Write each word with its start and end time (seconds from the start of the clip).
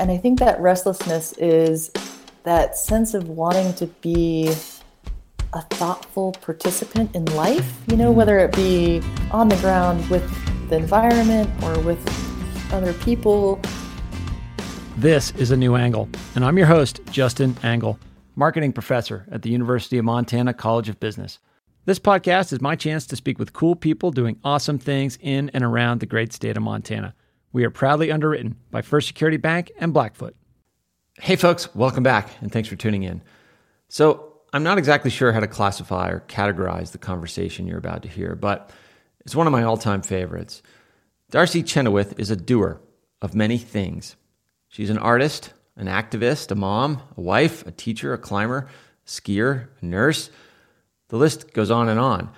And 0.00 0.10
I 0.10 0.16
think 0.16 0.40
that 0.40 0.60
restlessness 0.60 1.34
is 1.34 1.92
that 2.42 2.76
sense 2.76 3.14
of 3.14 3.28
wanting 3.28 3.72
to 3.74 3.86
be 3.86 4.48
a 5.52 5.62
thoughtful 5.70 6.32
participant 6.32 7.14
in 7.14 7.24
life, 7.26 7.80
you 7.88 7.96
know, 7.96 8.10
whether 8.10 8.40
it 8.40 8.54
be 8.56 9.00
on 9.30 9.48
the 9.48 9.56
ground 9.56 10.08
with 10.10 10.28
the 10.68 10.76
environment 10.76 11.48
or 11.62 11.78
with 11.80 12.02
other 12.72 12.92
people. 12.92 13.60
This 14.96 15.30
is 15.32 15.52
A 15.52 15.56
New 15.56 15.76
Angle, 15.76 16.08
and 16.34 16.44
I'm 16.44 16.58
your 16.58 16.66
host, 16.66 17.00
Justin 17.12 17.56
Angle, 17.62 17.96
marketing 18.34 18.72
professor 18.72 19.26
at 19.30 19.42
the 19.42 19.50
University 19.50 19.96
of 19.98 20.04
Montana 20.04 20.54
College 20.54 20.88
of 20.88 20.98
Business. 20.98 21.38
This 21.84 22.00
podcast 22.00 22.52
is 22.52 22.60
my 22.60 22.74
chance 22.74 23.06
to 23.06 23.16
speak 23.16 23.38
with 23.38 23.52
cool 23.52 23.76
people 23.76 24.10
doing 24.10 24.40
awesome 24.42 24.78
things 24.78 25.18
in 25.20 25.50
and 25.54 25.62
around 25.62 26.00
the 26.00 26.06
great 26.06 26.32
state 26.32 26.56
of 26.56 26.64
Montana. 26.64 27.14
We 27.54 27.64
are 27.64 27.70
proudly 27.70 28.10
underwritten 28.10 28.56
by 28.72 28.82
First 28.82 29.06
Security 29.06 29.36
Bank 29.36 29.70
and 29.78 29.94
Blackfoot. 29.94 30.34
Hey, 31.20 31.36
folks, 31.36 31.72
welcome 31.72 32.02
back, 32.02 32.28
and 32.40 32.50
thanks 32.50 32.68
for 32.68 32.74
tuning 32.74 33.04
in. 33.04 33.22
So, 33.88 34.32
I'm 34.52 34.64
not 34.64 34.76
exactly 34.76 35.08
sure 35.08 35.30
how 35.30 35.38
to 35.38 35.46
classify 35.46 36.08
or 36.08 36.24
categorize 36.26 36.90
the 36.90 36.98
conversation 36.98 37.68
you're 37.68 37.78
about 37.78 38.02
to 38.02 38.08
hear, 38.08 38.34
but 38.34 38.70
it's 39.20 39.36
one 39.36 39.46
of 39.46 39.52
my 39.52 39.62
all 39.62 39.76
time 39.76 40.02
favorites. 40.02 40.62
Darcy 41.30 41.62
Chenoweth 41.62 42.18
is 42.18 42.32
a 42.32 42.36
doer 42.36 42.80
of 43.22 43.36
many 43.36 43.58
things. 43.58 44.16
She's 44.66 44.90
an 44.90 44.98
artist, 44.98 45.52
an 45.76 45.86
activist, 45.86 46.50
a 46.50 46.56
mom, 46.56 47.02
a 47.16 47.20
wife, 47.20 47.64
a 47.68 47.70
teacher, 47.70 48.12
a 48.12 48.18
climber, 48.18 48.68
a 49.06 49.08
skier, 49.08 49.68
a 49.80 49.86
nurse. 49.86 50.28
The 51.08 51.18
list 51.18 51.52
goes 51.52 51.70
on 51.70 51.88
and 51.88 52.00
on. 52.00 52.32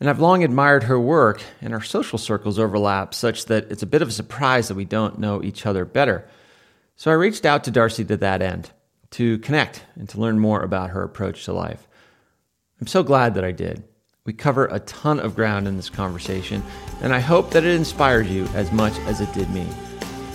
And 0.00 0.08
I've 0.08 0.20
long 0.20 0.44
admired 0.44 0.84
her 0.84 0.98
work, 0.98 1.42
and 1.60 1.74
our 1.74 1.82
social 1.82 2.18
circles 2.18 2.58
overlap 2.58 3.14
such 3.14 3.46
that 3.46 3.70
it's 3.70 3.82
a 3.82 3.86
bit 3.86 4.02
of 4.02 4.08
a 4.08 4.12
surprise 4.12 4.68
that 4.68 4.76
we 4.76 4.84
don't 4.84 5.18
know 5.18 5.42
each 5.42 5.66
other 5.66 5.84
better. 5.84 6.28
So 6.96 7.10
I 7.10 7.14
reached 7.14 7.44
out 7.44 7.64
to 7.64 7.70
Darcy 7.70 8.04
to 8.04 8.16
that 8.18 8.42
end 8.42 8.70
to 9.10 9.38
connect 9.38 9.82
and 9.96 10.08
to 10.10 10.20
learn 10.20 10.38
more 10.38 10.62
about 10.62 10.90
her 10.90 11.02
approach 11.02 11.44
to 11.44 11.52
life. 11.52 11.88
I'm 12.80 12.86
so 12.86 13.02
glad 13.02 13.34
that 13.34 13.44
I 13.44 13.52
did. 13.52 13.82
We 14.24 14.32
cover 14.34 14.66
a 14.66 14.80
ton 14.80 15.18
of 15.18 15.34
ground 15.34 15.66
in 15.66 15.76
this 15.76 15.90
conversation, 15.90 16.62
and 17.00 17.14
I 17.14 17.18
hope 17.18 17.50
that 17.50 17.64
it 17.64 17.74
inspired 17.74 18.26
you 18.26 18.44
as 18.54 18.70
much 18.70 18.96
as 19.00 19.20
it 19.20 19.32
did 19.32 19.50
me. 19.50 19.66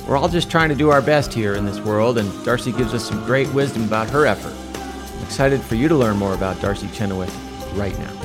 We're 0.08 0.18
all 0.18 0.28
just 0.28 0.52
trying 0.52 0.70
to 0.70 0.76
do 0.76 0.90
our 0.90 1.02
best 1.02 1.34
here 1.34 1.54
in 1.54 1.66
this 1.66 1.80
world, 1.80 2.18
and 2.18 2.44
Darcy 2.44 2.72
gives 2.72 2.94
us 2.94 3.08
some 3.08 3.24
great 3.26 3.54
wisdom 3.54 3.84
about 3.84 4.10
her 4.10 4.26
effort. 4.26 4.54
I'm 5.16 5.24
excited 5.24 5.62
for 5.62 5.76
you 5.76 5.88
to 5.88 5.96
learn 5.96 6.18
more 6.18 6.34
about 6.34 6.60
Darcy 6.60 6.90
Chenoweth 6.90 7.34
right 7.76 7.98
now. 8.00 8.23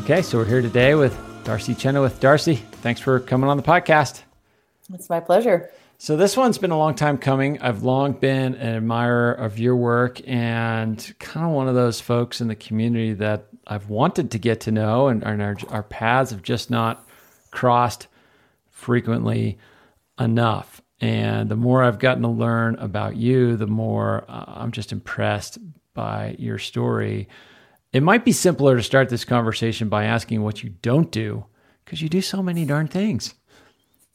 Okay, 0.00 0.22
so 0.22 0.38
we're 0.38 0.46
here 0.46 0.62
today 0.62 0.94
with 0.94 1.14
Darcy 1.44 1.74
Chenoweth. 1.74 2.20
Darcy, 2.20 2.56
thanks 2.56 3.02
for 3.02 3.20
coming 3.20 3.50
on 3.50 3.58
the 3.58 3.62
podcast. 3.62 4.22
It's 4.94 5.10
my 5.10 5.20
pleasure. 5.20 5.70
So 5.98 6.16
this 6.16 6.38
one's 6.38 6.56
been 6.56 6.70
a 6.70 6.78
long 6.78 6.94
time 6.94 7.18
coming. 7.18 7.60
I've 7.60 7.82
long 7.82 8.14
been 8.14 8.54
an 8.54 8.76
admirer 8.76 9.32
of 9.32 9.58
your 9.58 9.76
work 9.76 10.26
and 10.26 11.14
kind 11.18 11.46
of 11.46 11.52
one 11.52 11.68
of 11.68 11.74
those 11.74 12.00
folks 12.00 12.40
in 12.40 12.48
the 12.48 12.54
community 12.54 13.12
that 13.12 13.44
I've 13.66 13.90
wanted 13.90 14.30
to 14.30 14.38
get 14.38 14.62
to 14.62 14.72
know, 14.72 15.08
and, 15.08 15.22
and 15.22 15.42
our, 15.42 15.56
our 15.68 15.82
paths 15.82 16.30
have 16.30 16.42
just 16.42 16.70
not 16.70 17.06
crossed 17.50 18.06
frequently 18.70 19.58
enough. 20.18 20.80
And 21.02 21.50
the 21.50 21.56
more 21.56 21.82
I've 21.82 21.98
gotten 21.98 22.22
to 22.22 22.28
learn 22.28 22.76
about 22.76 23.16
you, 23.16 23.56
the 23.56 23.66
more 23.66 24.24
uh, 24.28 24.44
I'm 24.46 24.72
just 24.72 24.92
impressed 24.92 25.58
by 25.92 26.36
your 26.38 26.58
story. 26.58 27.28
It 27.92 28.02
might 28.02 28.24
be 28.24 28.32
simpler 28.32 28.76
to 28.76 28.82
start 28.82 29.08
this 29.08 29.24
conversation 29.24 29.88
by 29.88 30.04
asking 30.04 30.42
what 30.42 30.62
you 30.62 30.70
don't 30.82 31.10
do, 31.10 31.44
because 31.84 32.00
you 32.00 32.08
do 32.08 32.22
so 32.22 32.42
many 32.42 32.64
darn 32.64 32.88
things. 32.88 33.34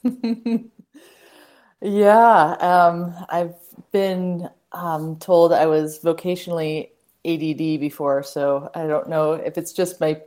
Yeah, 1.81 2.55
um, 2.61 3.13
I've 3.29 3.55
been 3.91 4.49
um, 4.71 5.17
told 5.17 5.53
I 5.53 5.67
was 5.67 5.99
vocationally 5.99 6.89
ADD 7.25 7.79
before, 7.79 8.23
so 8.23 8.71
I 8.73 8.87
don't 8.87 9.07
know 9.09 9.33
if 9.33 9.57
it's 9.57 9.71
just 9.71 10.01
my 10.01 10.21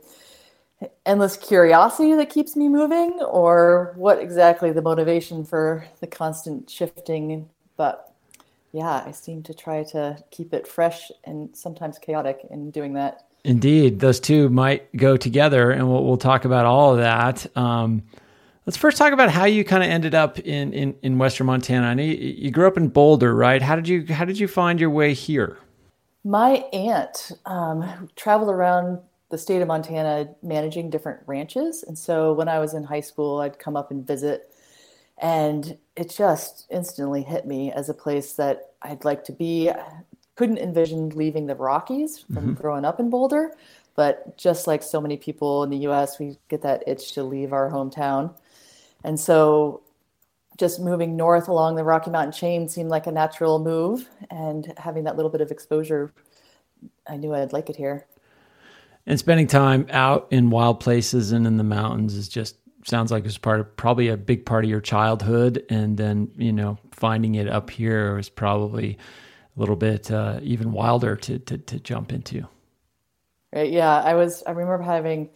endless 1.05 1.35
curiosity 1.35 2.13
that 2.13 2.29
keeps 2.29 2.55
me 2.55 2.69
moving 2.69 3.19
or 3.21 3.93
what 3.97 4.19
exactly 4.19 4.71
the 4.71 4.81
motivation 4.81 5.43
for 5.43 5.85
the 5.99 6.07
constant 6.07 6.69
shifting. 6.69 7.49
But 7.75 8.13
yeah, 8.71 9.03
I 9.05 9.11
seem 9.11 9.43
to 9.43 9.53
try 9.53 9.83
to 9.85 10.17
keep 10.31 10.53
it 10.53 10.65
fresh 10.65 11.11
and 11.25 11.53
sometimes 11.53 11.99
chaotic 11.99 12.47
in 12.49 12.71
doing 12.71 12.93
that. 12.93 13.25
Indeed, 13.43 13.99
those 13.99 14.19
two 14.19 14.49
might 14.49 14.95
go 14.95 15.17
together, 15.17 15.71
and 15.71 15.89
we'll, 15.89 16.03
we'll 16.03 16.17
talk 16.17 16.45
about 16.45 16.65
all 16.65 16.93
of 16.93 16.99
that. 16.99 17.45
Um, 17.57 18.03
Let's 18.69 18.77
first 18.77 18.99
talk 18.99 19.13
about 19.13 19.31
how 19.31 19.45
you 19.45 19.63
kind 19.63 19.81
of 19.81 19.89
ended 19.89 20.13
up 20.13 20.37
in, 20.37 20.73
in, 20.73 20.95
in 21.01 21.17
Western 21.17 21.47
Montana. 21.47 21.87
I 21.87 21.95
know 21.95 22.03
you, 22.03 22.13
you, 22.13 22.51
grew 22.51 22.67
up 22.67 22.77
in 22.77 22.89
Boulder, 22.89 23.33
right? 23.33 23.63
How 23.63 23.75
did 23.75 23.87
you 23.87 24.05
how 24.13 24.25
did 24.25 24.37
you 24.37 24.47
find 24.47 24.79
your 24.79 24.91
way 24.91 25.15
here? 25.15 25.57
My 26.23 26.57
aunt 26.71 27.31
um, 27.47 28.09
traveled 28.15 28.51
around 28.51 28.99
the 29.31 29.39
state 29.39 29.63
of 29.63 29.67
Montana 29.67 30.35
managing 30.43 30.91
different 30.91 31.21
ranches, 31.25 31.81
and 31.81 31.97
so 31.97 32.31
when 32.33 32.47
I 32.47 32.59
was 32.59 32.75
in 32.75 32.83
high 32.83 32.99
school, 32.99 33.39
I'd 33.39 33.57
come 33.57 33.75
up 33.75 33.89
and 33.89 34.05
visit, 34.05 34.53
and 35.17 35.75
it 35.95 36.13
just 36.15 36.67
instantly 36.69 37.23
hit 37.23 37.47
me 37.47 37.71
as 37.71 37.89
a 37.89 37.95
place 37.95 38.33
that 38.33 38.73
I'd 38.83 39.03
like 39.03 39.23
to 39.23 39.31
be. 39.31 39.71
Couldn't 40.39 40.59
envision 40.59 41.09
leaving 41.09 41.47
the 41.47 41.55
Rockies 41.55 42.19
from 42.19 42.35
mm-hmm. 42.35 42.53
growing 42.53 42.85
up 42.85 42.97
in 42.97 43.09
Boulder, 43.09 43.53
but 43.97 44.37
just 44.37 44.67
like 44.67 44.81
so 44.81 45.01
many 45.01 45.17
people 45.17 45.63
in 45.63 45.69
the 45.69 45.79
U.S., 45.79 46.17
we 46.17 46.37
get 46.47 46.61
that 46.61 46.81
itch 46.87 47.11
to 47.15 47.23
leave 47.23 47.51
our 47.51 47.69
hometown. 47.69 48.33
And 49.03 49.19
so 49.19 49.81
just 50.57 50.79
moving 50.79 51.17
north 51.17 51.49
along 51.49 51.75
the 51.75 51.83
Rocky 51.83 52.09
Mountain 52.09 52.31
chain 52.31 52.69
seemed 52.69 52.89
like 52.89 53.05
a 53.05 53.11
natural 53.11 53.59
move. 53.59 54.07
And 54.31 54.73
having 54.77 55.03
that 55.03 55.17
little 55.17 55.29
bit 55.29 55.41
of 55.41 55.51
exposure, 55.51 56.13
I 57.05 57.17
knew 57.17 57.33
I'd 57.33 57.51
like 57.51 57.69
it 57.69 57.75
here. 57.75 58.07
And 59.05 59.19
spending 59.19 59.47
time 59.47 59.87
out 59.89 60.29
in 60.31 60.51
wild 60.51 60.79
places 60.79 61.33
and 61.33 61.45
in 61.45 61.57
the 61.57 61.65
mountains 61.65 62.15
is 62.15 62.29
just 62.29 62.55
sounds 62.85 63.11
like 63.11 63.25
it's 63.25 63.37
part 63.37 63.59
of 63.59 63.75
probably 63.75 64.07
a 64.07 64.15
big 64.15 64.45
part 64.45 64.63
of 64.63 64.69
your 64.69 64.79
childhood. 64.79 65.65
And 65.69 65.97
then, 65.97 66.31
you 66.37 66.53
know, 66.53 66.77
finding 66.91 67.35
it 67.35 67.49
up 67.49 67.69
here 67.69 68.15
was 68.15 68.29
probably 68.29 68.97
little 69.59 69.75
bit 69.75 70.09
uh, 70.11 70.39
even 70.41 70.71
wilder 70.71 71.15
to, 71.15 71.39
to, 71.39 71.57
to 71.57 71.79
jump 71.79 72.11
into. 72.11 72.47
Right. 73.53 73.71
Yeah. 73.71 74.01
I 74.01 74.13
was, 74.13 74.43
I 74.45 74.51
remember 74.51 74.83
having 74.83 75.29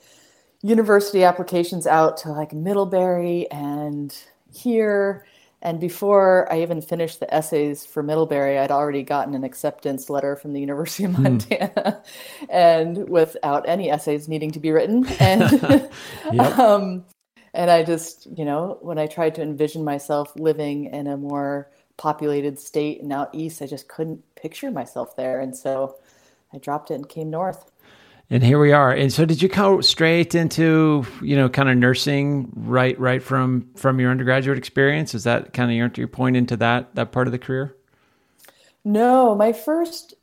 university 0.62 1.24
applications 1.24 1.86
out 1.86 2.18
to 2.18 2.30
like 2.32 2.54
Middlebury 2.54 3.50
and 3.52 4.16
here. 4.54 5.26
And 5.62 5.80
before 5.80 6.52
I 6.52 6.62
even 6.62 6.82
finished 6.82 7.20
the 7.22 7.34
essays 7.34 7.86
for 7.86 8.04
Middlebury, 8.04 8.60
I'd 8.60 8.72
already 8.72 9.04
gotten 9.04 9.34
an 9.34 9.44
acceptance 9.44 10.10
letter 10.10 10.36
from 10.36 10.52
the 10.54 10.60
University 10.60 11.06
of 11.06 11.16
hmm. 11.16 11.24
Montana, 11.24 11.72
mm. 11.76 12.04
and 12.50 13.08
without 13.08 13.68
any 13.68 13.90
essays 13.90 14.28
needing 14.28 14.52
to 14.52 14.60
be 14.60 14.72
written. 14.72 15.06
And 15.20 15.42
yep. 16.34 16.60
um, 16.60 17.06
and 17.54 17.72
I 17.72 17.84
just, 17.84 18.28
you 18.38 18.44
know, 18.44 18.78
when 18.82 18.98
I 18.98 19.08
tried 19.08 19.36
to 19.36 19.42
envision 19.42 19.86
myself 19.86 20.34
living 20.36 20.86
in 20.86 21.08
a 21.08 21.16
more 21.16 21.70
populated 21.98 22.60
state 22.60 23.02
and 23.02 23.14
out 23.14 23.30
east, 23.34 23.62
I 23.62 23.68
just 23.68 23.88
couldn't 23.88 24.24
picture 24.36 24.72
myself 24.72 25.16
there. 25.16 25.40
And 25.40 25.56
so 25.56 25.98
I 26.54 26.58
dropped 26.58 26.92
it 26.92 26.96
and 26.96 27.08
came 27.08 27.30
north 27.30 27.72
and 28.34 28.44
here 28.44 28.60
we 28.60 28.72
are. 28.72 28.92
And 28.92 29.12
so, 29.12 29.26
did 29.26 29.42
you 29.42 29.50
go 29.50 29.82
straight 29.82 30.34
into 30.34 31.06
you 31.22 31.36
know 31.36 31.50
kind 31.50 31.70
of 31.70 31.78
nursing 31.78 32.52
right 32.56 33.00
right 33.00 33.22
from 33.22 33.70
from 33.76 34.00
your 34.00 34.10
undergraduate 34.12 34.58
experience? 34.58 35.14
Is 35.14 35.24
that 35.26 35.54
kind 35.54 35.70
of 35.70 35.78
your 35.78 35.92
your 35.96 36.08
point 36.08 36.36
into 36.36 36.58
that 36.58 36.96
that 36.96 37.12
part 37.12 37.28
of 37.28 37.32
the 37.32 37.40
career? 37.40 37.76
No, 38.84 39.36
my 39.36 39.54
first 39.54 40.16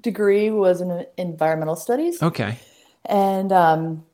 degree 0.00 0.50
was 0.50 0.80
in 0.80 1.06
environmental 1.16 1.76
studies. 1.76 2.22
Okay, 2.22 2.58
and 3.04 3.50
um, 3.52 4.04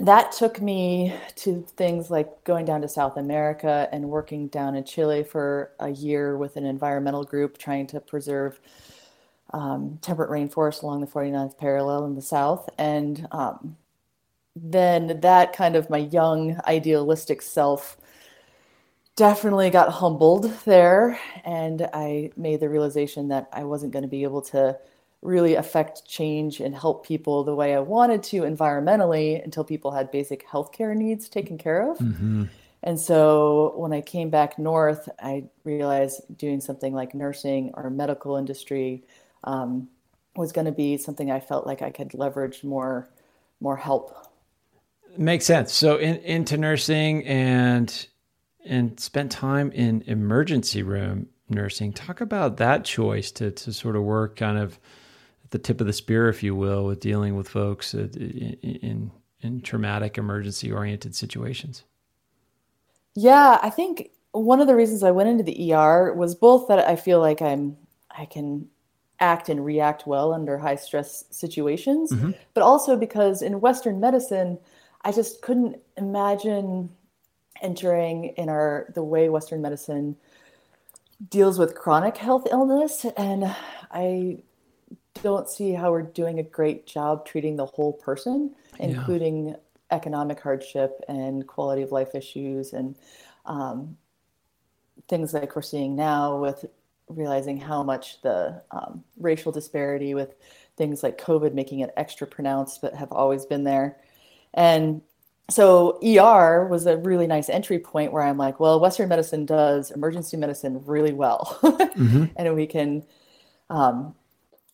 that 0.00 0.32
took 0.32 0.60
me 0.62 1.14
to 1.36 1.62
things 1.76 2.10
like 2.10 2.44
going 2.44 2.64
down 2.64 2.82
to 2.82 2.88
South 2.88 3.16
America 3.18 3.88
and 3.92 4.08
working 4.10 4.48
down 4.48 4.74
in 4.76 4.84
Chile 4.84 5.24
for 5.24 5.72
a 5.80 5.90
year 5.90 6.36
with 6.36 6.56
an 6.56 6.66
environmental 6.66 7.24
group 7.24 7.58
trying 7.58 7.86
to 7.88 8.00
preserve 8.00 8.60
um, 9.52 9.98
temperate 10.02 10.30
rainforest 10.30 10.82
along 10.82 11.00
the 11.00 11.06
49th 11.06 11.58
parallel 11.58 12.06
in 12.06 12.14
the 12.14 12.22
south. 12.22 12.68
And 12.78 13.28
um, 13.32 13.76
then 14.56 15.20
that 15.20 15.52
kind 15.52 15.76
of 15.76 15.90
my 15.90 15.98
young 15.98 16.60
idealistic 16.66 17.42
self 17.42 17.96
definitely 19.16 19.70
got 19.70 19.90
humbled 19.92 20.52
there. 20.64 21.20
And 21.44 21.88
I 21.92 22.30
made 22.36 22.60
the 22.60 22.68
realization 22.70 23.28
that 23.28 23.48
I 23.52 23.64
wasn't 23.64 23.92
going 23.92 24.02
to 24.04 24.08
be 24.08 24.22
able 24.24 24.42
to 24.42 24.78
really 25.22 25.54
affect 25.54 26.06
change 26.06 26.60
and 26.60 26.74
help 26.74 27.06
people 27.06 27.44
the 27.44 27.54
way 27.54 27.74
I 27.74 27.80
wanted 27.80 28.22
to 28.24 28.42
environmentally 28.42 29.42
until 29.44 29.64
people 29.64 29.90
had 29.90 30.10
basic 30.10 30.46
healthcare 30.46 30.96
needs 30.96 31.28
taken 31.28 31.58
care 31.58 31.90
of. 31.90 31.98
Mm-hmm. 31.98 32.44
And 32.82 32.98
so 32.98 33.74
when 33.76 33.92
I 33.92 34.00
came 34.00 34.30
back 34.30 34.58
north, 34.58 35.08
I 35.22 35.44
realized 35.64 36.22
doing 36.38 36.60
something 36.60 36.94
like 36.94 37.14
nursing 37.14 37.72
or 37.74 37.90
medical 37.90 38.36
industry 38.36 39.04
um, 39.44 39.88
was 40.36 40.52
going 40.52 40.64
to 40.64 40.72
be 40.72 40.96
something 40.96 41.30
I 41.30 41.40
felt 41.40 41.66
like 41.66 41.82
I 41.82 41.90
could 41.90 42.14
leverage 42.14 42.64
more 42.64 43.08
more 43.62 43.76
help. 43.76 44.16
Makes 45.18 45.44
sense. 45.44 45.72
So 45.74 45.96
in, 45.96 46.16
into 46.18 46.56
nursing 46.56 47.26
and 47.26 48.06
and 48.64 48.98
spent 48.98 49.32
time 49.32 49.70
in 49.72 50.02
emergency 50.06 50.82
room 50.82 51.28
nursing. 51.50 51.92
Talk 51.92 52.22
about 52.22 52.56
that 52.58 52.84
choice 52.84 53.30
to 53.32 53.50
to 53.50 53.72
sort 53.72 53.96
of 53.96 54.02
work 54.02 54.36
kind 54.36 54.56
of 54.56 54.78
the 55.50 55.58
tip 55.58 55.80
of 55.80 55.86
the 55.86 55.92
spear, 55.92 56.28
if 56.28 56.42
you 56.42 56.54
will, 56.54 56.86
with 56.86 57.00
dealing 57.00 57.36
with 57.36 57.48
folks 57.48 57.94
in 57.94 58.10
in, 58.62 59.10
in 59.40 59.60
traumatic 59.60 60.18
emergency 60.18 60.72
oriented 60.72 61.14
situations. 61.14 61.84
Yeah, 63.14 63.58
I 63.62 63.70
think 63.70 64.10
one 64.32 64.60
of 64.60 64.66
the 64.66 64.76
reasons 64.76 65.02
I 65.02 65.10
went 65.10 65.28
into 65.28 65.42
the 65.42 65.72
ER 65.72 66.14
was 66.14 66.34
both 66.34 66.68
that 66.68 66.78
I 66.78 66.96
feel 66.96 67.20
like 67.20 67.42
I'm 67.42 67.76
I 68.10 68.24
can 68.24 68.68
act 69.18 69.48
and 69.48 69.64
react 69.64 70.06
well 70.06 70.32
under 70.32 70.58
high 70.58 70.76
stress 70.76 71.24
situations, 71.30 72.10
mm-hmm. 72.10 72.30
but 72.54 72.62
also 72.62 72.96
because 72.96 73.42
in 73.42 73.60
Western 73.60 74.00
medicine, 74.00 74.58
I 75.02 75.12
just 75.12 75.42
couldn't 75.42 75.78
imagine 75.96 76.90
entering 77.60 78.26
in 78.36 78.48
our 78.48 78.90
the 78.94 79.02
way 79.02 79.28
Western 79.28 79.60
medicine 79.60 80.16
deals 81.28 81.58
with 81.58 81.74
chronic 81.74 82.16
health 82.16 82.46
illness, 82.50 83.04
and 83.16 83.54
I 83.90 84.38
don't 85.22 85.48
see 85.48 85.72
how 85.72 85.90
we're 85.90 86.02
doing 86.02 86.38
a 86.38 86.42
great 86.42 86.86
job 86.86 87.26
treating 87.26 87.56
the 87.56 87.66
whole 87.66 87.92
person, 87.92 88.54
including 88.78 89.48
yeah. 89.48 89.56
economic 89.90 90.40
hardship 90.40 91.00
and 91.08 91.46
quality 91.46 91.82
of 91.82 91.92
life 91.92 92.14
issues 92.14 92.72
and 92.72 92.96
um, 93.46 93.96
things 95.08 95.34
like 95.34 95.56
we're 95.56 95.62
seeing 95.62 95.96
now 95.96 96.38
with 96.38 96.64
realizing 97.08 97.58
how 97.58 97.82
much 97.82 98.22
the 98.22 98.62
um, 98.70 99.02
racial 99.18 99.50
disparity 99.50 100.14
with 100.14 100.34
things 100.76 101.02
like 101.02 101.20
COVID 101.20 101.52
making 101.52 101.80
it 101.80 101.92
extra 101.96 102.26
pronounced, 102.26 102.80
but 102.80 102.94
have 102.94 103.12
always 103.12 103.44
been 103.44 103.64
there. 103.64 103.98
And 104.54 105.02
so 105.50 105.98
ER 106.02 106.66
was 106.68 106.86
a 106.86 106.96
really 106.96 107.26
nice 107.26 107.48
entry 107.48 107.78
point 107.78 108.12
where 108.12 108.22
I'm 108.22 108.38
like, 108.38 108.60
well, 108.60 108.78
Western 108.78 109.08
medicine 109.08 109.44
does 109.44 109.90
emergency 109.90 110.36
medicine 110.36 110.82
really 110.86 111.12
well, 111.12 111.58
mm-hmm. 111.62 112.26
and 112.36 112.54
we 112.54 112.66
can 112.66 113.04
um, 113.68 114.14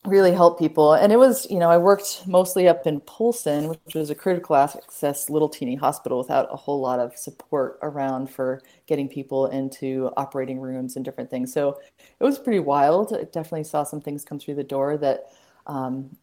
really 0.07 0.33
help 0.33 0.59
people. 0.59 0.95
And 0.95 1.13
it 1.13 1.17
was, 1.17 1.47
you 1.51 1.59
know, 1.59 1.71
I 1.71 1.79
worked 1.79 2.27
mostly 2.27 2.69
up 2.69 2.87
in 2.87 3.01
Polson, 3.01 3.69
which 3.69 3.95
was 3.95 4.11
a 4.11 4.15
critical 4.15 4.57
access 4.57 5.29
little 5.31 5.49
teeny 5.49 5.75
hospital 5.75 6.19
without 6.19 6.49
a 6.51 6.57
whole 6.57 6.81
lot 6.81 7.01
of 7.01 7.17
support 7.17 7.79
around 7.83 8.31
for 8.31 8.63
getting 8.87 9.09
people 9.09 9.47
into 9.47 10.11
operating 10.17 10.61
rooms 10.61 10.97
and 10.97 11.05
different 11.05 11.31
things. 11.31 11.53
So 11.53 11.79
it 11.99 12.25
was 12.25 12.39
pretty 12.39 12.61
wild. 12.61 13.13
I 13.13 13.25
definitely 13.25 13.65
saw 13.65 13.85
some 13.85 14.01
things 14.01 14.25
come 14.25 14.39
through 14.39 14.55
the 14.57 14.65
door 14.65 14.97
that 14.99 15.33
um, 15.67 16.17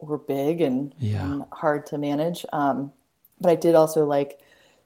were 0.00 0.18
big 0.18 0.60
and, 0.60 0.94
yeah. 0.98 1.24
and, 1.24 1.44
hard 1.52 1.86
to 1.86 1.98
manage. 1.98 2.44
Um, 2.52 2.92
but 3.40 3.50
I 3.50 3.54
did 3.54 3.74
also 3.74 4.04
like 4.04 4.40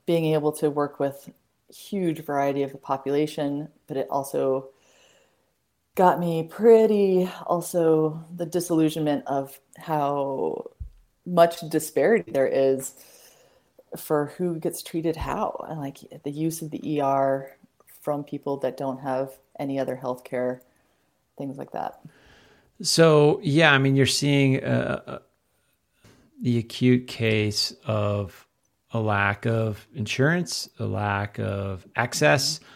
being 0.06 0.26
able 0.26 0.52
to 0.52 0.70
work 0.70 1.00
with 1.00 1.28
huge 1.74 2.24
variety 2.24 2.62
of 2.62 2.72
the 2.72 2.78
population, 2.78 3.68
but 3.86 3.96
it 3.96 4.06
also 4.10 4.70
got 5.96 6.20
me 6.20 6.44
pretty 6.44 7.28
also 7.46 8.22
the 8.36 8.46
disillusionment 8.46 9.26
of 9.26 9.58
how 9.78 10.70
much 11.24 11.58
disparity 11.70 12.30
there 12.30 12.46
is 12.46 12.94
for 13.96 14.26
who 14.36 14.58
gets 14.60 14.82
treated 14.82 15.16
how 15.16 15.64
and 15.68 15.80
like 15.80 15.98
the 16.22 16.30
use 16.30 16.60
of 16.60 16.70
the 16.70 17.00
ER 17.00 17.50
from 18.02 18.22
people 18.22 18.58
that 18.58 18.76
don't 18.76 19.00
have 19.00 19.32
any 19.58 19.78
other 19.78 19.96
health 19.96 20.22
care 20.22 20.60
things 21.38 21.56
like 21.56 21.72
that. 21.72 22.00
So 22.82 23.40
yeah 23.42 23.72
i 23.72 23.78
mean 23.78 23.96
you're 23.96 24.06
seeing 24.06 24.62
uh, 24.62 25.00
uh 25.06 25.18
the 26.42 26.58
acute 26.58 27.06
case 27.06 27.72
of 27.86 28.46
a 28.92 29.00
lack 29.00 29.46
of 29.46 29.88
insurance 29.94 30.68
a 30.78 30.84
lack 30.84 31.38
of 31.38 31.86
access. 31.96 32.58
Mm-hmm 32.58 32.72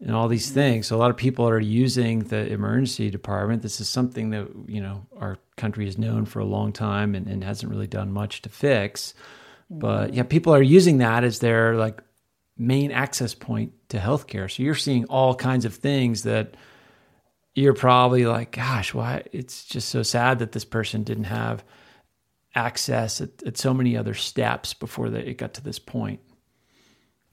and 0.00 0.14
all 0.14 0.28
these 0.28 0.46
mm-hmm. 0.46 0.54
things. 0.54 0.86
So 0.86 0.96
a 0.96 0.98
lot 0.98 1.10
of 1.10 1.16
people 1.16 1.48
are 1.48 1.58
using 1.58 2.20
the 2.20 2.46
emergency 2.52 3.10
department. 3.10 3.62
This 3.62 3.80
is 3.80 3.88
something 3.88 4.30
that 4.30 4.48
you 4.66 4.80
know 4.80 5.06
our 5.16 5.38
country 5.56 5.84
has 5.86 5.98
known 5.98 6.24
for 6.24 6.40
a 6.40 6.44
long 6.44 6.72
time 6.72 7.14
and, 7.14 7.26
and 7.26 7.42
hasn't 7.42 7.70
really 7.70 7.86
done 7.86 8.12
much 8.12 8.42
to 8.42 8.48
fix. 8.48 9.14
But 9.70 10.08
mm-hmm. 10.08 10.16
yeah, 10.16 10.22
people 10.22 10.54
are 10.54 10.62
using 10.62 10.98
that 10.98 11.24
as 11.24 11.40
their 11.40 11.74
like 11.74 12.00
main 12.56 12.90
access 12.90 13.34
point 13.34 13.72
to 13.90 13.98
healthcare. 13.98 14.50
So 14.50 14.62
you're 14.62 14.74
seeing 14.74 15.04
all 15.06 15.34
kinds 15.34 15.64
of 15.64 15.74
things 15.74 16.24
that 16.24 16.54
you're 17.54 17.74
probably 17.74 18.26
like, 18.26 18.52
gosh, 18.52 18.94
why? 18.94 19.24
It's 19.32 19.64
just 19.64 19.88
so 19.88 20.02
sad 20.02 20.38
that 20.40 20.52
this 20.52 20.64
person 20.64 21.02
didn't 21.02 21.24
have 21.24 21.64
access 22.54 23.20
at, 23.20 23.42
at 23.44 23.56
so 23.56 23.74
many 23.74 23.96
other 23.96 24.14
steps 24.14 24.74
before 24.74 25.10
they, 25.10 25.20
it 25.20 25.38
got 25.38 25.54
to 25.54 25.62
this 25.62 25.78
point. 25.78 26.20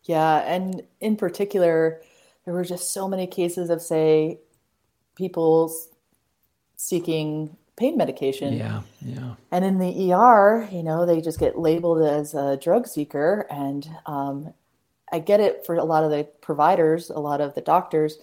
Yeah, 0.04 0.38
and 0.38 0.84
in 1.00 1.16
particular 1.16 2.02
there 2.46 2.54
were 2.54 2.64
just 2.64 2.94
so 2.94 3.08
many 3.08 3.28
cases 3.28 3.70
of 3.70 3.82
say 3.82 4.40
people 5.16 5.74
seeking 6.76 7.56
pain 7.76 7.98
medication. 7.98 8.54
Yeah, 8.54 8.82
yeah. 9.02 9.36
And 9.52 9.66
in 9.66 9.80
the 9.80 10.14
ER, 10.14 10.68
you 10.72 10.84
know, 10.84 11.06
they 11.06 11.22
just 11.22 11.40
get 11.40 11.58
labeled 11.58 12.04
as 12.04 12.34
a 12.34 12.58
drug 12.58 12.88
seeker. 12.88 13.48
And 13.50 13.90
um, 14.06 14.54
I 15.12 15.20
get 15.20 15.40
it 15.40 15.66
for 15.66 15.76
a 15.76 15.84
lot 15.84 16.04
of 16.04 16.12
the 16.12 16.24
providers, 16.42 17.10
a 17.10 17.20
lot 17.20 17.42
of 17.42 17.56
the 17.56 17.62
doctors, 17.62 18.18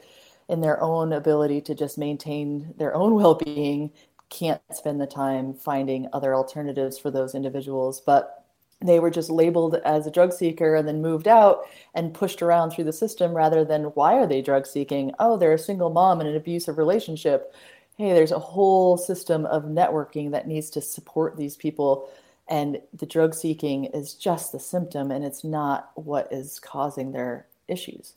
in 0.49 0.61
their 0.61 0.81
own 0.83 1.13
ability 1.13 1.61
to 1.63 1.75
just 1.75 1.99
maintain 1.99 2.75
their 2.79 2.95
own 2.95 3.15
well 3.21 3.35
being, 3.35 3.91
can't 4.31 4.63
spend 4.73 5.01
the 5.01 5.07
time 5.07 5.53
finding 5.53 6.09
other 6.13 6.35
alternatives 6.35 6.99
for 6.99 7.11
those 7.11 7.35
individuals. 7.35 8.01
But 8.01 8.42
they 8.83 9.01
were 9.01 9.11
just 9.11 9.31
labeled 9.31 9.77
as 9.85 10.07
a 10.07 10.11
drug 10.11 10.33
seeker 10.33 10.75
and 10.75 10.87
then 10.87 11.03
moved 11.03 11.29
out 11.29 11.63
and 11.95 12.15
pushed 12.15 12.43
around 12.43 12.71
through 12.71 12.85
the 12.85 12.93
system 12.93 13.33
rather 13.33 13.65
than 13.65 13.85
why 13.95 14.15
are 14.15 14.27
they 14.27 14.43
drug 14.43 14.67
seeking? 14.67 15.13
Oh, 15.19 15.37
they're 15.37 15.53
a 15.53 15.59
single 15.59 15.91
mom 15.91 16.21
in 16.21 16.27
an 16.27 16.37
abusive 16.37 16.79
relationship. 16.79 17.55
Hey, 17.97 18.13
there's 18.13 18.33
a 18.33 18.39
whole 18.39 18.97
system 18.97 19.47
of 19.47 19.65
networking 19.65 20.31
that 20.33 20.49
needs 20.49 20.71
to 20.71 20.81
support 20.81 21.37
these 21.37 21.57
people. 21.57 22.09
And 22.49 22.81
the 22.93 23.07
drug 23.07 23.35
seeking 23.35 23.85
is 23.87 24.15
just 24.15 24.53
the 24.53 24.61
symptom 24.61 25.11
and 25.11 25.25
it's 25.25 25.45
not 25.45 25.93
what 25.95 26.33
is 26.33 26.59
causing 26.59 27.13
their 27.13 27.47
issues. 27.69 28.15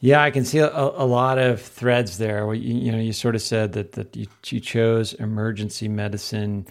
Yeah, 0.00 0.22
I 0.22 0.30
can 0.30 0.44
see 0.44 0.58
a, 0.58 0.70
a 0.70 1.06
lot 1.06 1.38
of 1.38 1.60
threads 1.60 2.18
there. 2.18 2.54
You, 2.54 2.76
you, 2.76 2.92
know, 2.92 2.98
you 2.98 3.12
sort 3.12 3.34
of 3.34 3.42
said 3.42 3.72
that 3.72 3.92
that 3.92 4.14
you, 4.14 4.28
you 4.46 4.60
chose 4.60 5.12
emergency 5.14 5.88
medicine 5.88 6.68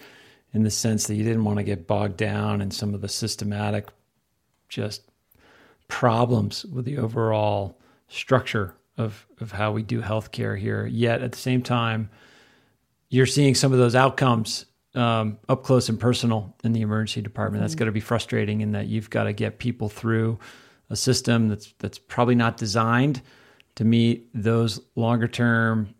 in 0.52 0.62
the 0.62 0.70
sense 0.70 1.06
that 1.06 1.14
you 1.14 1.24
didn't 1.24 1.44
want 1.44 1.58
to 1.58 1.64
get 1.64 1.86
bogged 1.86 2.16
down 2.16 2.60
in 2.60 2.70
some 2.70 2.94
of 2.94 3.00
the 3.00 3.08
systematic 3.08 3.88
just 4.68 5.02
problems 5.88 6.64
with 6.66 6.84
the 6.84 6.98
overall 6.98 7.78
structure 8.08 8.74
of, 8.96 9.26
of 9.40 9.52
how 9.52 9.72
we 9.72 9.82
do 9.82 10.02
healthcare 10.02 10.58
here. 10.58 10.86
Yet 10.86 11.22
at 11.22 11.32
the 11.32 11.38
same 11.38 11.62
time, 11.62 12.10
you're 13.08 13.26
seeing 13.26 13.54
some 13.54 13.72
of 13.72 13.78
those 13.78 13.94
outcomes 13.94 14.66
um, 14.94 15.38
up 15.48 15.62
close 15.62 15.88
and 15.88 15.98
personal 15.98 16.54
in 16.64 16.72
the 16.72 16.80
emergency 16.80 17.22
department. 17.22 17.60
Mm-hmm. 17.60 17.64
That's 17.64 17.74
going 17.74 17.86
to 17.86 17.92
be 17.92 18.00
frustrating 18.00 18.60
in 18.60 18.72
that 18.72 18.86
you've 18.86 19.10
got 19.10 19.24
to 19.24 19.32
get 19.32 19.58
people 19.58 19.88
through 19.88 20.38
a 20.90 20.96
system 20.96 21.48
that's 21.48 21.74
that's 21.78 21.98
probably 21.98 22.34
not 22.34 22.56
designed 22.56 23.20
to 23.76 23.84
meet 23.84 24.28
those 24.34 24.80
longer 24.96 25.28
term 25.28 25.94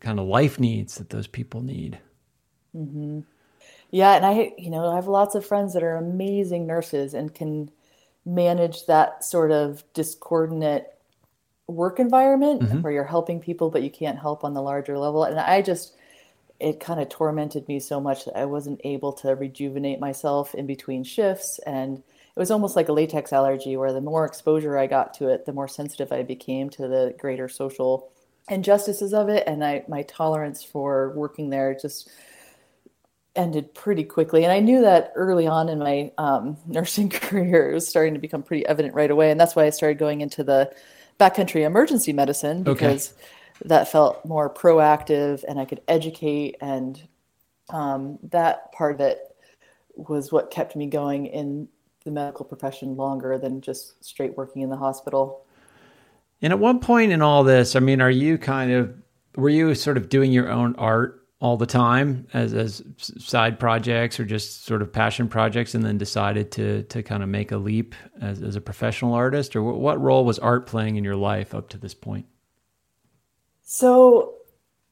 kind 0.00 0.18
of 0.18 0.26
life 0.26 0.58
needs 0.58 0.96
that 0.96 1.10
those 1.10 1.26
people 1.26 1.62
need. 1.62 1.98
Mm-hmm. 2.76 3.20
Yeah, 3.92 4.14
and 4.14 4.24
I, 4.24 4.54
you 4.56 4.70
know, 4.70 4.86
I 4.86 4.96
have 4.96 5.06
lots 5.06 5.34
of 5.34 5.46
friends 5.46 5.74
that 5.74 5.82
are 5.82 5.96
amazing 5.96 6.66
nurses 6.66 7.12
and 7.12 7.32
can 7.32 7.70
manage 8.24 8.86
that 8.86 9.22
sort 9.22 9.52
of 9.52 9.84
discordant 9.92 10.84
work 11.66 12.00
environment 12.00 12.62
mm-hmm. 12.62 12.80
where 12.80 12.92
you're 12.92 13.04
helping 13.04 13.40
people 13.40 13.70
but 13.70 13.82
you 13.82 13.90
can't 13.90 14.18
help 14.18 14.44
on 14.44 14.54
the 14.54 14.62
larger 14.62 14.98
level. 14.98 15.24
And 15.24 15.38
I 15.38 15.62
just 15.62 15.94
it 16.58 16.80
kind 16.80 17.00
of 17.00 17.08
tormented 17.08 17.66
me 17.68 17.80
so 17.80 18.00
much 18.00 18.24
that 18.24 18.36
I 18.36 18.44
wasn't 18.44 18.80
able 18.84 19.12
to 19.14 19.34
rejuvenate 19.34 20.00
myself 20.00 20.54
in 20.54 20.66
between 20.66 21.04
shifts 21.04 21.58
and 21.66 21.98
it 21.98 22.38
was 22.38 22.50
almost 22.50 22.76
like 22.76 22.88
a 22.88 22.92
latex 22.92 23.32
allergy 23.32 23.76
where 23.76 23.92
the 23.92 24.00
more 24.00 24.24
exposure 24.24 24.78
I 24.78 24.86
got 24.86 25.12
to 25.14 25.28
it, 25.28 25.44
the 25.44 25.52
more 25.52 25.68
sensitive 25.68 26.12
I 26.12 26.22
became 26.22 26.70
to 26.70 26.88
the 26.88 27.14
greater 27.18 27.48
social 27.48 28.10
injustices 28.48 29.12
of 29.12 29.28
it 29.28 29.44
and 29.46 29.62
I 29.62 29.84
my 29.86 30.02
tolerance 30.02 30.62
for 30.62 31.10
working 31.10 31.50
there 31.50 31.74
just 31.74 32.10
ended 33.34 33.74
pretty 33.74 34.04
quickly. 34.04 34.44
And 34.44 34.52
I 34.52 34.60
knew 34.60 34.82
that 34.82 35.12
early 35.14 35.46
on 35.46 35.68
in 35.68 35.78
my 35.78 36.12
um, 36.18 36.56
nursing 36.66 37.08
career, 37.08 37.70
it 37.70 37.74
was 37.74 37.88
starting 37.88 38.14
to 38.14 38.20
become 38.20 38.42
pretty 38.42 38.66
evident 38.66 38.94
right 38.94 39.10
away. 39.10 39.30
And 39.30 39.40
that's 39.40 39.56
why 39.56 39.64
I 39.64 39.70
started 39.70 39.98
going 39.98 40.20
into 40.20 40.44
the 40.44 40.72
backcountry 41.18 41.64
emergency 41.64 42.12
medicine 42.12 42.62
because 42.62 43.12
okay. 43.12 43.68
that 43.68 43.88
felt 43.88 44.24
more 44.24 44.52
proactive 44.52 45.44
and 45.46 45.58
I 45.58 45.64
could 45.64 45.80
educate. 45.88 46.56
And 46.60 47.00
um, 47.70 48.18
that 48.30 48.72
part 48.72 48.94
of 48.94 49.00
it 49.00 49.18
was 49.94 50.32
what 50.32 50.50
kept 50.50 50.74
me 50.74 50.86
going 50.86 51.26
in 51.26 51.68
the 52.04 52.10
medical 52.10 52.44
profession 52.44 52.96
longer 52.96 53.38
than 53.38 53.60
just 53.60 54.02
straight 54.04 54.36
working 54.36 54.62
in 54.62 54.70
the 54.70 54.76
hospital. 54.76 55.44
And 56.40 56.52
at 56.52 56.58
one 56.58 56.80
point 56.80 57.12
in 57.12 57.22
all 57.22 57.44
this, 57.44 57.76
I 57.76 57.80
mean, 57.80 58.00
are 58.00 58.10
you 58.10 58.36
kind 58.36 58.72
of, 58.72 58.94
were 59.36 59.48
you 59.48 59.74
sort 59.74 59.96
of 59.96 60.08
doing 60.08 60.32
your 60.32 60.50
own 60.50 60.74
art 60.76 61.21
all 61.42 61.56
the 61.56 61.66
time 61.66 62.24
as 62.32 62.54
as 62.54 62.84
side 62.96 63.58
projects 63.58 64.20
or 64.20 64.24
just 64.24 64.64
sort 64.64 64.80
of 64.80 64.92
passion 64.92 65.26
projects, 65.26 65.74
and 65.74 65.84
then 65.84 65.98
decided 65.98 66.52
to 66.52 66.84
to 66.84 67.02
kind 67.02 67.20
of 67.20 67.28
make 67.28 67.50
a 67.50 67.56
leap 67.56 67.96
as 68.20 68.40
as 68.40 68.54
a 68.54 68.60
professional 68.60 69.12
artist, 69.12 69.56
or 69.56 69.62
what 69.64 70.00
role 70.00 70.24
was 70.24 70.38
art 70.38 70.66
playing 70.68 70.94
in 70.94 71.02
your 71.02 71.16
life 71.16 71.52
up 71.52 71.68
to 71.70 71.76
this 71.76 71.94
point? 71.94 72.26
So, 73.64 74.34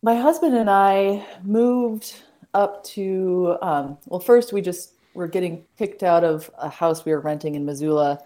my 0.03 0.17
husband 0.17 0.57
and 0.57 0.69
I 0.69 1.25
moved 1.45 2.21
up 2.53 2.83
to 2.83 3.57
um, 3.63 3.99
well, 4.07 4.19
first 4.19 4.53
we 4.53 4.61
just 4.61 4.95
were 5.15 5.29
getting 5.29 5.65
kicked 5.79 6.03
out 6.03 6.25
of 6.25 6.51
a 6.59 6.69
house 6.69 7.05
we 7.05 7.13
were 7.13 7.21
renting 7.21 7.55
in 7.55 7.65
Missoula 7.65 8.25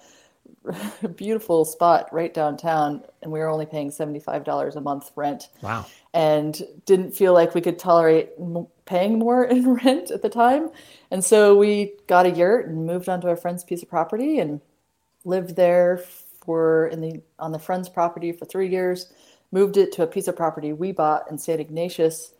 beautiful 1.16 1.64
spot 1.64 2.08
right 2.12 2.32
downtown, 2.32 3.02
and 3.22 3.30
we 3.30 3.38
were 3.38 3.48
only 3.48 3.66
paying 3.66 3.90
$75 3.90 4.76
a 4.76 4.80
month 4.80 5.10
rent. 5.16 5.48
Wow. 5.62 5.86
And 6.12 6.62
didn't 6.86 7.12
feel 7.12 7.34
like 7.34 7.54
we 7.54 7.60
could 7.60 7.78
tolerate 7.78 8.30
paying 8.86 9.18
more 9.18 9.44
in 9.50 9.74
rent 9.74 10.10
at 10.10 10.22
the 10.22 10.28
time. 10.28 10.70
And 11.10 11.24
so 11.24 11.56
we 11.56 11.94
got 12.06 12.26
a 12.26 12.30
yurt 12.30 12.66
and 12.66 12.86
moved 12.86 13.08
onto 13.08 13.28
a 13.28 13.36
friend's 13.36 13.64
piece 13.64 13.82
of 13.82 13.88
property 13.88 14.38
and 14.38 14.60
lived 15.24 15.56
there 15.56 16.02
for 16.44 16.88
in 16.88 17.00
the 17.00 17.22
on 17.38 17.52
the 17.52 17.58
friend's 17.58 17.88
property 17.88 18.32
for 18.32 18.44
three 18.44 18.68
years. 18.68 19.12
Moved 19.52 19.76
it 19.76 19.92
to 19.92 20.02
a 20.02 20.06
piece 20.06 20.28
of 20.28 20.36
property 20.36 20.72
we 20.72 20.92
bought 20.92 21.30
in 21.30 21.38
St. 21.38 21.60
Ignatius 21.60 22.34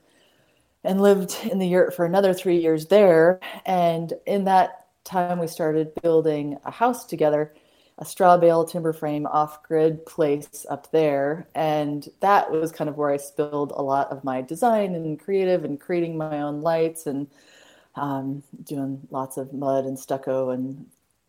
and 0.83 1.01
lived 1.01 1.37
in 1.51 1.59
the 1.59 1.67
yurt 1.67 1.95
for 1.95 2.05
another 2.05 2.35
three 2.35 2.59
years 2.59 2.87
there. 2.87 3.41
And 3.65 4.13
in 4.27 4.45
that 4.45 4.87
time, 5.05 5.39
we 5.39 5.47
started 5.47 5.95
building 6.03 6.59
a 6.65 6.71
house 6.71 7.05
together 7.05 7.55
a 7.99 8.05
straw 8.05 8.37
bale 8.37 8.65
timber 8.65 8.93
frame 8.93 9.27
off 9.27 9.63
grid 9.63 10.05
place 10.05 10.67
up 10.69 10.91
there. 10.91 11.47
And 11.55 12.09
that 12.21 12.51
was 12.51 12.73
kind 12.73 12.91
of 12.91 12.97
where 12.97 13.11
I 13.11 13.17
spilled 13.17 13.73
a 13.77 13.83
lot 13.83 14.11
of 14.11 14.25
my 14.25 14.43
design 14.43 14.95
and 14.95 15.19
creative 15.21 15.65
and 15.65 15.81
creating 15.81 16.17
my 16.17 16.41
own 16.41 16.61
lights 16.61 17.07
and 17.07 17.29
um, 17.95 18.43
doing 18.65 19.07
lots 19.11 19.37
of 19.37 19.53
mud 19.53 19.85
and 19.85 19.99
stucco 19.99 20.51
and 20.51 20.87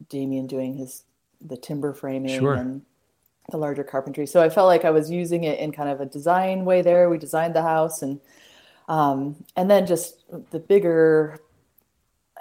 Damien 0.09 0.47
doing 0.47 0.75
his 0.75 1.03
the 1.41 1.57
timber 1.57 1.93
framing 1.93 2.39
sure. 2.39 2.55
and 2.55 2.81
the 3.51 3.57
larger 3.57 3.83
carpentry. 3.83 4.25
So 4.25 4.41
I 4.41 4.49
felt 4.49 4.67
like 4.67 4.85
I 4.85 4.89
was 4.89 5.11
using 5.11 5.43
it 5.43 5.59
in 5.59 5.71
kind 5.71 5.89
of 5.89 6.01
a 6.01 6.05
design 6.05 6.65
way 6.65 6.81
there. 6.81 7.09
We 7.09 7.19
designed 7.19 7.55
the 7.55 7.61
house 7.61 8.01
and 8.01 8.19
um, 8.87 9.43
and 9.55 9.69
then 9.69 9.85
just 9.85 10.23
the 10.51 10.59
bigger 10.59 11.39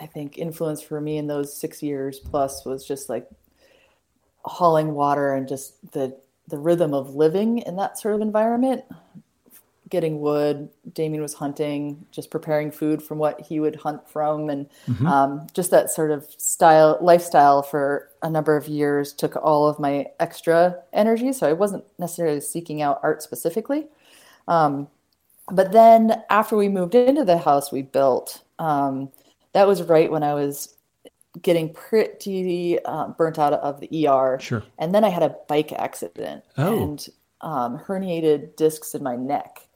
I 0.00 0.06
think 0.06 0.38
influence 0.38 0.82
for 0.82 1.00
me 1.00 1.18
in 1.18 1.26
those 1.26 1.54
six 1.54 1.82
years 1.82 2.18
plus 2.18 2.64
was 2.64 2.86
just 2.86 3.08
like 3.08 3.28
hauling 4.44 4.94
water 4.94 5.34
and 5.34 5.48
just 5.48 5.92
the 5.92 6.16
the 6.48 6.58
rhythm 6.58 6.92
of 6.92 7.14
living 7.14 7.58
in 7.58 7.76
that 7.76 7.98
sort 7.98 8.14
of 8.14 8.20
environment 8.20 8.84
getting 9.88 10.20
wood. 10.20 10.68
Damien 10.92 11.22
was 11.22 11.34
hunting 11.34 12.04
just 12.10 12.30
preparing 12.30 12.70
food 12.70 13.02
from 13.02 13.18
what 13.18 13.40
he 13.40 13.60
would 13.60 13.76
hunt 13.76 14.08
from. 14.08 14.50
And 14.50 14.66
mm-hmm. 14.88 15.06
um, 15.06 15.46
just 15.52 15.70
that 15.70 15.90
sort 15.90 16.10
of 16.10 16.26
style 16.36 16.98
lifestyle 17.00 17.62
for 17.62 18.10
a 18.22 18.28
number 18.28 18.56
of 18.56 18.66
years 18.66 19.12
took 19.12 19.36
all 19.36 19.68
of 19.68 19.78
my 19.78 20.06
extra 20.20 20.76
energy. 20.92 21.32
So 21.32 21.48
i 21.48 21.52
wasn't 21.52 21.84
necessarily 21.98 22.40
seeking 22.40 22.82
out 22.82 23.00
art 23.02 23.22
specifically. 23.22 23.86
Um, 24.48 24.88
but 25.50 25.72
then 25.72 26.22
after 26.30 26.56
we 26.56 26.68
moved 26.68 26.94
into 26.94 27.24
the 27.24 27.38
house 27.38 27.70
we 27.70 27.82
built 27.82 28.42
um, 28.58 29.10
that 29.52 29.66
was 29.66 29.82
right 29.82 30.10
when 30.10 30.22
i 30.22 30.34
was 30.34 30.74
getting 31.42 31.72
pretty 31.72 32.78
uh, 32.84 33.08
burnt 33.08 33.38
out 33.38 33.52
of 33.54 33.80
the 33.80 34.08
ER. 34.08 34.38
Sure. 34.40 34.62
And 34.78 34.94
then 34.94 35.04
I 35.04 35.08
had 35.08 35.22
a 35.22 35.36
bike 35.48 35.72
accident 35.72 36.44
oh. 36.56 36.82
and 36.82 37.08
um, 37.40 37.78
herniated 37.78 38.56
discs 38.56 38.94
in 38.94 39.02
my 39.02 39.16
neck, 39.16 39.68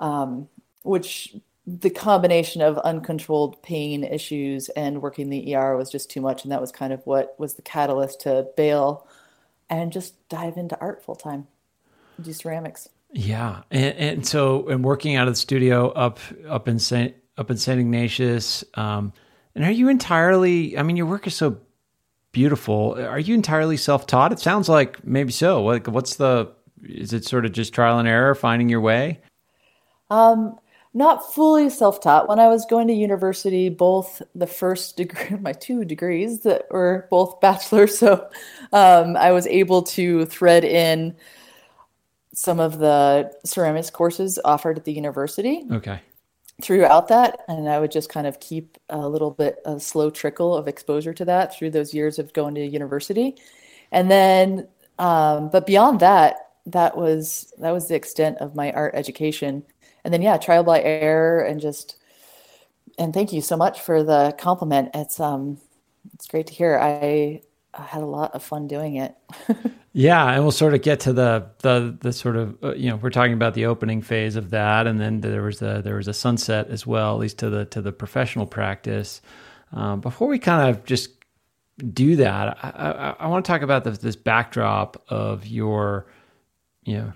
um, 0.00 0.48
which 0.82 1.34
the 1.66 1.90
combination 1.90 2.60
of 2.60 2.78
uncontrolled 2.78 3.62
pain 3.62 4.04
issues 4.04 4.68
and 4.70 5.00
working 5.00 5.30
the 5.30 5.54
ER 5.54 5.76
was 5.76 5.90
just 5.90 6.10
too 6.10 6.20
much. 6.20 6.42
And 6.42 6.52
that 6.52 6.60
was 6.60 6.72
kind 6.72 6.92
of 6.92 7.00
what 7.06 7.34
was 7.38 7.54
the 7.54 7.62
catalyst 7.62 8.20
to 8.22 8.48
bail 8.56 9.06
and 9.70 9.92
just 9.92 10.28
dive 10.28 10.56
into 10.56 10.78
art 10.80 11.04
full 11.04 11.14
time, 11.14 11.46
do 12.20 12.32
ceramics. 12.32 12.88
Yeah. 13.12 13.62
And, 13.70 13.96
and, 13.96 14.26
so, 14.26 14.68
and 14.68 14.84
working 14.84 15.16
out 15.16 15.28
of 15.28 15.34
the 15.34 15.40
studio 15.40 15.90
up, 15.90 16.18
up 16.48 16.68
in 16.68 16.78
St. 16.78 17.14
Up 17.38 17.50
in 17.50 17.56
St. 17.56 17.80
Ignatius, 17.80 18.62
um, 18.74 19.14
and 19.54 19.64
are 19.64 19.70
you 19.70 19.88
entirely? 19.88 20.78
I 20.78 20.82
mean, 20.82 20.96
your 20.96 21.06
work 21.06 21.26
is 21.26 21.34
so 21.34 21.58
beautiful. 22.32 22.94
Are 22.98 23.18
you 23.18 23.34
entirely 23.34 23.76
self-taught? 23.76 24.32
It 24.32 24.40
sounds 24.40 24.68
like 24.68 25.04
maybe 25.04 25.32
so. 25.32 25.62
Like, 25.62 25.86
what's 25.86 26.16
the? 26.16 26.52
Is 26.82 27.12
it 27.12 27.24
sort 27.24 27.44
of 27.44 27.52
just 27.52 27.72
trial 27.72 27.98
and 27.98 28.08
error, 28.08 28.34
finding 28.34 28.68
your 28.68 28.80
way? 28.80 29.20
Um, 30.10 30.58
not 30.94 31.32
fully 31.32 31.70
self-taught. 31.70 32.28
When 32.28 32.40
I 32.40 32.48
was 32.48 32.66
going 32.66 32.88
to 32.88 32.94
university, 32.94 33.68
both 33.68 34.20
the 34.34 34.46
first 34.46 34.96
degree, 34.96 35.36
my 35.40 35.52
two 35.52 35.84
degrees 35.84 36.40
that 36.40 36.66
were 36.70 37.06
both 37.10 37.40
bachelors, 37.40 37.98
so 37.98 38.28
um, 38.72 39.16
I 39.16 39.32
was 39.32 39.46
able 39.46 39.82
to 39.82 40.26
thread 40.26 40.64
in 40.64 41.14
some 42.34 42.58
of 42.58 42.78
the 42.78 43.30
ceramics 43.44 43.90
courses 43.90 44.38
offered 44.44 44.78
at 44.78 44.84
the 44.84 44.92
university. 44.92 45.64
Okay 45.70 46.00
throughout 46.62 47.08
that 47.08 47.40
and 47.48 47.68
i 47.68 47.78
would 47.78 47.90
just 47.90 48.08
kind 48.08 48.26
of 48.26 48.38
keep 48.40 48.78
a 48.88 49.08
little 49.08 49.30
bit 49.30 49.58
a 49.64 49.80
slow 49.80 50.10
trickle 50.10 50.54
of 50.54 50.68
exposure 50.68 51.12
to 51.12 51.24
that 51.24 51.54
through 51.54 51.70
those 51.70 51.92
years 51.92 52.18
of 52.18 52.32
going 52.32 52.54
to 52.54 52.64
university. 52.64 53.36
And 53.90 54.10
then 54.10 54.68
um, 54.98 55.50
but 55.50 55.66
beyond 55.66 56.00
that 56.00 56.36
that 56.66 56.96
was 56.96 57.52
that 57.58 57.72
was 57.72 57.88
the 57.88 57.94
extent 57.96 58.38
of 58.38 58.54
my 58.54 58.70
art 58.72 58.94
education. 58.94 59.64
And 60.04 60.12
then 60.12 60.22
yeah 60.22 60.36
trial 60.36 60.62
by 60.64 60.80
error 60.82 61.40
and 61.40 61.60
just 61.60 61.96
and 62.98 63.12
thank 63.12 63.32
you 63.32 63.40
so 63.40 63.56
much 63.56 63.80
for 63.80 64.02
the 64.02 64.34
compliment. 64.38 64.90
It's 64.94 65.18
um 65.18 65.58
it's 66.14 66.26
great 66.26 66.46
to 66.48 66.54
hear. 66.54 66.78
I, 66.78 67.42
I 67.74 67.82
had 67.82 68.02
a 68.02 68.06
lot 68.06 68.34
of 68.34 68.42
fun 68.42 68.66
doing 68.66 68.96
it 68.96 69.14
Yeah, 69.94 70.26
and 70.32 70.42
we'll 70.42 70.52
sort 70.52 70.72
of 70.72 70.80
get 70.80 71.00
to 71.00 71.12
the 71.12 71.46
the 71.58 71.96
the 72.00 72.12
sort 72.12 72.36
of 72.36 72.56
uh, 72.64 72.74
you 72.74 72.88
know 72.88 72.96
we're 72.96 73.10
talking 73.10 73.34
about 73.34 73.52
the 73.52 73.66
opening 73.66 74.00
phase 74.00 74.36
of 74.36 74.50
that, 74.50 74.86
and 74.86 74.98
then 74.98 75.20
there 75.20 75.42
was 75.42 75.60
a 75.60 75.82
there 75.84 75.96
was 75.96 76.08
a 76.08 76.14
sunset 76.14 76.68
as 76.68 76.86
well, 76.86 77.14
at 77.14 77.20
least 77.20 77.38
to 77.40 77.50
the 77.50 77.66
to 77.66 77.82
the 77.82 77.92
professional 77.92 78.46
practice. 78.46 79.20
Um, 79.72 80.00
before 80.00 80.28
we 80.28 80.38
kind 80.38 80.70
of 80.70 80.84
just 80.84 81.10
do 81.92 82.16
that, 82.16 82.58
I, 82.64 82.70
I, 82.70 83.16
I 83.20 83.26
want 83.26 83.44
to 83.44 83.52
talk 83.52 83.62
about 83.62 83.84
the, 83.84 83.90
this 83.90 84.16
backdrop 84.16 85.02
of 85.08 85.46
your 85.46 86.06
you 86.84 86.96
know 86.96 87.12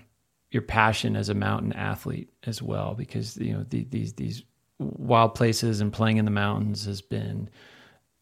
your 0.51 0.61
passion 0.61 1.15
as 1.15 1.29
a 1.29 1.33
mountain 1.33 1.73
athlete 1.73 2.29
as 2.45 2.61
well, 2.61 2.93
because 2.93 3.37
you 3.37 3.53
know 3.53 3.65
the, 3.67 3.85
these 3.85 4.13
these 4.13 4.43
wild 4.77 5.33
places 5.33 5.81
and 5.81 5.91
playing 5.91 6.17
in 6.17 6.25
the 6.25 6.31
mountains 6.31 6.85
has 6.85 7.01
been 7.01 7.49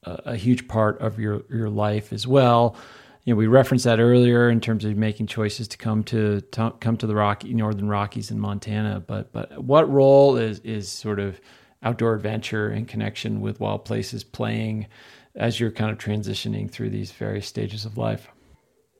a, 0.03 0.21
a 0.27 0.35
huge 0.37 0.69
part 0.69 1.01
of 1.01 1.19
your 1.19 1.43
your 1.49 1.69
life 1.69 2.13
as 2.13 2.25
well 2.25 2.77
you 3.25 3.33
know, 3.33 3.37
we 3.37 3.47
referenced 3.47 3.85
that 3.85 3.99
earlier 3.99 4.49
in 4.51 4.61
terms 4.61 4.85
of 4.85 4.95
making 4.95 5.25
choices 5.25 5.67
to 5.69 5.77
come 5.77 6.03
to, 6.05 6.41
to 6.41 6.73
come 6.79 6.95
to 6.97 7.07
the 7.07 7.15
Rocky 7.15 7.53
Northern 7.55 7.89
Rockies 7.89 8.29
in 8.29 8.39
Montana. 8.39 9.03
But 9.05 9.33
but 9.33 9.63
what 9.63 9.91
role 9.91 10.37
is 10.37 10.59
is 10.59 10.89
sort 10.89 11.19
of 11.19 11.41
outdoor 11.81 12.13
adventure 12.13 12.71
in 12.71 12.85
connection 12.85 13.41
with 13.41 13.59
wild 13.59 13.83
places 13.83 14.23
playing 14.23 14.87
as 15.35 15.59
you're 15.59 15.71
kind 15.71 15.91
of 15.91 15.97
transitioning 15.97 16.69
through 16.69 16.91
these 16.91 17.11
various 17.11 17.47
stages 17.47 17.83
of 17.83 17.97
life? 17.97 18.27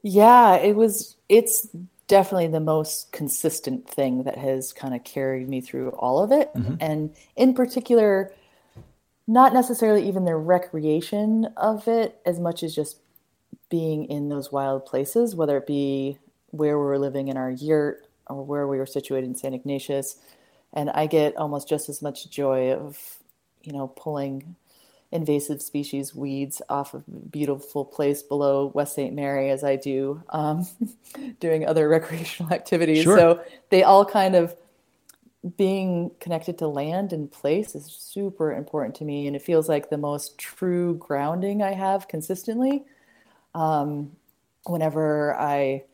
Yeah, 0.02 0.56
it 0.56 0.76
was. 0.76 1.16
It's 1.30 1.68
definitely 2.08 2.48
the 2.48 2.60
most 2.60 3.12
consistent 3.12 3.88
thing 3.88 4.24
that 4.24 4.40
has 4.40 4.74
kind 4.74 4.96
of 4.96 5.04
carried 5.04 5.48
me 5.48 5.62
through 5.62 5.90
all 5.90 6.24
of 6.24 6.32
it, 6.32 6.52
mm-hmm. 6.56 6.76
and 6.80 7.16
in 7.36 7.54
particular. 7.54 8.34
Not 9.28 9.56
necessarily 9.56 10.08
even 10.08 10.26
the 10.26 10.36
recreation 10.36 11.46
of 11.58 11.88
it 11.88 12.22
as 12.28 12.40
much 12.40 12.62
as 12.62 12.76
just 12.76 13.00
being 13.70 14.06
in 14.06 14.30
those 14.30 14.52
wild 14.52 14.86
places, 14.86 15.36
whether 15.36 15.58
it 15.58 15.68
be 15.68 16.18
where 16.52 16.78
we 16.78 16.86
were 16.86 17.00
living 17.00 17.28
in 17.28 17.38
our 17.38 17.52
yurt 17.52 18.08
or 18.28 18.44
where 18.44 18.68
we 18.68 18.78
were 18.78 18.86
situated 18.86 19.28
in 19.28 19.36
St. 19.36 19.54
Ignatius. 19.54 20.18
And 20.74 20.90
I 20.90 21.08
get 21.08 21.36
almost 21.38 21.68
just 21.68 21.90
as 21.90 22.02
much 22.02 22.30
joy 22.30 22.72
of, 22.72 22.98
you 23.64 23.74
know, 23.74 23.88
pulling 23.88 24.56
invasive 25.12 25.62
species 25.62 26.14
weeds 26.14 26.62
off 26.70 26.94
of 26.94 27.04
a 27.08 27.12
beautiful 27.12 27.86
place 27.86 28.22
below 28.22 28.72
West 28.74 28.96
St. 28.96 29.14
Mary 29.14 29.50
as 29.50 29.64
I 29.64 29.76
do 29.76 30.22
um, 30.30 30.68
doing 31.40 31.66
other 31.66 31.88
recreational 31.90 32.52
activities. 32.52 33.04
Sure. 33.04 33.18
So 33.18 33.44
they 33.70 33.84
all 33.84 34.06
kind 34.06 34.36
of 34.36 34.56
being 35.58 36.12
connected 36.20 36.58
to 36.58 36.68
land 36.68 37.14
and 37.14 37.32
place 37.32 37.76
is 37.76 37.86
super 37.86 38.52
important 38.52 38.96
to 38.96 39.06
me. 39.06 39.28
And 39.28 39.36
it 39.36 39.44
feels 39.44 39.70
like 39.70 39.90
the 39.90 39.98
most 39.98 40.38
true 40.38 40.96
grounding 40.96 41.62
I 41.62 41.74
have 41.74 42.08
consistently 42.08 42.84
um, 43.56 44.12
whenever 44.66 45.36
I 45.36 45.86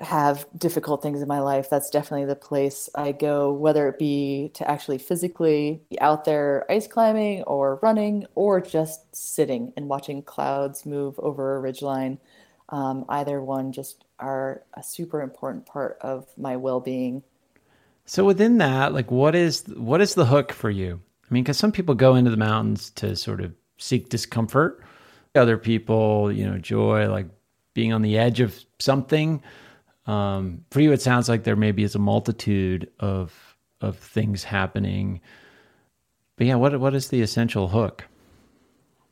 have 0.00 0.46
difficult 0.58 1.00
things 1.00 1.22
in 1.22 1.28
my 1.28 1.38
life, 1.38 1.70
that's 1.70 1.90
definitely 1.90 2.26
the 2.26 2.34
place 2.34 2.90
I 2.94 3.12
go, 3.12 3.52
whether 3.52 3.88
it 3.88 3.98
be 3.98 4.50
to 4.54 4.68
actually 4.68 4.98
physically 4.98 5.80
be 5.88 6.00
out 6.00 6.24
there 6.24 6.66
ice 6.68 6.88
climbing 6.88 7.44
or 7.44 7.76
running 7.76 8.26
or 8.34 8.60
just 8.60 9.14
sitting 9.14 9.72
and 9.76 9.88
watching 9.88 10.22
clouds 10.22 10.84
move 10.84 11.18
over 11.20 11.56
a 11.56 11.72
ridgeline. 11.72 12.18
Um, 12.70 13.04
either 13.08 13.40
one 13.40 13.72
just 13.72 14.04
are 14.18 14.62
a 14.74 14.82
super 14.82 15.22
important 15.22 15.66
part 15.66 15.98
of 16.00 16.26
my 16.36 16.56
well 16.56 16.80
being. 16.80 17.22
So 18.06 18.24
within 18.24 18.58
that, 18.58 18.92
like 18.92 19.10
what 19.10 19.36
is 19.36 19.62
what 19.68 20.00
is 20.00 20.14
the 20.14 20.26
hook 20.26 20.52
for 20.52 20.68
you? 20.70 21.00
I 21.30 21.34
mean, 21.34 21.44
because 21.44 21.58
some 21.58 21.70
people 21.70 21.94
go 21.94 22.16
into 22.16 22.30
the 22.32 22.36
mountains 22.36 22.90
to 22.96 23.14
sort 23.14 23.40
of 23.40 23.52
seek 23.78 24.08
discomfort. 24.08 24.84
Other 25.34 25.58
people, 25.58 26.32
you 26.32 26.44
know, 26.44 26.58
joy, 26.58 27.08
like 27.08 27.28
being 27.74 27.92
on 27.92 28.02
the 28.02 28.18
edge 28.18 28.40
of 28.40 28.58
something. 28.78 29.42
Um, 30.06 30.64
for 30.70 30.80
you, 30.80 30.92
it 30.92 31.00
sounds 31.00 31.28
like 31.28 31.44
there 31.44 31.56
maybe 31.56 31.84
is 31.84 31.94
a 31.94 32.00
multitude 32.00 32.90
of 32.98 33.56
of 33.80 33.96
things 33.96 34.44
happening. 34.44 35.20
But 36.36 36.46
yeah, 36.46 36.56
what 36.56 36.78
what 36.80 36.94
is 36.94 37.08
the 37.08 37.22
essential 37.22 37.68
hook? 37.68 38.06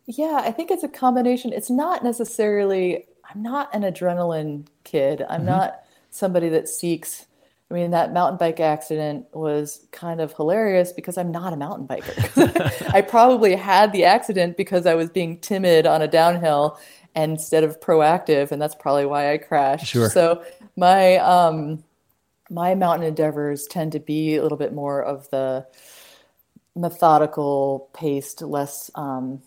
Yeah, 0.06 0.40
I 0.42 0.50
think 0.50 0.70
it's 0.70 0.82
a 0.82 0.88
combination. 0.88 1.52
It's 1.52 1.70
not 1.70 2.02
necessarily. 2.02 3.06
I'm 3.30 3.42
not 3.42 3.72
an 3.74 3.82
adrenaline 3.82 4.66
kid. 4.84 5.24
I'm 5.28 5.40
mm-hmm. 5.40 5.50
not 5.50 5.82
somebody 6.10 6.48
that 6.48 6.68
seeks 6.68 7.26
I 7.70 7.74
mean, 7.74 7.90
that 7.90 8.14
mountain 8.14 8.38
bike 8.38 8.60
accident 8.60 9.26
was 9.34 9.86
kind 9.92 10.22
of 10.22 10.32
hilarious 10.32 10.92
because 10.92 11.18
I'm 11.18 11.30
not 11.30 11.52
a 11.52 11.56
mountain 11.56 11.86
biker. 11.86 12.90
I 12.94 13.02
probably 13.02 13.54
had 13.54 13.92
the 13.92 14.04
accident 14.04 14.56
because 14.56 14.86
I 14.86 14.94
was 14.94 15.10
being 15.10 15.38
timid 15.40 15.86
on 15.86 16.00
a 16.00 16.08
downhill 16.08 16.78
instead 17.14 17.64
of 17.64 17.78
proactive, 17.80 18.52
and 18.52 18.62
that's 18.62 18.74
probably 18.74 19.04
why 19.04 19.32
I 19.32 19.38
crashed. 19.38 19.86
Sure. 19.86 20.08
So 20.08 20.42
my 20.76 21.16
um, 21.18 21.84
my 22.48 22.74
mountain 22.74 23.06
endeavors 23.06 23.66
tend 23.66 23.92
to 23.92 24.00
be 24.00 24.36
a 24.36 24.42
little 24.42 24.58
bit 24.58 24.72
more 24.72 25.02
of 25.02 25.28
the 25.30 25.66
methodical, 26.74 27.90
paced, 27.92 28.40
less 28.40 28.90
um, 28.94 29.42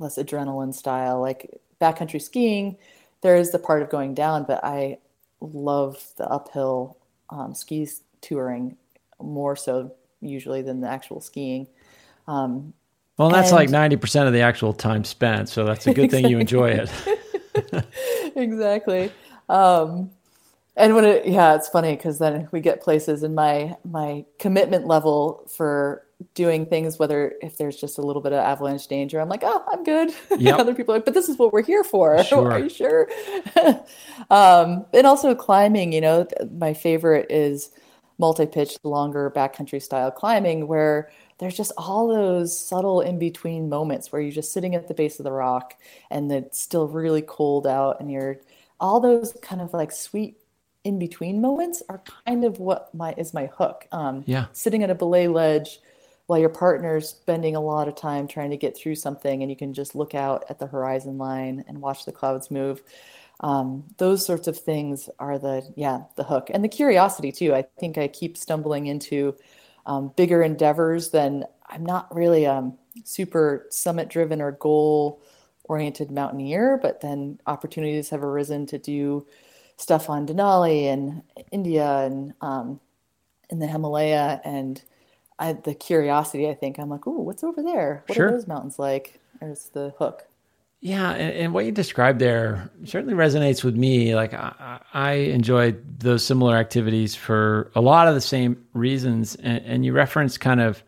less 0.00 0.16
adrenaline 0.16 0.74
style. 0.74 1.20
Like 1.20 1.60
backcountry 1.80 2.20
skiing, 2.20 2.76
there 3.20 3.36
is 3.36 3.52
the 3.52 3.58
part 3.60 3.82
of 3.82 3.90
going 3.90 4.14
down, 4.14 4.44
but 4.48 4.64
I 4.64 4.98
love 5.40 6.04
the 6.16 6.28
uphill 6.28 6.96
um, 7.32 7.54
skis 7.54 8.02
touring 8.20 8.76
more 9.20 9.56
so 9.56 9.92
usually 10.20 10.62
than 10.62 10.80
the 10.80 10.88
actual 10.88 11.20
skiing. 11.20 11.66
Um, 12.28 12.72
well, 13.18 13.30
that's 13.30 13.50
and, 13.50 13.56
like 13.56 13.68
90% 13.68 14.26
of 14.26 14.32
the 14.32 14.40
actual 14.40 14.72
time 14.72 15.04
spent. 15.04 15.48
So 15.48 15.64
that's 15.64 15.86
a 15.86 15.94
good 15.94 16.10
thing 16.10 16.28
you 16.28 16.38
enjoy 16.38 16.70
it. 16.70 17.84
exactly. 18.36 19.12
Um, 19.48 20.10
and 20.76 20.94
when 20.94 21.04
it, 21.04 21.26
yeah, 21.26 21.54
it's 21.54 21.68
funny 21.68 21.94
because 21.94 22.18
then 22.18 22.48
we 22.52 22.60
get 22.60 22.80
places 22.80 23.22
and 23.22 23.34
my, 23.34 23.76
my 23.84 24.24
commitment 24.38 24.86
level 24.86 25.48
for 25.54 26.06
doing 26.34 26.66
things, 26.66 26.98
whether 26.98 27.34
if 27.42 27.56
there's 27.56 27.76
just 27.76 27.98
a 27.98 28.02
little 28.02 28.22
bit 28.22 28.32
of 28.32 28.38
avalanche 28.38 28.86
danger, 28.86 29.20
I'm 29.20 29.28
like, 29.28 29.42
oh, 29.44 29.64
I'm 29.70 29.84
good. 29.84 30.12
Yep. 30.42 30.58
Other 30.58 30.74
people 30.74 30.94
are 30.94 30.98
like, 30.98 31.04
but 31.04 31.14
this 31.14 31.28
is 31.28 31.38
what 31.38 31.52
we're 31.52 31.62
here 31.62 31.84
for. 31.84 32.22
Sure. 32.32 32.50
are 32.50 32.58
you 32.58 32.68
sure? 32.68 33.08
um, 34.30 34.86
and 34.92 35.06
also 35.06 35.34
climbing, 35.34 35.92
you 35.92 36.00
know, 36.00 36.26
my 36.58 36.72
favorite 36.72 37.30
is 37.30 37.70
multi-pitch, 38.18 38.76
longer 38.82 39.30
backcountry 39.34 39.80
style 39.80 40.10
climbing 40.10 40.66
where 40.66 41.10
there's 41.38 41.56
just 41.56 41.72
all 41.76 42.08
those 42.08 42.58
subtle 42.58 43.00
in 43.00 43.18
between 43.18 43.68
moments 43.68 44.10
where 44.10 44.22
you're 44.22 44.32
just 44.32 44.52
sitting 44.52 44.74
at 44.74 44.88
the 44.88 44.94
base 44.94 45.18
of 45.18 45.24
the 45.24 45.32
rock 45.32 45.74
and 46.10 46.30
it's 46.30 46.60
still 46.60 46.88
really 46.88 47.22
cold 47.22 47.66
out 47.66 48.00
and 48.00 48.10
you're 48.10 48.38
all 48.80 49.00
those 49.00 49.36
kind 49.42 49.60
of 49.60 49.72
like 49.72 49.92
sweet 49.92 50.36
in 50.84 50.98
between 50.98 51.40
moments 51.40 51.82
are 51.88 52.02
kind 52.24 52.44
of 52.44 52.58
what 52.58 52.94
my 52.94 53.14
is 53.16 53.32
my 53.32 53.46
hook. 53.46 53.86
Um, 53.92 54.24
yeah, 54.26 54.46
sitting 54.52 54.82
at 54.82 54.90
a 54.90 54.94
belay 54.94 55.28
ledge 55.28 55.80
while 56.26 56.38
your 56.38 56.48
partner's 56.48 57.08
spending 57.08 57.56
a 57.56 57.60
lot 57.60 57.88
of 57.88 57.94
time 57.94 58.26
trying 58.26 58.50
to 58.50 58.56
get 58.56 58.76
through 58.76 58.94
something 58.94 59.42
and 59.42 59.50
you 59.50 59.56
can 59.56 59.74
just 59.74 59.94
look 59.94 60.14
out 60.14 60.44
at 60.48 60.58
the 60.58 60.66
horizon 60.66 61.18
line 61.18 61.64
and 61.68 61.80
watch 61.80 62.04
the 62.04 62.12
clouds 62.12 62.50
move 62.50 62.82
um, 63.42 63.84
those 63.98 64.24
sorts 64.24 64.46
of 64.46 64.56
things 64.56 65.08
are 65.18 65.38
the 65.38 65.66
yeah 65.76 66.02
the 66.16 66.24
hook. 66.24 66.48
And 66.52 66.62
the 66.62 66.68
curiosity 66.68 67.32
too. 67.32 67.54
I 67.54 67.62
think 67.78 67.98
i 67.98 68.08
keep 68.08 68.36
stumbling 68.36 68.86
into 68.86 69.34
um, 69.86 70.12
bigger 70.16 70.42
endeavors 70.42 71.10
than 71.10 71.44
i'm 71.68 71.84
not 71.84 72.14
really 72.14 72.46
um, 72.46 72.78
super 73.04 73.66
summit 73.70 74.08
driven 74.08 74.40
or 74.40 74.52
goal 74.52 75.22
oriented 75.64 76.10
mountaineer 76.10 76.78
but 76.80 77.00
then 77.00 77.38
opportunities 77.46 78.10
have 78.10 78.22
arisen 78.22 78.66
to 78.66 78.78
do 78.78 79.26
stuff 79.76 80.10
on 80.10 80.26
denali 80.26 80.84
and 80.84 81.22
india 81.50 82.00
and 82.00 82.34
um, 82.42 82.78
in 83.50 83.58
the 83.58 83.66
himalaya 83.66 84.40
and 84.44 84.82
I, 85.42 85.54
the 85.54 85.74
curiosity, 85.74 86.48
I 86.48 86.54
think 86.54 86.78
I'm 86.78 86.88
like, 86.88 87.04
ooh, 87.04 87.20
what's 87.20 87.42
over 87.42 87.64
there? 87.64 88.04
What 88.06 88.14
sure. 88.14 88.28
are 88.28 88.30
those 88.30 88.46
mountains 88.46 88.78
like? 88.78 89.18
There's 89.40 89.70
the 89.70 89.92
hook. 89.98 90.24
Yeah, 90.80 91.10
and, 91.10 91.34
and, 91.34 91.54
what 91.54 91.64
you 91.64 91.72
described 91.72 92.20
there 92.20 92.70
certainly 92.84 93.14
resonates 93.14 93.64
with 93.64 93.74
me. 93.74 94.14
Like 94.14 94.34
I, 94.34 94.80
I 94.94 95.12
enjoy 95.12 95.74
those 95.98 96.24
similar 96.24 96.56
activities 96.56 97.16
for 97.16 97.72
a 97.74 97.80
lot 97.80 98.06
of 98.06 98.14
the 98.14 98.20
same 98.20 98.64
reasons, 98.72 99.34
and, 99.34 99.64
and 99.64 99.84
you 99.84 99.92
reference 99.92 100.38
kind 100.38 100.60
of 100.60 100.82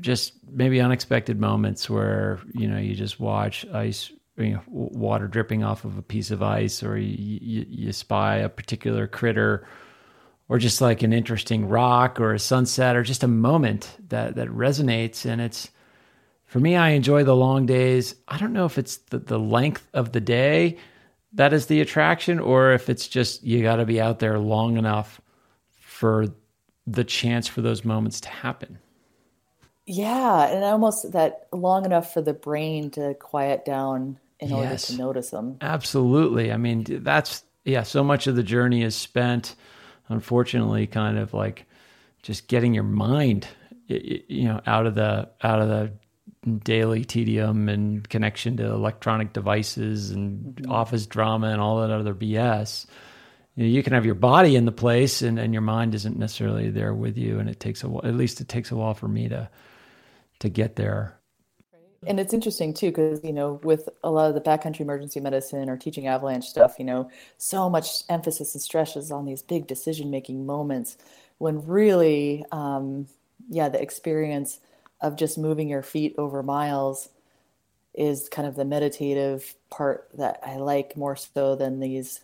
just 0.00 0.32
maybe 0.48 0.80
unexpected 0.80 1.40
moments 1.40 1.90
where 1.90 2.40
you 2.52 2.66
know 2.66 2.78
you 2.78 2.94
just 2.94 3.20
watch 3.20 3.64
ice, 3.72 4.10
you 4.36 4.54
know, 4.54 4.62
water 4.68 5.28
dripping 5.28 5.62
off 5.62 5.84
of 5.84 5.96
a 5.96 6.02
piece 6.02 6.32
of 6.32 6.42
ice, 6.42 6.82
or 6.82 6.98
you, 6.98 7.38
you, 7.40 7.66
you 7.68 7.92
spy 7.92 8.36
a 8.36 8.48
particular 8.48 9.06
critter 9.06 9.66
or 10.50 10.58
just 10.58 10.80
like 10.80 11.04
an 11.04 11.12
interesting 11.12 11.68
rock 11.68 12.18
or 12.18 12.34
a 12.34 12.38
sunset 12.38 12.96
or 12.96 13.04
just 13.04 13.22
a 13.22 13.28
moment 13.28 13.96
that 14.08 14.34
that 14.34 14.48
resonates. 14.48 15.24
And 15.24 15.40
it's 15.40 15.70
for 16.44 16.58
me 16.58 16.74
i 16.74 16.90
enjoy 16.90 17.22
the 17.22 17.36
long 17.36 17.64
days. 17.64 18.16
I 18.26 18.36
don't 18.36 18.52
know 18.52 18.66
if 18.66 18.76
it's 18.76 18.96
the, 18.96 19.20
the 19.20 19.38
length 19.38 19.88
of 19.94 20.12
the 20.12 20.20
day 20.20 20.76
that 21.34 21.52
is 21.52 21.66
the 21.66 21.80
attraction 21.80 22.40
or 22.40 22.72
if 22.72 22.90
it's 22.90 23.06
just 23.06 23.44
you 23.44 23.62
got 23.62 23.76
to 23.76 23.86
be 23.86 24.00
out 24.00 24.18
there 24.18 24.40
long 24.40 24.76
enough 24.76 25.20
for 25.70 26.26
the 26.84 27.04
chance 27.04 27.46
for 27.46 27.62
those 27.62 27.84
moments 27.84 28.20
to 28.22 28.28
happen. 28.28 28.78
Yeah 29.86 30.48
and 30.48 30.64
almost 30.64 31.12
that 31.12 31.46
long 31.52 31.84
enough 31.84 32.12
for 32.12 32.22
the 32.22 32.32
brain 32.32 32.90
to 32.90 33.14
quiet 33.14 33.64
down 33.64 34.18
in 34.40 34.48
yes. 34.48 34.58
order 34.58 34.76
to 34.76 34.96
notice 34.96 35.30
them 35.30 35.58
absolutely. 35.60 36.50
I 36.50 36.56
mean 36.56 36.84
that's 37.04 37.44
yeah 37.64 37.84
so 37.84 38.02
much 38.02 38.26
of 38.26 38.34
the 38.34 38.42
journey 38.42 38.82
is 38.82 38.96
spent 38.96 39.54
unfortunately 40.10 40.86
kind 40.86 41.18
of 41.18 41.32
like 41.32 41.64
just 42.22 42.48
getting 42.48 42.74
your 42.74 42.84
mind 42.84 43.48
you 43.86 44.44
know 44.44 44.60
out 44.66 44.86
of 44.86 44.94
the 44.94 45.28
out 45.42 45.60
of 45.60 45.68
the 45.68 45.92
daily 46.64 47.04
tedium 47.04 47.68
and 47.68 48.08
connection 48.08 48.56
to 48.56 48.64
electronic 48.64 49.32
devices 49.32 50.10
and 50.10 50.54
mm-hmm. 50.54 50.70
office 50.70 51.06
drama 51.06 51.48
and 51.48 51.60
all 51.60 51.80
that 51.80 51.90
other 51.90 52.14
BS. 52.14 52.86
You, 53.56 53.64
know, 53.64 53.70
you 53.70 53.82
can 53.82 53.92
have 53.92 54.06
your 54.06 54.14
body 54.14 54.56
in 54.56 54.64
the 54.64 54.72
place 54.72 55.22
and, 55.22 55.38
and 55.38 55.52
your 55.52 55.62
mind 55.62 55.94
isn't 55.94 56.18
necessarily 56.18 56.70
there 56.70 56.94
with 56.94 57.18
you. 57.18 57.38
And 57.38 57.48
it 57.48 57.60
takes 57.60 57.82
a 57.82 57.88
while, 57.88 58.06
at 58.06 58.14
least 58.14 58.40
it 58.40 58.48
takes 58.48 58.70
a 58.70 58.76
while 58.76 58.94
for 58.94 59.08
me 59.08 59.28
to, 59.28 59.50
to 60.38 60.48
get 60.48 60.76
there. 60.76 61.19
And 62.06 62.18
it's 62.18 62.32
interesting 62.32 62.72
too, 62.72 62.88
because, 62.90 63.22
you 63.22 63.32
know, 63.32 63.60
with 63.62 63.88
a 64.02 64.10
lot 64.10 64.28
of 64.28 64.34
the 64.34 64.40
backcountry 64.40 64.80
emergency 64.80 65.20
medicine 65.20 65.68
or 65.68 65.76
teaching 65.76 66.06
avalanche 66.06 66.46
stuff, 66.46 66.78
you 66.78 66.84
know, 66.84 67.10
so 67.36 67.68
much 67.68 68.04
emphasis 68.08 68.54
and 68.54 68.62
stress 68.62 68.96
is 68.96 69.10
on 69.10 69.26
these 69.26 69.42
big 69.42 69.66
decision 69.66 70.10
making 70.10 70.46
moments 70.46 70.96
when 71.38 71.64
really, 71.66 72.44
um, 72.52 73.06
yeah, 73.50 73.68
the 73.68 73.80
experience 73.80 74.60
of 75.02 75.16
just 75.16 75.36
moving 75.36 75.68
your 75.68 75.82
feet 75.82 76.14
over 76.16 76.42
miles 76.42 77.10
is 77.94 78.28
kind 78.28 78.48
of 78.48 78.56
the 78.56 78.64
meditative 78.64 79.54
part 79.70 80.08
that 80.14 80.40
I 80.44 80.56
like 80.56 80.96
more 80.96 81.16
so 81.16 81.56
than 81.56 81.80
these 81.80 82.22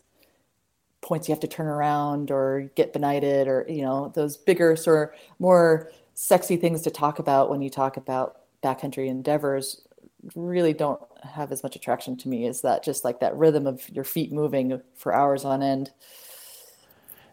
points 1.03 1.29
you 1.29 1.33
have 1.33 1.41
to 1.41 1.49
turn 1.49 1.67
around 1.67 2.31
or 2.31 2.71
get 2.75 2.93
benighted 2.93 3.49
or, 3.49 3.65
you 3.69 3.83
know, 3.83 4.13
those 4.15 4.37
bigger, 4.37 4.75
sort 4.77 5.11
of 5.15 5.21
more 5.39 5.91
sexy 6.15 6.57
things 6.57 6.83
to 6.83 6.91
talk 6.91 7.19
about 7.19 7.51
when 7.51 7.63
you 7.63 7.71
talk 7.71 7.97
about 7.97 8.39
backcountry 8.67 9.09
endeavors 9.09 9.87
really 10.35 10.73
don't 10.73 11.01
have 11.23 11.53
as 11.53 11.63
much 11.63 11.77
attraction 11.77 12.17
to 12.17 12.29
me 12.29 12.47
as 12.47 12.63
that 12.63 12.83
just 12.83 13.05
like 13.05 13.21
that 13.21 13.37
rhythm 13.37 13.67
of 13.67 13.89
your 13.91 14.05
feet 14.05 14.33
moving 14.33 14.81
for 14.95 15.15
hours 15.15 15.45
on 15.45 15.63
end. 15.63 15.91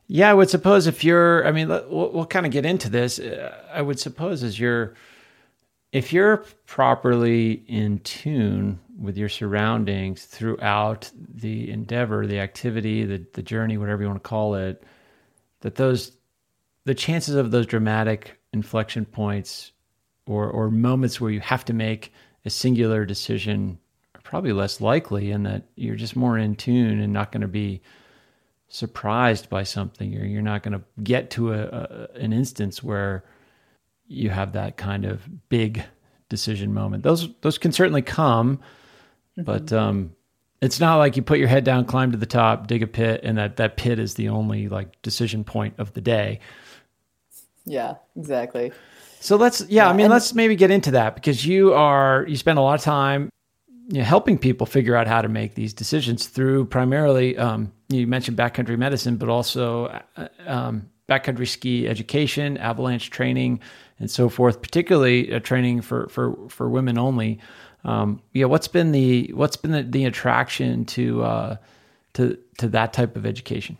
Yeah, 0.07 0.29
I 0.29 0.33
would 0.33 0.49
suppose 0.49 0.85
if 0.85 1.03
you're, 1.03 1.45
I 1.47 1.51
mean, 1.51 1.69
we'll, 1.69 2.11
we'll 2.11 2.25
kind 2.25 2.45
of 2.45 2.51
get 2.51 2.65
into 2.65 2.89
this. 2.89 3.19
I 3.73 3.81
would 3.81 3.99
suppose 3.99 4.43
as 4.43 4.59
you're, 4.59 4.93
if 5.91 6.13
you're 6.13 6.45
properly 6.65 7.63
in 7.67 7.99
tune 7.99 8.79
with 8.99 9.17
your 9.17 9.29
surroundings 9.29 10.25
throughout 10.25 11.09
the 11.15 11.71
endeavor, 11.71 12.27
the 12.27 12.39
activity, 12.39 13.05
the, 13.05 13.25
the 13.33 13.41
journey, 13.41 13.77
whatever 13.77 14.01
you 14.01 14.07
want 14.07 14.21
to 14.21 14.27
call 14.27 14.55
it, 14.55 14.83
that 15.61 15.75
those, 15.75 16.11
the 16.85 16.95
chances 16.95 17.35
of 17.35 17.51
those 17.51 17.65
dramatic 17.65 18.39
inflection 18.51 19.05
points 19.05 19.71
or 20.25 20.49
or 20.49 20.69
moments 20.69 21.19
where 21.19 21.31
you 21.31 21.39
have 21.39 21.65
to 21.65 21.73
make 21.73 22.13
a 22.45 22.49
singular 22.49 23.05
decision 23.05 23.77
are 24.15 24.21
probably 24.21 24.53
less 24.53 24.81
likely 24.81 25.31
and 25.31 25.45
that 25.45 25.63
you're 25.75 25.95
just 25.95 26.15
more 26.15 26.37
in 26.37 26.55
tune 26.55 26.99
and 26.99 27.13
not 27.13 27.31
going 27.31 27.41
to 27.41 27.47
be 27.47 27.81
surprised 28.67 29.49
by 29.49 29.63
something 29.63 30.17
or 30.17 30.25
you're 30.25 30.41
not 30.41 30.63
going 30.63 30.73
to 30.73 30.83
get 31.03 31.29
to 31.29 31.53
a, 31.53 31.61
a, 31.61 32.07
an 32.15 32.33
instance 32.33 32.81
where 32.81 33.23
you 34.07 34.29
have 34.29 34.53
that 34.53 34.77
kind 34.77 35.05
of 35.05 35.21
big 35.49 35.83
decision 36.29 36.73
moment 36.73 37.03
those 37.03 37.29
those 37.41 37.57
can 37.57 37.71
certainly 37.71 38.01
come 38.01 38.57
mm-hmm. 38.57 39.43
but 39.43 39.71
um, 39.71 40.15
it's 40.61 40.79
not 40.79 40.97
like 40.97 41.15
you 41.15 41.21
put 41.21 41.37
your 41.37 41.47
head 41.47 41.63
down 41.63 41.85
climb 41.85 42.11
to 42.11 42.17
the 42.17 42.25
top 42.25 42.65
dig 42.65 42.81
a 42.81 42.87
pit 42.87 43.21
and 43.23 43.37
that 43.37 43.57
that 43.57 43.77
pit 43.77 43.99
is 43.99 44.15
the 44.15 44.29
only 44.29 44.67
like 44.67 44.99
decision 45.03 45.43
point 45.43 45.75
of 45.77 45.93
the 45.93 46.01
day 46.01 46.39
Yeah, 47.65 47.95
exactly. 48.15 48.71
So 49.23 49.37
let's, 49.37 49.61
yeah, 49.61 49.85
yeah 49.85 49.89
I 49.89 49.93
mean, 49.93 50.09
let's 50.09 50.33
maybe 50.33 50.57
get 50.57 50.69
into 50.69 50.91
that 50.91 51.15
because 51.15 51.45
you 51.45 51.73
are, 51.73 52.25
you 52.27 52.35
spend 52.35 52.59
a 52.59 52.61
lot 52.61 52.73
of 52.77 52.81
time 52.81 53.29
you 53.87 53.99
know, 53.99 54.03
helping 54.03 54.37
people 54.37 54.67
figure 54.67 54.97
out 54.97 55.07
how 55.07 55.21
to 55.21 55.29
make 55.29 55.55
these 55.55 55.73
decisions 55.73 56.27
through 56.27 56.65
primarily, 56.65 57.37
um, 57.37 57.71
you 57.87 58.05
mentioned 58.05 58.35
backcountry 58.35 58.77
medicine, 58.77 59.15
but 59.15 59.29
also 59.29 59.85
uh, 60.17 60.27
um, 60.45 60.89
backcountry 61.07 61.47
ski 61.47 61.87
education, 61.87 62.57
avalanche 62.57 63.11
training, 63.11 63.61
and 63.97 64.11
so 64.11 64.27
forth. 64.27 64.61
Particularly 64.61 65.33
uh, 65.33 65.39
training 65.39 65.81
for 65.81 66.07
for 66.09 66.35
for 66.49 66.67
women 66.67 66.97
only. 66.97 67.39
Um, 67.85 68.21
yeah, 68.33 68.45
what's 68.45 68.67
been 68.67 68.91
the 68.91 69.31
what's 69.33 69.55
been 69.55 69.71
the, 69.71 69.83
the 69.83 70.03
attraction 70.03 70.83
to 70.85 71.23
uh, 71.23 71.55
to 72.15 72.37
to 72.57 72.67
that 72.69 72.91
type 72.91 73.15
of 73.15 73.25
education? 73.25 73.77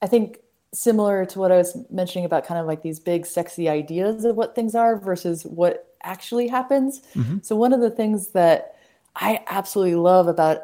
I 0.00 0.06
think 0.06 0.38
similar 0.74 1.24
to 1.26 1.38
what 1.38 1.50
I 1.50 1.56
was 1.56 1.76
mentioning 1.90 2.24
about 2.24 2.46
kind 2.46 2.60
of 2.60 2.66
like 2.66 2.82
these 2.82 3.00
big 3.00 3.26
sexy 3.26 3.68
ideas 3.68 4.24
of 4.24 4.36
what 4.36 4.54
things 4.54 4.74
are 4.74 4.98
versus 4.98 5.44
what 5.44 5.94
actually 6.02 6.48
happens. 6.48 7.00
Mm-hmm. 7.14 7.38
So 7.42 7.56
one 7.56 7.72
of 7.72 7.80
the 7.80 7.90
things 7.90 8.28
that 8.28 8.76
I 9.16 9.42
absolutely 9.48 9.96
love 9.96 10.28
about 10.28 10.62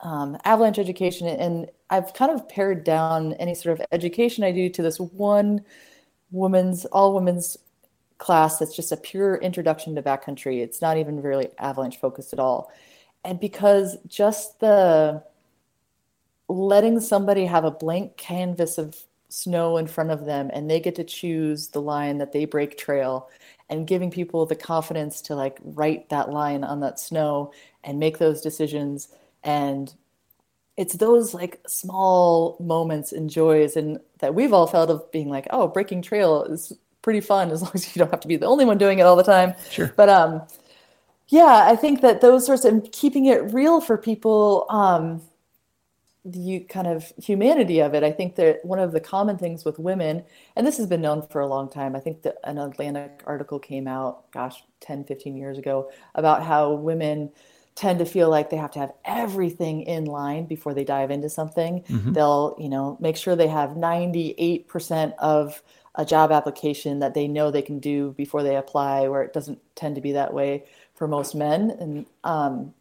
um, 0.00 0.36
avalanche 0.44 0.78
education 0.78 1.26
and 1.28 1.70
I've 1.90 2.12
kind 2.14 2.30
of 2.30 2.48
pared 2.48 2.84
down 2.84 3.34
any 3.34 3.54
sort 3.54 3.78
of 3.78 3.86
education 3.92 4.44
I 4.44 4.52
do 4.52 4.68
to 4.70 4.82
this 4.82 4.98
one 4.98 5.64
woman's, 6.30 6.84
all 6.86 7.14
women's 7.14 7.56
class 8.18 8.58
that's 8.58 8.74
just 8.74 8.92
a 8.92 8.96
pure 8.96 9.36
introduction 9.36 9.94
to 9.94 10.02
backcountry. 10.02 10.62
It's 10.62 10.82
not 10.82 10.96
even 10.98 11.22
really 11.22 11.48
avalanche 11.58 11.98
focused 11.98 12.32
at 12.32 12.38
all. 12.38 12.72
And 13.24 13.40
because 13.40 13.96
just 14.06 14.60
the 14.60 15.22
letting 16.48 17.00
somebody 17.00 17.46
have 17.46 17.64
a 17.64 17.70
blank 17.70 18.16
canvas 18.16 18.76
of 18.78 18.96
snow 19.28 19.76
in 19.76 19.86
front 19.86 20.10
of 20.10 20.24
them 20.24 20.50
and 20.52 20.70
they 20.70 20.80
get 20.80 20.94
to 20.96 21.04
choose 21.04 21.68
the 21.68 21.80
line 21.80 22.18
that 22.18 22.32
they 22.32 22.44
break 22.44 22.78
trail 22.78 23.28
and 23.68 23.86
giving 23.86 24.10
people 24.10 24.46
the 24.46 24.54
confidence 24.54 25.20
to 25.22 25.34
like 25.34 25.58
write 25.62 26.08
that 26.10 26.30
line 26.30 26.64
on 26.64 26.80
that 26.80 27.00
snow 27.00 27.52
and 27.82 27.98
make 27.98 28.18
those 28.18 28.40
decisions. 28.40 29.08
And 29.42 29.92
it's 30.76 30.94
those 30.94 31.34
like 31.34 31.60
small 31.66 32.56
moments 32.60 33.12
and 33.12 33.30
joys 33.30 33.76
and 33.76 33.98
that 34.18 34.34
we've 34.34 34.52
all 34.52 34.66
felt 34.66 34.90
of 34.90 35.10
being 35.12 35.28
like 35.28 35.46
oh 35.50 35.68
breaking 35.68 36.02
trail 36.02 36.42
is 36.44 36.72
pretty 37.02 37.20
fun 37.20 37.50
as 37.50 37.62
long 37.62 37.70
as 37.74 37.94
you 37.94 38.00
don't 38.00 38.10
have 38.10 38.20
to 38.20 38.28
be 38.28 38.36
the 38.36 38.46
only 38.46 38.64
one 38.64 38.78
doing 38.78 38.98
it 38.98 39.02
all 39.02 39.16
the 39.16 39.22
time. 39.22 39.54
Sure. 39.70 39.92
But 39.96 40.08
um 40.08 40.42
yeah 41.28 41.64
i 41.66 41.74
think 41.74 42.00
that 42.02 42.20
those 42.20 42.44
sorts 42.44 42.64
of 42.64 42.86
keeping 42.92 43.26
it 43.26 43.52
real 43.52 43.80
for 43.80 43.96
people 43.96 44.66
um 44.68 45.22
the 46.24 46.60
kind 46.70 46.86
of 46.86 47.12
humanity 47.22 47.80
of 47.80 47.94
it 47.94 48.02
i 48.02 48.10
think 48.10 48.34
that 48.36 48.64
one 48.64 48.78
of 48.78 48.92
the 48.92 49.00
common 49.00 49.36
things 49.36 49.64
with 49.64 49.78
women 49.78 50.24
and 50.56 50.66
this 50.66 50.78
has 50.78 50.86
been 50.86 51.02
known 51.02 51.20
for 51.28 51.40
a 51.40 51.46
long 51.46 51.68
time 51.68 51.94
i 51.94 52.00
think 52.00 52.22
that 52.22 52.36
an 52.44 52.56
atlantic 52.56 53.22
article 53.26 53.58
came 53.58 53.86
out 53.86 54.30
gosh 54.30 54.64
10 54.80 55.04
15 55.04 55.36
years 55.36 55.58
ago 55.58 55.90
about 56.14 56.42
how 56.42 56.72
women 56.72 57.30
tend 57.74 57.98
to 57.98 58.04
feel 58.04 58.30
like 58.30 58.50
they 58.50 58.56
have 58.56 58.70
to 58.70 58.78
have 58.78 58.92
everything 59.04 59.82
in 59.82 60.04
line 60.04 60.46
before 60.46 60.74
they 60.74 60.84
dive 60.84 61.10
into 61.10 61.28
something. 61.28 61.82
Mm-hmm. 61.82 62.12
They'll, 62.12 62.54
you 62.58 62.68
know, 62.68 62.96
make 63.00 63.16
sure 63.16 63.34
they 63.34 63.48
have 63.48 63.70
98% 63.70 65.14
of 65.18 65.62
a 65.96 66.04
job 66.04 66.30
application 66.32 67.00
that 67.00 67.14
they 67.14 67.26
know 67.26 67.50
they 67.50 67.62
can 67.62 67.80
do 67.80 68.12
before 68.12 68.42
they 68.42 68.56
apply, 68.56 69.08
where 69.08 69.22
it 69.22 69.32
doesn't 69.32 69.60
tend 69.74 69.94
to 69.96 70.00
be 70.00 70.12
that 70.12 70.32
way 70.32 70.64
for 70.94 71.08
most 71.08 71.34
men. 71.34 71.70
And 71.80 72.06
um, 72.22 72.74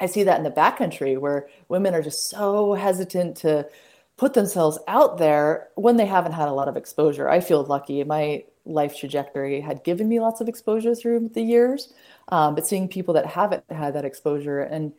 I 0.00 0.06
see 0.06 0.24
that 0.24 0.38
in 0.38 0.44
the 0.44 0.50
backcountry 0.50 1.18
where 1.18 1.48
women 1.68 1.94
are 1.94 2.02
just 2.02 2.28
so 2.28 2.74
hesitant 2.74 3.36
to 3.38 3.68
put 4.16 4.34
themselves 4.34 4.78
out 4.88 5.18
there 5.18 5.68
when 5.74 5.96
they 5.96 6.06
haven't 6.06 6.32
had 6.32 6.48
a 6.48 6.52
lot 6.52 6.68
of 6.68 6.76
exposure. 6.76 7.28
I 7.28 7.40
feel 7.40 7.64
lucky. 7.64 8.02
My 8.04 8.44
life 8.64 8.96
trajectory 8.98 9.60
had 9.60 9.84
given 9.84 10.08
me 10.08 10.20
lots 10.20 10.40
of 10.40 10.48
exposure 10.48 10.94
through 10.94 11.28
the 11.28 11.42
years. 11.42 11.92
Um, 12.28 12.54
but 12.54 12.66
seeing 12.66 12.88
people 12.88 13.14
that 13.14 13.26
haven't 13.26 13.64
had 13.70 13.94
that 13.94 14.04
exposure 14.04 14.60
and 14.60 14.92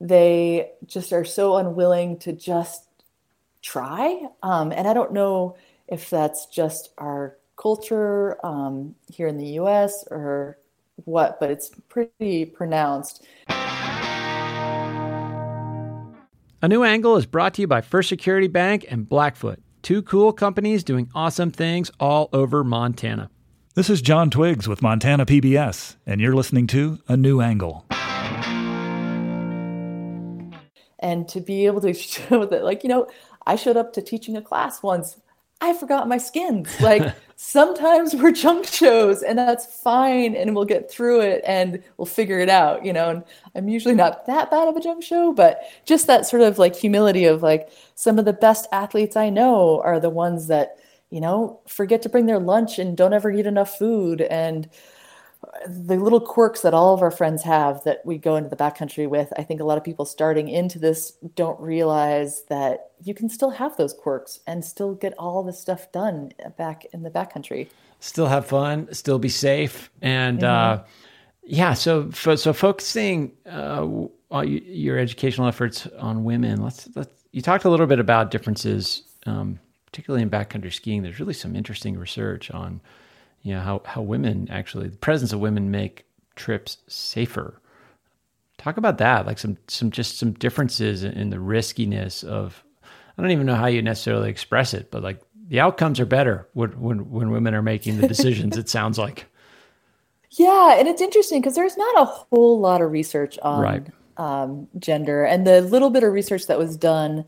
they 0.00 0.72
just 0.86 1.12
are 1.12 1.24
so 1.24 1.56
unwilling 1.56 2.18
to 2.18 2.32
just 2.32 2.88
try. 3.62 4.26
Um, 4.42 4.72
and 4.72 4.88
I 4.88 4.92
don't 4.92 5.12
know 5.12 5.56
if 5.88 6.10
that's 6.10 6.46
just 6.46 6.90
our 6.98 7.36
culture 7.56 8.44
um, 8.44 8.94
here 9.10 9.28
in 9.28 9.36
the 9.38 9.58
US 9.60 10.04
or 10.10 10.58
what, 11.04 11.38
but 11.40 11.50
it's 11.50 11.70
pretty 11.88 12.44
pronounced. 12.44 13.24
A 16.64 16.66
new 16.66 16.82
angle 16.82 17.18
is 17.18 17.26
brought 17.26 17.52
to 17.52 17.60
you 17.60 17.66
by 17.66 17.82
First 17.82 18.08
Security 18.08 18.48
Bank 18.48 18.86
and 18.88 19.06
Blackfoot, 19.06 19.60
two 19.82 20.00
cool 20.00 20.32
companies 20.32 20.82
doing 20.82 21.10
awesome 21.14 21.50
things 21.50 21.90
all 22.00 22.30
over 22.32 22.64
Montana. 22.64 23.28
This 23.74 23.90
is 23.90 24.00
John 24.00 24.30
Twiggs 24.30 24.66
with 24.66 24.80
Montana 24.80 25.26
PBS, 25.26 25.96
and 26.06 26.22
you're 26.22 26.34
listening 26.34 26.66
to 26.68 27.00
A 27.06 27.18
New 27.18 27.42
Angle. 27.42 27.84
And 31.00 31.28
to 31.28 31.42
be 31.42 31.66
able 31.66 31.82
to 31.82 31.92
show 31.92 32.46
that, 32.46 32.64
like, 32.64 32.82
you 32.82 32.88
know, 32.88 33.08
I 33.46 33.56
showed 33.56 33.76
up 33.76 33.92
to 33.92 34.00
teaching 34.00 34.34
a 34.34 34.40
class 34.40 34.82
once. 34.82 35.20
I 35.64 35.74
forgot 35.74 36.08
my 36.08 36.18
skins. 36.18 36.68
Like, 36.80 37.14
sometimes 37.36 38.14
we're 38.14 38.32
junk 38.32 38.66
shows, 38.66 39.22
and 39.22 39.38
that's 39.38 39.66
fine, 39.66 40.36
and 40.36 40.54
we'll 40.54 40.64
get 40.64 40.90
through 40.90 41.20
it 41.22 41.42
and 41.46 41.82
we'll 41.96 42.06
figure 42.06 42.38
it 42.38 42.48
out, 42.48 42.84
you 42.84 42.92
know. 42.92 43.08
And 43.10 43.24
I'm 43.54 43.68
usually 43.68 43.94
not 43.94 44.26
that 44.26 44.50
bad 44.50 44.68
of 44.68 44.76
a 44.76 44.80
junk 44.80 45.02
show, 45.02 45.32
but 45.32 45.62
just 45.84 46.06
that 46.06 46.26
sort 46.26 46.42
of 46.42 46.58
like 46.58 46.76
humility 46.76 47.24
of 47.24 47.42
like 47.42 47.70
some 47.94 48.18
of 48.18 48.26
the 48.26 48.32
best 48.32 48.66
athletes 48.72 49.16
I 49.16 49.30
know 49.30 49.80
are 49.82 49.98
the 49.98 50.10
ones 50.10 50.48
that 50.48 50.76
you 51.10 51.20
know, 51.20 51.60
forget 51.68 52.02
to 52.02 52.08
bring 52.08 52.26
their 52.26 52.40
lunch 52.40 52.80
and 52.80 52.96
don't 52.96 53.12
ever 53.12 53.30
eat 53.30 53.46
enough 53.46 53.78
food. 53.78 54.20
And 54.22 54.68
the 55.66 55.96
little 55.96 56.20
quirks 56.20 56.62
that 56.62 56.74
all 56.74 56.94
of 56.94 57.02
our 57.02 57.10
friends 57.10 57.42
have 57.42 57.82
that 57.84 58.04
we 58.04 58.18
go 58.18 58.36
into 58.36 58.48
the 58.48 58.56
backcountry 58.56 59.08
with, 59.08 59.32
I 59.36 59.42
think 59.42 59.60
a 59.60 59.64
lot 59.64 59.78
of 59.78 59.84
people 59.84 60.04
starting 60.04 60.48
into 60.48 60.78
this 60.78 61.12
don't 61.34 61.58
realize 61.60 62.44
that 62.48 62.90
you 63.02 63.14
can 63.14 63.28
still 63.28 63.50
have 63.50 63.76
those 63.76 63.92
quirks 63.92 64.40
and 64.46 64.64
still 64.64 64.94
get 64.94 65.14
all 65.18 65.42
the 65.42 65.52
stuff 65.52 65.90
done 65.92 66.32
back 66.56 66.84
in 66.92 67.02
the 67.02 67.10
backcountry. 67.10 67.68
Still 68.00 68.26
have 68.26 68.46
fun, 68.46 68.92
still 68.92 69.18
be 69.18 69.28
safe, 69.28 69.90
and 70.02 70.40
mm-hmm. 70.40 70.80
uh, 70.80 70.84
yeah. 71.42 71.74
So, 71.74 72.10
so 72.10 72.52
focusing 72.52 73.32
uh, 73.50 73.86
your 74.42 74.98
educational 74.98 75.48
efforts 75.48 75.86
on 75.98 76.24
women. 76.24 76.62
Let's 76.62 76.88
let's. 76.94 77.10
You 77.32 77.42
talked 77.42 77.64
a 77.64 77.70
little 77.70 77.86
bit 77.86 77.98
about 77.98 78.30
differences 78.30 79.02
um, 79.26 79.58
particularly 79.94 80.22
in 80.22 80.30
backcountry 80.30 80.72
skiing, 80.72 81.02
there's 81.02 81.20
really 81.20 81.32
some 81.32 81.54
interesting 81.54 81.96
research 81.96 82.50
on, 82.50 82.80
you 83.44 83.54
know, 83.54 83.60
how, 83.60 83.82
how 83.84 84.02
women 84.02 84.48
actually, 84.50 84.88
the 84.88 84.96
presence 84.96 85.32
of 85.32 85.38
women 85.38 85.70
make 85.70 86.06
trips 86.34 86.78
safer. 86.88 87.60
Talk 88.58 88.78
about 88.78 88.98
that, 88.98 89.26
like 89.26 89.38
some, 89.38 89.58
some, 89.68 89.90
just 89.90 90.18
some 90.18 90.32
differences 90.32 91.04
in 91.04 91.30
the 91.30 91.38
riskiness 91.38 92.24
of, 92.24 92.64
I 93.16 93.22
don't 93.22 93.30
even 93.30 93.46
know 93.46 93.54
how 93.54 93.66
you 93.66 93.82
necessarily 93.82 94.30
express 94.30 94.74
it, 94.74 94.90
but 94.90 95.02
like 95.02 95.20
the 95.48 95.60
outcomes 95.60 96.00
are 96.00 96.06
better 96.06 96.48
when, 96.54 96.70
when, 96.80 97.10
when 97.10 97.30
women 97.30 97.54
are 97.54 97.62
making 97.62 97.98
the 98.00 98.08
decisions, 98.08 98.56
it 98.56 98.68
sounds 98.68 98.98
like. 98.98 99.26
Yeah. 100.30 100.78
And 100.78 100.88
it's 100.88 101.02
interesting 101.02 101.40
because 101.40 101.54
there's 101.54 101.76
not 101.76 102.00
a 102.00 102.04
whole 102.06 102.58
lot 102.58 102.80
of 102.80 102.90
research 102.90 103.38
on 103.40 103.60
right. 103.60 103.86
um, 104.16 104.68
gender 104.78 105.24
and 105.24 105.46
the 105.46 105.60
little 105.60 105.90
bit 105.90 106.02
of 106.02 106.12
research 106.12 106.46
that 106.46 106.58
was 106.58 106.76
done 106.76 107.26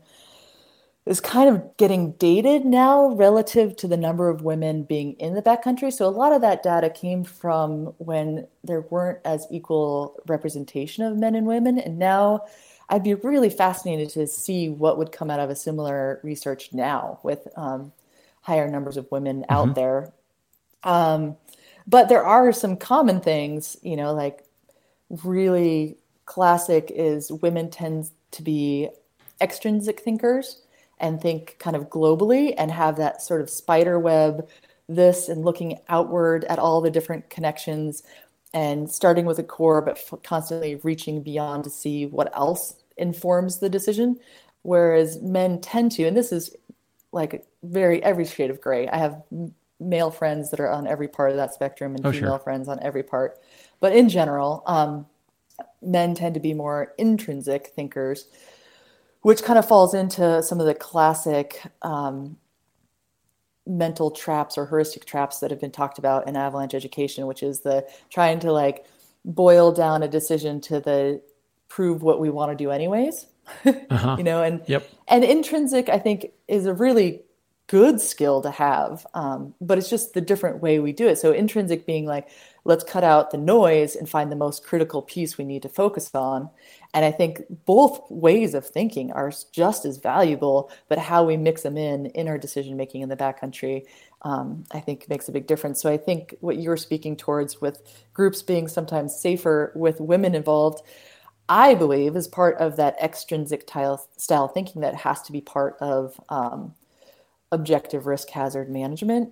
is 1.07 1.21
kind 1.21 1.49
of 1.49 1.77
getting 1.77 2.11
dated 2.13 2.65
now 2.65 3.07
relative 3.15 3.75
to 3.77 3.87
the 3.87 3.97
number 3.97 4.29
of 4.29 4.41
women 4.41 4.83
being 4.83 5.13
in 5.13 5.33
the 5.33 5.41
backcountry. 5.41 5.91
So 5.91 6.05
a 6.05 6.09
lot 6.09 6.33
of 6.33 6.41
that 6.41 6.63
data 6.63 6.89
came 6.89 7.23
from 7.23 7.93
when 7.97 8.47
there 8.63 8.81
weren't 8.81 9.19
as 9.23 9.47
equal 9.49 10.19
representation 10.27 11.05
of 11.05 11.17
men 11.17 11.35
and 11.35 11.47
women. 11.47 11.79
And 11.79 11.97
now 11.97 12.41
I'd 12.89 13.03
be 13.03 13.13
really 13.13 13.49
fascinated 13.49 14.09
to 14.11 14.27
see 14.27 14.69
what 14.69 14.97
would 14.97 15.11
come 15.11 15.29
out 15.29 15.39
of 15.39 15.49
a 15.49 15.55
similar 15.55 16.19
research 16.23 16.73
now 16.73 17.19
with 17.23 17.47
um, 17.55 17.93
higher 18.41 18.69
numbers 18.69 18.97
of 18.97 19.09
women 19.09 19.41
mm-hmm. 19.41 19.53
out 19.53 19.75
there. 19.75 20.13
Um, 20.83 21.37
but 21.87 22.09
there 22.09 22.25
are 22.25 22.51
some 22.51 22.75
common 22.75 23.21
things, 23.21 23.77
you 23.81 23.95
know, 23.95 24.13
like 24.13 24.43
really 25.09 25.97
classic 26.25 26.91
is 26.93 27.31
women 27.31 27.69
tend 27.69 28.09
to 28.31 28.41
be 28.41 28.89
extrinsic 29.39 30.01
thinkers 30.01 30.63
and 30.99 31.21
think 31.21 31.57
kind 31.59 31.75
of 31.75 31.89
globally 31.89 32.53
and 32.57 32.71
have 32.71 32.97
that 32.97 33.21
sort 33.21 33.41
of 33.41 33.49
spider 33.49 33.99
web 33.99 34.47
this 34.89 35.29
and 35.29 35.43
looking 35.43 35.79
outward 35.89 36.45
at 36.45 36.59
all 36.59 36.81
the 36.81 36.91
different 36.91 37.29
connections 37.29 38.03
and 38.53 38.89
starting 38.89 39.25
with 39.25 39.37
a 39.39 39.43
core 39.43 39.81
but 39.81 39.97
f- 39.97 40.19
constantly 40.23 40.75
reaching 40.83 41.21
beyond 41.21 41.63
to 41.63 41.69
see 41.69 42.05
what 42.05 42.35
else 42.35 42.75
informs 42.95 43.59
the 43.59 43.69
decision. 43.69 44.17
Whereas 44.63 45.21
men 45.21 45.61
tend 45.61 45.91
to 45.93 46.05
and 46.05 46.15
this 46.15 46.31
is 46.31 46.55
like 47.11 47.45
very 47.63 48.01
every 48.03 48.25
shade 48.25 48.49
of 48.49 48.61
gray. 48.61 48.87
I 48.87 48.97
have 48.97 49.21
male 49.79 50.11
friends 50.11 50.49
that 50.51 50.59
are 50.59 50.69
on 50.69 50.87
every 50.87 51.07
part 51.07 51.31
of 51.31 51.37
that 51.37 51.53
spectrum 51.53 51.95
and 51.95 52.05
oh, 52.05 52.11
female 52.11 52.31
sure. 52.31 52.39
friends 52.39 52.67
on 52.67 52.79
every 52.81 53.03
part. 53.03 53.39
But 53.79 53.95
in 53.95 54.09
general 54.09 54.63
um, 54.65 55.05
men 55.81 56.15
tend 56.15 56.33
to 56.35 56.39
be 56.39 56.53
more 56.53 56.93
intrinsic 56.97 57.67
thinkers 57.75 58.27
which 59.21 59.43
kind 59.43 59.59
of 59.59 59.67
falls 59.67 59.93
into 59.93 60.41
some 60.43 60.59
of 60.59 60.65
the 60.65 60.73
classic 60.73 61.61
um, 61.81 62.37
mental 63.65 64.11
traps 64.11 64.57
or 64.57 64.65
heuristic 64.65 65.05
traps 65.05 65.39
that 65.39 65.51
have 65.51 65.59
been 65.59 65.71
talked 65.71 65.97
about 65.97 66.27
in 66.27 66.35
avalanche 66.35 66.73
education, 66.73 67.27
which 67.27 67.43
is 67.43 67.61
the 67.61 67.87
trying 68.09 68.39
to 68.39 68.51
like 68.51 68.85
boil 69.25 69.71
down 69.71 70.03
a 70.03 70.07
decision 70.07 70.61
to 70.61 70.79
the 70.79 71.21
prove 71.67 72.01
what 72.01 72.19
we 72.19 72.29
want 72.29 72.51
to 72.51 72.55
do 72.55 72.71
anyways. 72.71 73.27
uh-huh. 73.65 74.15
You 74.17 74.23
know, 74.23 74.43
and 74.43 74.61
yep. 74.67 74.89
and 75.07 75.23
intrinsic, 75.23 75.89
I 75.89 75.99
think, 75.99 76.31
is 76.47 76.65
a 76.65 76.73
really 76.73 77.21
good 77.67 77.99
skill 77.99 78.41
to 78.41 78.51
have, 78.51 79.05
um, 79.13 79.53
but 79.59 79.77
it's 79.77 79.89
just 79.89 80.13
the 80.13 80.21
different 80.21 80.61
way 80.61 80.79
we 80.79 80.93
do 80.93 81.07
it. 81.07 81.17
So 81.17 81.31
intrinsic 81.31 81.85
being 81.85 82.05
like, 82.05 82.29
let's 82.67 82.83
cut 82.83 83.03
out 83.03 83.31
the 83.31 83.37
noise 83.37 83.95
and 83.95 84.09
find 84.09 84.29
the 84.29 84.35
most 84.35 84.61
critical 84.61 85.01
piece 85.01 85.37
we 85.37 85.45
need 85.45 85.61
to 85.61 85.69
focus 85.69 86.11
on. 86.13 86.49
And 86.93 87.05
I 87.05 87.11
think 87.11 87.43
both 87.65 88.01
ways 88.11 88.53
of 88.53 88.67
thinking 88.67 89.09
are 89.13 89.31
just 89.53 89.85
as 89.85 89.97
valuable, 89.99 90.69
but 90.89 90.99
how 90.99 91.23
we 91.23 91.37
mix 91.37 91.61
them 91.61 91.77
in 91.77 92.07
in 92.07 92.27
our 92.27 92.37
decision 92.37 92.75
making 92.75 93.01
in 93.01 93.09
the 93.09 93.15
backcountry, 93.15 93.85
um, 94.23 94.65
I 94.71 94.81
think 94.81 95.07
makes 95.07 95.29
a 95.29 95.31
big 95.31 95.47
difference. 95.47 95.81
So 95.81 95.89
I 95.89 95.95
think 95.95 96.35
what 96.41 96.57
you're 96.57 96.75
speaking 96.75 97.15
towards 97.15 97.61
with 97.61 97.81
groups 98.13 98.41
being 98.41 98.67
sometimes 98.67 99.17
safer 99.17 99.71
with 99.73 100.01
women 100.01 100.35
involved, 100.35 100.81
I 101.47 101.73
believe 101.73 102.17
is 102.17 102.27
part 102.27 102.57
of 102.57 102.75
that 102.75 103.01
extrinsic 103.01 103.61
style 104.17 104.47
thinking 104.49 104.81
that 104.81 104.95
has 104.95 105.21
to 105.21 105.31
be 105.31 105.39
part 105.39 105.77
of 105.79 106.19
um, 106.27 106.75
objective 107.53 108.07
risk 108.07 108.29
hazard 108.29 108.69
management 108.69 109.31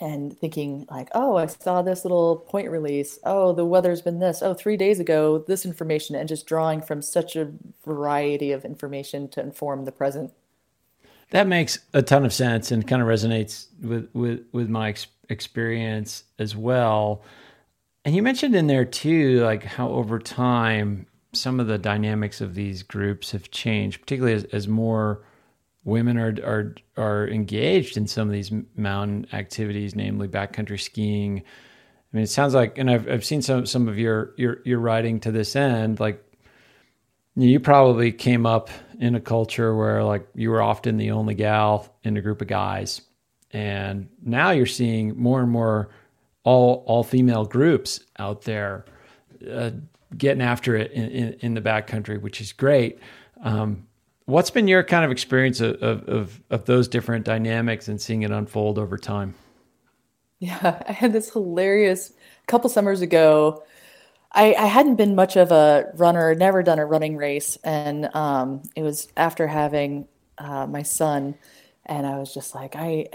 and 0.00 0.38
thinking 0.38 0.86
like 0.90 1.08
oh 1.14 1.36
i 1.36 1.46
saw 1.46 1.82
this 1.82 2.04
little 2.04 2.36
point 2.36 2.70
release. 2.70 3.18
Oh 3.24 3.52
the 3.52 3.64
weather's 3.64 4.02
been 4.02 4.18
this. 4.18 4.42
Oh 4.42 4.54
three 4.54 4.76
days 4.76 5.00
ago 5.00 5.38
this 5.46 5.64
information 5.64 6.16
and 6.16 6.28
just 6.28 6.46
drawing 6.46 6.82
from 6.82 7.02
such 7.02 7.36
a 7.36 7.52
variety 7.84 8.52
of 8.52 8.64
information 8.64 9.28
to 9.28 9.40
inform 9.40 9.84
the 9.84 9.92
present. 9.92 10.32
That 11.30 11.46
makes 11.48 11.80
a 11.92 12.02
ton 12.02 12.24
of 12.24 12.32
sense 12.32 12.70
and 12.70 12.86
kind 12.86 13.02
of 13.02 13.08
resonates 13.08 13.66
with 13.80 14.08
with 14.12 14.44
with 14.52 14.68
my 14.68 14.90
ex- 14.90 15.06
experience 15.28 16.24
as 16.38 16.54
well. 16.54 17.22
And 18.04 18.14
you 18.14 18.22
mentioned 18.22 18.54
in 18.54 18.66
there 18.66 18.84
too 18.84 19.40
like 19.40 19.64
how 19.64 19.88
over 19.88 20.18
time 20.18 21.06
some 21.32 21.60
of 21.60 21.66
the 21.66 21.78
dynamics 21.78 22.40
of 22.40 22.54
these 22.54 22.82
groups 22.82 23.32
have 23.32 23.50
changed 23.50 24.00
particularly 24.00 24.34
as, 24.34 24.44
as 24.44 24.68
more 24.68 25.22
women 25.86 26.18
are 26.18 26.34
are 26.44 26.74
are 26.98 27.28
engaged 27.28 27.96
in 27.96 28.06
some 28.06 28.28
of 28.28 28.34
these 28.34 28.52
mountain 28.76 29.26
activities, 29.32 29.94
namely 29.94 30.28
backcountry 30.28 30.78
skiing. 30.78 31.38
I 31.38 32.16
mean, 32.16 32.24
it 32.24 32.28
sounds 32.28 32.54
like, 32.54 32.76
and 32.76 32.90
I've 32.90 33.08
I've 33.08 33.24
seen 33.24 33.40
some 33.40 33.64
some 33.64 33.88
of 33.88 33.98
your 33.98 34.34
your 34.36 34.58
your 34.64 34.80
writing 34.80 35.20
to 35.20 35.32
this 35.32 35.56
end. 35.56 35.98
Like, 36.00 36.22
you 37.36 37.60
probably 37.60 38.12
came 38.12 38.44
up 38.44 38.68
in 38.98 39.14
a 39.14 39.20
culture 39.20 39.74
where 39.74 40.02
like 40.04 40.26
you 40.34 40.50
were 40.50 40.60
often 40.60 40.96
the 40.98 41.12
only 41.12 41.34
gal 41.34 41.88
in 42.02 42.16
a 42.16 42.20
group 42.20 42.42
of 42.42 42.48
guys, 42.48 43.00
and 43.52 44.08
now 44.22 44.50
you're 44.50 44.66
seeing 44.66 45.16
more 45.16 45.40
and 45.40 45.50
more 45.50 45.88
all 46.42 46.82
all 46.86 47.04
female 47.04 47.44
groups 47.44 48.00
out 48.18 48.42
there 48.42 48.84
uh, 49.50 49.70
getting 50.16 50.42
after 50.42 50.74
it 50.76 50.90
in, 50.92 51.10
in, 51.10 51.32
in 51.40 51.54
the 51.54 51.60
backcountry, 51.60 52.20
which 52.20 52.40
is 52.40 52.52
great. 52.52 52.98
Um, 53.42 53.85
What's 54.26 54.50
been 54.50 54.68
your 54.68 54.82
kind 54.82 55.04
of 55.04 55.10
experience 55.10 55.60
of, 55.60 55.80
of, 55.82 56.40
of 56.50 56.64
those 56.64 56.88
different 56.88 57.24
dynamics 57.24 57.88
and 57.88 58.00
seeing 58.00 58.22
it 58.22 58.30
unfold 58.30 58.78
over 58.78 58.98
time? 58.98 59.34
Yeah, 60.38 60.82
I 60.88 60.92
had 60.92 61.12
this 61.12 61.32
hilarious 61.32 62.12
couple 62.46 62.68
summers 62.68 63.00
ago. 63.00 63.64
I, 64.32 64.54
I 64.54 64.66
hadn't 64.66 64.96
been 64.96 65.14
much 65.14 65.36
of 65.36 65.52
a 65.52 65.86
runner, 65.94 66.34
never 66.34 66.62
done 66.62 66.78
a 66.78 66.86
running 66.86 67.16
race, 67.16 67.56
and 67.64 68.14
um, 68.14 68.62
it 68.74 68.82
was 68.82 69.08
after 69.16 69.46
having 69.46 70.08
uh, 70.38 70.66
my 70.66 70.82
son, 70.82 71.36
and 71.86 72.06
I 72.06 72.18
was 72.18 72.34
just 72.34 72.54
like, 72.54 72.76
I 72.76 73.06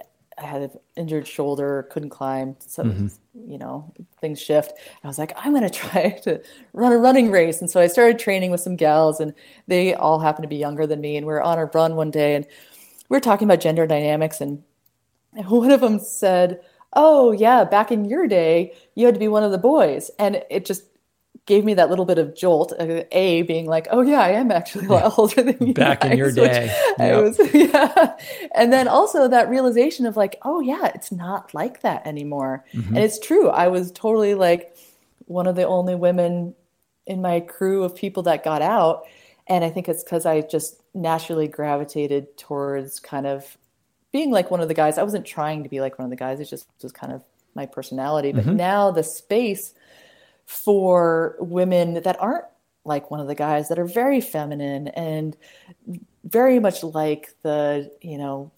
I 0.42 0.46
had 0.46 0.62
an 0.62 0.72
injured 0.96 1.28
shoulder, 1.28 1.88
couldn't 1.92 2.10
climb. 2.10 2.56
So, 2.60 2.84
mm-hmm. 2.84 3.08
You 3.34 3.58
know, 3.58 3.92
things 4.20 4.42
shift. 4.42 4.74
I 5.04 5.08
was 5.08 5.18
like, 5.18 5.34
I'm 5.38 5.52
going 5.54 5.64
to 5.70 5.70
try 5.70 6.12
to 6.24 6.42
run 6.74 6.92
a 6.92 6.98
running 6.98 7.32
race. 7.32 7.62
And 7.62 7.70
so 7.70 7.80
I 7.80 7.88
started 7.88 8.20
training 8.20 8.52
with 8.52 8.62
some 8.62 8.76
gals, 8.76 9.20
and 9.20 9.34
they 9.68 9.94
all 9.94 10.20
happen 10.20 10.42
to 10.42 10.48
be 10.48 10.58
younger 10.58 10.86
than 10.86 11.02
me. 11.02 11.18
And 11.18 11.26
we 11.26 11.34
are 11.34 11.42
on 11.42 11.60
a 11.60 11.66
run 11.66 11.96
one 11.96 12.12
day, 12.12 12.36
and 12.36 12.46
we 13.10 13.16
were 13.16 13.22
talking 13.22 13.48
about 13.48 13.62
gender 13.62 13.88
dynamics. 13.88 14.42
And 14.42 14.64
one 15.48 15.72
of 15.72 15.82
them 15.82 16.00
said, 16.00 16.62
Oh, 16.94 17.32
yeah, 17.32 17.64
back 17.64 17.90
in 17.90 18.04
your 18.06 18.28
day, 18.28 18.74
you 18.96 19.06
had 19.06 19.16
to 19.16 19.20
be 19.20 19.30
one 19.30 19.44
of 19.44 19.52
the 19.52 19.58
boys. 19.58 20.12
And 20.20 20.44
it 20.50 20.66
just 20.66 20.84
gave 21.46 21.66
me 21.66 21.74
that 21.74 21.90
little 21.90 22.06
bit 22.06 22.18
of 22.18 22.36
jolt. 22.36 22.74
A 22.80 23.42
being 23.44 23.66
like, 23.66 23.88
oh 23.92 24.02
yeah, 24.02 24.22
I 24.22 24.32
am 24.32 24.52
actually 24.52 24.86
a 24.86 24.90
lot 24.90 25.18
older 25.18 25.42
than 25.42 25.68
you. 25.68 25.74
Back 25.74 26.02
guys, 26.02 26.12
in 26.12 26.18
your 26.18 26.32
day, 26.32 26.74
yep. 27.00 27.24
Was, 27.24 27.40
yeah. 27.54 28.16
And 28.54 28.72
then 28.72 28.88
also 28.88 29.28
that 29.28 29.50
realization 29.50 30.06
of 30.06 30.16
like, 30.16 30.38
oh 30.44 30.60
yeah, 30.60 30.92
it's 30.94 31.12
not 31.12 31.54
like 31.54 31.82
that 31.82 32.06
anymore. 32.06 32.64
Mm-hmm. 32.74 32.96
And 32.96 33.04
it's 33.04 33.20
true. 33.20 33.50
I 33.50 33.68
was 33.68 33.92
totally 33.92 34.36
like 34.36 34.76
one 35.26 35.48
of 35.48 35.56
the 35.56 35.66
only 35.66 35.96
women 35.96 36.56
in 37.06 37.22
my 37.22 37.40
crew 37.40 37.84
of 37.84 37.96
people 37.96 38.24
that 38.24 38.44
got 38.44 38.62
out, 38.62 39.04
and 39.48 39.64
I 39.64 39.70
think 39.70 39.90
it's 39.90 40.04
because 40.04 40.26
I 40.26 40.42
just 40.42 40.82
naturally 40.94 41.48
gravitated 41.48 42.38
towards 42.38 43.00
kind 43.00 43.26
of 43.26 43.58
being 44.12 44.32
like 44.32 44.52
one 44.52 44.62
of 44.62 44.68
the 44.68 44.74
guys. 44.74 44.98
I 44.98 45.04
wasn't 45.04 45.26
trying 45.26 45.64
to 45.64 45.70
be 45.70 45.82
like 45.82 45.98
one 45.98 46.06
of 46.06 46.10
the 46.10 46.18
guys. 46.18 46.40
It 46.40 46.50
just 46.50 46.68
was 46.82 46.92
kind 46.92 47.14
of 47.14 47.24
my 47.56 47.66
personality. 47.66 48.32
But 48.32 48.46
mm-hmm. 48.46 48.58
now 48.58 48.92
the 48.92 49.04
space 49.04 49.74
for 50.52 51.38
women 51.40 51.94
that 51.94 52.22
aren't 52.22 52.44
like 52.84 53.10
one 53.10 53.22
of 53.22 53.28
the 53.28 53.36
guys 53.36 53.70
that 53.70 53.80
are 53.80 53.86
very 53.86 54.20
feminine 54.20 54.90
and 54.90 55.38
very 56.26 56.60
much 56.60 56.84
like 56.84 57.30
the 57.42 57.90
you 58.02 58.18
know 58.18 58.52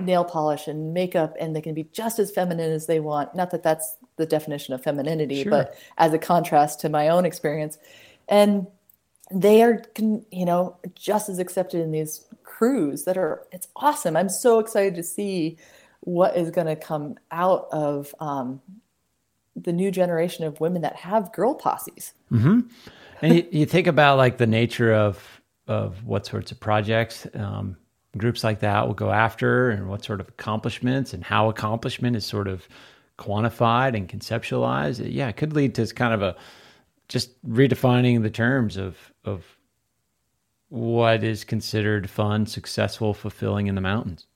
nail 0.00 0.24
polish 0.24 0.66
and 0.66 0.92
makeup 0.92 1.36
and 1.38 1.54
they 1.54 1.60
can 1.60 1.74
be 1.74 1.84
just 1.84 2.18
as 2.18 2.32
feminine 2.32 2.72
as 2.72 2.86
they 2.86 2.98
want. 2.98 3.36
Not 3.36 3.52
that 3.52 3.62
that's 3.62 3.96
the 4.16 4.26
definition 4.26 4.74
of 4.74 4.82
femininity 4.82 5.44
sure. 5.44 5.50
but 5.50 5.76
as 5.96 6.12
a 6.12 6.18
contrast 6.18 6.80
to 6.80 6.88
my 6.88 7.08
own 7.08 7.24
experience. 7.24 7.78
And 8.28 8.66
they 9.30 9.62
are 9.62 9.82
you 9.96 10.44
know 10.44 10.76
just 10.96 11.28
as 11.28 11.38
accepted 11.38 11.80
in 11.80 11.92
these 11.92 12.26
crews 12.42 13.04
that 13.04 13.16
are 13.16 13.46
it's 13.52 13.68
awesome. 13.76 14.16
I'm 14.16 14.28
so 14.28 14.58
excited 14.58 14.96
to 14.96 15.04
see 15.04 15.56
what 16.00 16.36
is 16.36 16.50
going 16.50 16.66
to 16.66 16.76
come 16.76 17.16
out 17.30 17.68
of 17.70 18.12
um, 18.18 18.60
the 19.56 19.72
new 19.72 19.90
generation 19.90 20.44
of 20.44 20.60
women 20.60 20.82
that 20.82 20.96
have 20.96 21.32
girl 21.32 21.54
posses. 21.54 22.12
Mm-hmm. 22.30 22.60
And 23.22 23.34
you, 23.34 23.46
you, 23.50 23.66
think 23.66 23.86
about 23.86 24.18
like 24.18 24.36
the 24.36 24.46
nature 24.46 24.92
of 24.92 25.40
of 25.66 26.04
what 26.04 26.26
sorts 26.26 26.52
of 26.52 26.60
projects 26.60 27.26
um, 27.34 27.76
groups 28.16 28.44
like 28.44 28.60
that 28.60 28.86
will 28.86 28.94
go 28.94 29.10
after, 29.10 29.70
and 29.70 29.88
what 29.88 30.04
sort 30.04 30.20
of 30.20 30.28
accomplishments, 30.28 31.14
and 31.14 31.24
how 31.24 31.48
accomplishment 31.48 32.14
is 32.16 32.26
sort 32.26 32.46
of 32.46 32.68
quantified 33.18 33.96
and 33.96 34.08
conceptualized. 34.08 35.02
Yeah, 35.10 35.28
it 35.28 35.36
could 35.36 35.54
lead 35.54 35.74
to 35.76 35.86
kind 35.86 36.12
of 36.12 36.22
a 36.22 36.36
just 37.08 37.42
redefining 37.48 38.22
the 38.22 38.30
terms 38.30 38.76
of 38.76 38.96
of 39.24 39.44
what 40.68 41.24
is 41.24 41.44
considered 41.44 42.10
fun, 42.10 42.44
successful, 42.44 43.14
fulfilling 43.14 43.68
in 43.68 43.76
the 43.76 43.80
mountains. 43.80 44.26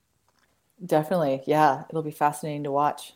Definitely, 0.83 1.43
yeah, 1.45 1.83
it'll 1.89 2.01
be 2.01 2.09
fascinating 2.09 2.63
to 2.63 2.71
watch 2.71 3.13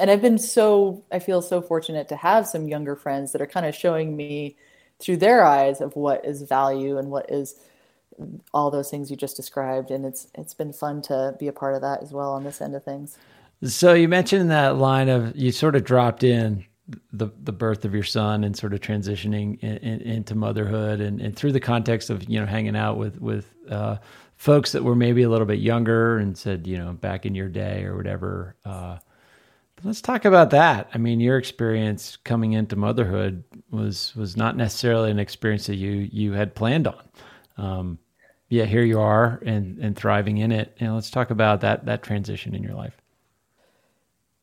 and 0.00 0.10
I've 0.10 0.22
been 0.22 0.38
so 0.38 1.04
I 1.12 1.18
feel 1.18 1.42
so 1.42 1.60
fortunate 1.60 2.08
to 2.08 2.16
have 2.16 2.46
some 2.46 2.66
younger 2.66 2.96
friends 2.96 3.32
that 3.32 3.42
are 3.42 3.46
kind 3.46 3.66
of 3.66 3.74
showing 3.74 4.16
me 4.16 4.56
through 4.98 5.18
their 5.18 5.44
eyes 5.44 5.80
of 5.80 5.94
what 5.94 6.24
is 6.24 6.42
value 6.42 6.98
and 6.98 7.10
what 7.10 7.30
is 7.30 7.54
all 8.52 8.70
those 8.70 8.90
things 8.90 9.10
you 9.10 9.16
just 9.16 9.36
described 9.36 9.90
and 9.90 10.04
it's 10.04 10.28
it's 10.34 10.54
been 10.54 10.72
fun 10.72 11.02
to 11.02 11.36
be 11.38 11.48
a 11.48 11.52
part 11.52 11.74
of 11.74 11.82
that 11.82 12.02
as 12.02 12.12
well 12.12 12.32
on 12.32 12.44
this 12.44 12.60
end 12.60 12.74
of 12.74 12.82
things. 12.82 13.18
So 13.62 13.92
you 13.92 14.08
mentioned 14.08 14.50
that 14.50 14.76
line 14.76 15.10
of 15.10 15.36
you 15.36 15.52
sort 15.52 15.76
of 15.76 15.84
dropped 15.84 16.24
in 16.24 16.64
the 17.12 17.28
the 17.42 17.52
birth 17.52 17.84
of 17.84 17.94
your 17.94 18.02
son 18.02 18.42
and 18.42 18.56
sort 18.56 18.72
of 18.72 18.80
transitioning 18.80 19.58
in, 19.60 19.76
in, 19.76 20.00
into 20.00 20.34
motherhood 20.34 21.00
and, 21.00 21.20
and 21.20 21.36
through 21.36 21.52
the 21.52 21.60
context 21.60 22.08
of 22.08 22.28
you 22.28 22.40
know 22.40 22.46
hanging 22.46 22.74
out 22.74 22.96
with 22.96 23.20
with 23.20 23.54
uh, 23.68 23.96
folks 24.36 24.72
that 24.72 24.82
were 24.82 24.96
maybe 24.96 25.22
a 25.22 25.28
little 25.28 25.46
bit 25.46 25.58
younger 25.58 26.16
and 26.16 26.38
said 26.38 26.66
you 26.66 26.78
know 26.78 26.94
back 26.94 27.26
in 27.26 27.34
your 27.34 27.48
day 27.48 27.84
or 27.84 27.96
whatever 27.96 28.56
uh, 28.64 28.96
Let's 29.82 30.00
talk 30.00 30.24
about 30.24 30.50
that. 30.50 30.90
I 30.92 30.98
mean, 30.98 31.20
your 31.20 31.38
experience 31.38 32.16
coming 32.24 32.52
into 32.52 32.76
motherhood 32.76 33.44
was 33.70 34.14
was 34.16 34.36
not 34.36 34.56
necessarily 34.56 35.10
an 35.10 35.18
experience 35.18 35.66
that 35.66 35.76
you 35.76 36.08
you 36.12 36.32
had 36.32 36.54
planned 36.54 36.86
on. 36.86 37.08
Um, 37.56 37.98
yeah, 38.48 38.64
here 38.64 38.82
you 38.82 39.00
are 39.00 39.40
and 39.44 39.78
and 39.78 39.96
thriving 39.96 40.38
in 40.38 40.52
it. 40.52 40.76
And 40.80 40.94
let's 40.94 41.10
talk 41.10 41.30
about 41.30 41.62
that 41.62 41.86
that 41.86 42.02
transition 42.02 42.54
in 42.54 42.62
your 42.62 42.74
life. 42.74 43.00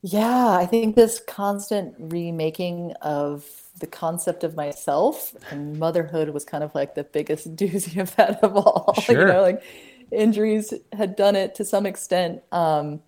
Yeah, 0.01 0.51
I 0.51 0.65
think 0.65 0.95
this 0.95 1.19
constant 1.19 1.95
remaking 1.97 2.93
of 3.01 3.45
the 3.79 3.87
concept 3.87 4.43
of 4.43 4.55
myself 4.55 5.35
and 5.51 5.77
motherhood 5.77 6.29
was 6.29 6.45
kind 6.45 6.63
of 6.63 6.73
like 6.73 6.95
the 6.95 7.03
biggest 7.03 7.55
doozy 7.55 7.99
of 8.01 8.15
that 8.15 8.43
of 8.43 8.55
all. 8.55 8.93
Sure. 9.01 9.27
you 9.27 9.33
know, 9.33 9.41
like 9.41 9.63
injuries 10.11 10.73
had 10.93 11.15
done 11.15 11.35
it 11.35 11.55
to 11.55 11.65
some 11.65 11.85
extent. 11.85 12.41
Um, 12.51 13.01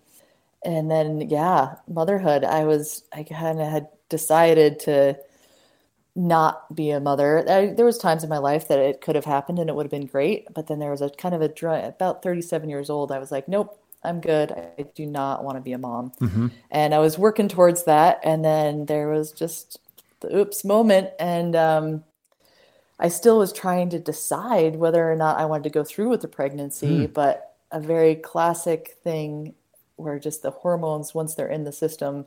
and 0.64 0.90
then 0.90 1.20
yeah 1.28 1.74
motherhood 1.88 2.44
i 2.44 2.64
was 2.64 3.04
i 3.12 3.22
kind 3.22 3.60
of 3.60 3.68
had 3.68 3.88
decided 4.08 4.78
to 4.78 5.16
not 6.16 6.74
be 6.74 6.90
a 6.90 7.00
mother 7.00 7.48
I, 7.48 7.66
there 7.72 7.86
was 7.86 7.96
times 7.96 8.24
in 8.24 8.28
my 8.28 8.38
life 8.38 8.68
that 8.68 8.78
it 8.78 9.00
could 9.00 9.14
have 9.14 9.24
happened 9.24 9.58
and 9.58 9.70
it 9.70 9.76
would 9.76 9.86
have 9.86 9.90
been 9.90 10.06
great 10.06 10.52
but 10.52 10.66
then 10.66 10.78
there 10.78 10.90
was 10.90 11.00
a 11.00 11.10
kind 11.10 11.34
of 11.34 11.40
a 11.40 11.48
dry 11.48 11.78
about 11.78 12.22
37 12.22 12.68
years 12.68 12.90
old 12.90 13.12
i 13.12 13.18
was 13.18 13.30
like 13.30 13.48
nope 13.48 13.80
I'm 14.02 14.20
good. 14.20 14.52
I 14.52 14.86
do 14.94 15.06
not 15.06 15.44
want 15.44 15.56
to 15.56 15.60
be 15.60 15.72
a 15.72 15.78
mom. 15.78 16.12
Mm-hmm. 16.20 16.48
And 16.70 16.94
I 16.94 16.98
was 16.98 17.18
working 17.18 17.48
towards 17.48 17.84
that. 17.84 18.20
And 18.24 18.44
then 18.44 18.86
there 18.86 19.08
was 19.08 19.32
just 19.32 19.78
the 20.20 20.34
oops 20.34 20.64
moment. 20.64 21.10
And 21.18 21.54
um, 21.54 22.04
I 22.98 23.08
still 23.08 23.38
was 23.38 23.52
trying 23.52 23.90
to 23.90 23.98
decide 23.98 24.76
whether 24.76 25.10
or 25.10 25.16
not 25.16 25.38
I 25.38 25.44
wanted 25.44 25.64
to 25.64 25.70
go 25.70 25.84
through 25.84 26.08
with 26.08 26.22
the 26.22 26.28
pregnancy. 26.28 27.06
Mm. 27.06 27.12
But 27.12 27.56
a 27.70 27.80
very 27.80 28.14
classic 28.14 28.96
thing 29.04 29.54
where 30.00 30.18
just 30.18 30.42
the 30.42 30.50
hormones, 30.50 31.14
once 31.14 31.34
they're 31.34 31.48
in 31.48 31.64
the 31.64 31.72
system, 31.72 32.26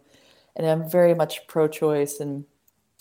and 0.55 0.67
I'm 0.67 0.89
very 0.89 1.13
much 1.13 1.47
pro 1.47 1.67
choice 1.67 2.19
and 2.19 2.45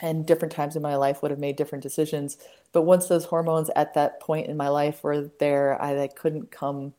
and 0.01 0.27
different 0.27 0.53
times 0.53 0.75
in 0.75 0.83
my 0.83 0.97
life 0.97 1.23
would 1.23 1.31
have 1.31 1.39
made 1.39 1.55
different 1.55 1.83
decisions. 1.83 2.37
But 2.73 2.83
once 2.83 3.07
those 3.07 3.25
hormones 3.25 3.71
at 3.77 3.95
that 3.95 4.19
point 4.21 4.49
in 4.49 4.57
my 4.57 4.69
life 4.69 5.05
were 5.05 5.31
there, 5.39 5.81
I, 5.81 6.03
I 6.03 6.09
couldn't 6.09 6.51
come 6.51 6.95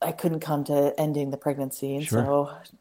I 0.00 0.12
couldn't 0.12 0.40
come 0.40 0.64
to 0.64 0.94
ending 0.98 1.30
the 1.30 1.36
pregnancy. 1.36 1.96
And 1.96 2.04
sure. 2.04 2.24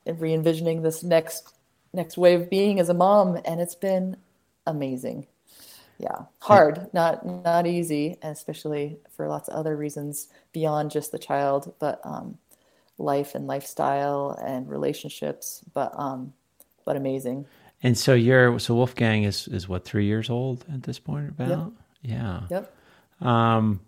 so 0.05 0.13
re-envisioning 0.13 0.81
this 0.81 1.03
next 1.03 1.53
next 1.93 2.17
way 2.17 2.35
of 2.35 2.49
being 2.49 2.79
as 2.79 2.89
a 2.89 2.93
mom, 2.93 3.39
and 3.45 3.61
it's 3.61 3.75
been 3.75 4.17
amazing. 4.65 5.27
Yeah, 5.97 6.25
hard, 6.39 6.77
yeah. 6.77 6.85
not 6.93 7.25
not 7.25 7.67
easy, 7.67 8.17
especially 8.21 8.97
for 9.09 9.27
lots 9.27 9.47
of 9.47 9.55
other 9.55 9.77
reasons 9.77 10.27
beyond 10.51 10.91
just 10.91 11.11
the 11.11 11.19
child, 11.19 11.73
but 11.79 12.01
um, 12.03 12.37
life 12.97 13.35
and 13.35 13.47
lifestyle 13.47 14.31
and 14.41 14.69
relationships. 14.69 15.63
But 15.73 15.91
um, 15.95 16.33
but 16.85 16.95
amazing. 16.95 17.45
And 17.83 17.97
so 17.97 18.13
you're 18.13 18.57
so 18.59 18.75
Wolfgang 18.75 19.23
is 19.23 19.47
is 19.47 19.67
what 19.67 19.85
three 19.85 20.05
years 20.05 20.29
old 20.29 20.65
at 20.73 20.83
this 20.83 20.99
point 20.99 21.29
about? 21.29 21.49
Yep. 21.49 21.71
Yeah. 22.01 22.41
Yep. 22.49 22.75
Um, 23.21 23.79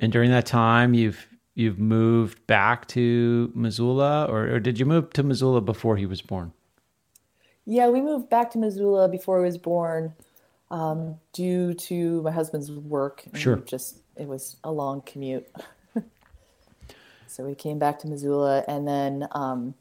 and 0.00 0.12
during 0.12 0.30
that 0.30 0.46
time, 0.46 0.94
you've 0.94 1.26
you've 1.54 1.78
moved 1.78 2.46
back 2.46 2.88
to 2.88 3.52
Missoula, 3.54 4.26
or, 4.26 4.54
or 4.54 4.60
did 4.60 4.78
you 4.78 4.86
move 4.86 5.12
to 5.12 5.22
Missoula 5.22 5.60
before 5.60 5.96
he 5.96 6.06
was 6.06 6.22
born? 6.22 6.52
Yeah, 7.66 7.88
we 7.88 8.00
moved 8.00 8.30
back 8.30 8.50
to 8.52 8.58
Missoula 8.58 9.08
before 9.08 9.38
he 9.38 9.44
was 9.44 9.58
born, 9.58 10.14
um, 10.70 11.16
due 11.32 11.74
to 11.74 12.22
my 12.22 12.30
husband's 12.30 12.70
work. 12.72 13.24
Sure. 13.34 13.56
Just 13.56 13.98
it 14.16 14.26
was 14.26 14.56
a 14.64 14.72
long 14.72 15.02
commute, 15.02 15.46
so 17.30 17.44
we 17.44 17.54
came 17.54 17.78
back 17.78 17.98
to 18.00 18.08
Missoula, 18.08 18.64
and 18.66 18.86
then 18.86 19.28
um, 19.32 19.74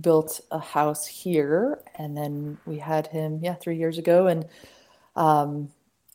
built 0.00 0.40
a 0.50 0.58
house 0.58 1.06
here, 1.06 1.82
and 1.96 2.16
then 2.16 2.58
we 2.66 2.78
had 2.78 3.08
him, 3.08 3.40
yeah, 3.42 3.54
three 3.54 3.76
years 3.76 3.98
ago, 3.98 4.26
and 4.28 4.46
um, 5.16 5.68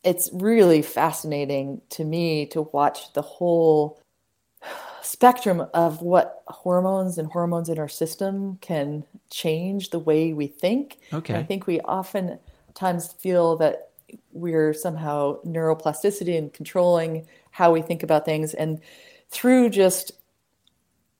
it's 0.04 0.30
really 0.32 0.82
fascinating 0.82 1.80
to 1.90 2.04
me 2.04 2.46
to 2.46 2.62
watch 2.62 3.12
the 3.12 3.22
whole 3.22 4.00
spectrum 5.02 5.66
of 5.74 6.02
what 6.02 6.42
hormones 6.48 7.18
and 7.18 7.30
hormones 7.30 7.68
in 7.68 7.78
our 7.78 7.88
system 7.88 8.58
can 8.60 9.04
change 9.30 9.90
the 9.90 9.98
way 9.98 10.32
we 10.32 10.46
think. 10.46 10.98
Okay. 11.12 11.34
I 11.34 11.42
think 11.42 11.66
we 11.66 11.80
often 11.80 12.38
times 12.74 13.12
feel 13.12 13.56
that 13.56 13.90
we're 14.32 14.72
somehow 14.72 15.40
neuroplasticity 15.42 16.36
and 16.36 16.52
controlling 16.52 17.26
how 17.50 17.72
we 17.72 17.82
think 17.82 18.02
about 18.02 18.24
things. 18.24 18.54
And 18.54 18.80
through 19.30 19.70
just 19.70 20.12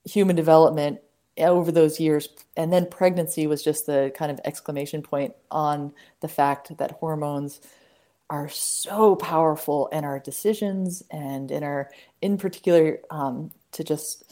human 0.09 0.37
development 0.37 1.01
over 1.39 1.71
those 1.71 2.01
years, 2.01 2.29
and 2.57 2.73
then 2.73 2.87
pregnancy 2.87 3.47
was 3.47 3.63
just 3.63 3.87
the 3.87 4.13
kind 4.17 4.31
of 4.31 4.41
exclamation 4.45 5.03
point 5.03 5.35
on 5.51 5.93
the 6.21 6.29
fact 6.29 6.77
that 6.79 6.93
hormones 6.93 7.61
are 8.31 8.49
so 8.49 9.17
powerful 9.17 9.87
in 9.89 10.05
our 10.05 10.19
decisions 10.19 11.03
and 11.11 11.51
in 11.51 11.63
our, 11.63 11.91
in 12.21 12.37
particular, 12.37 12.99
um, 13.11 13.51
to 13.73 13.85
just 13.85 14.25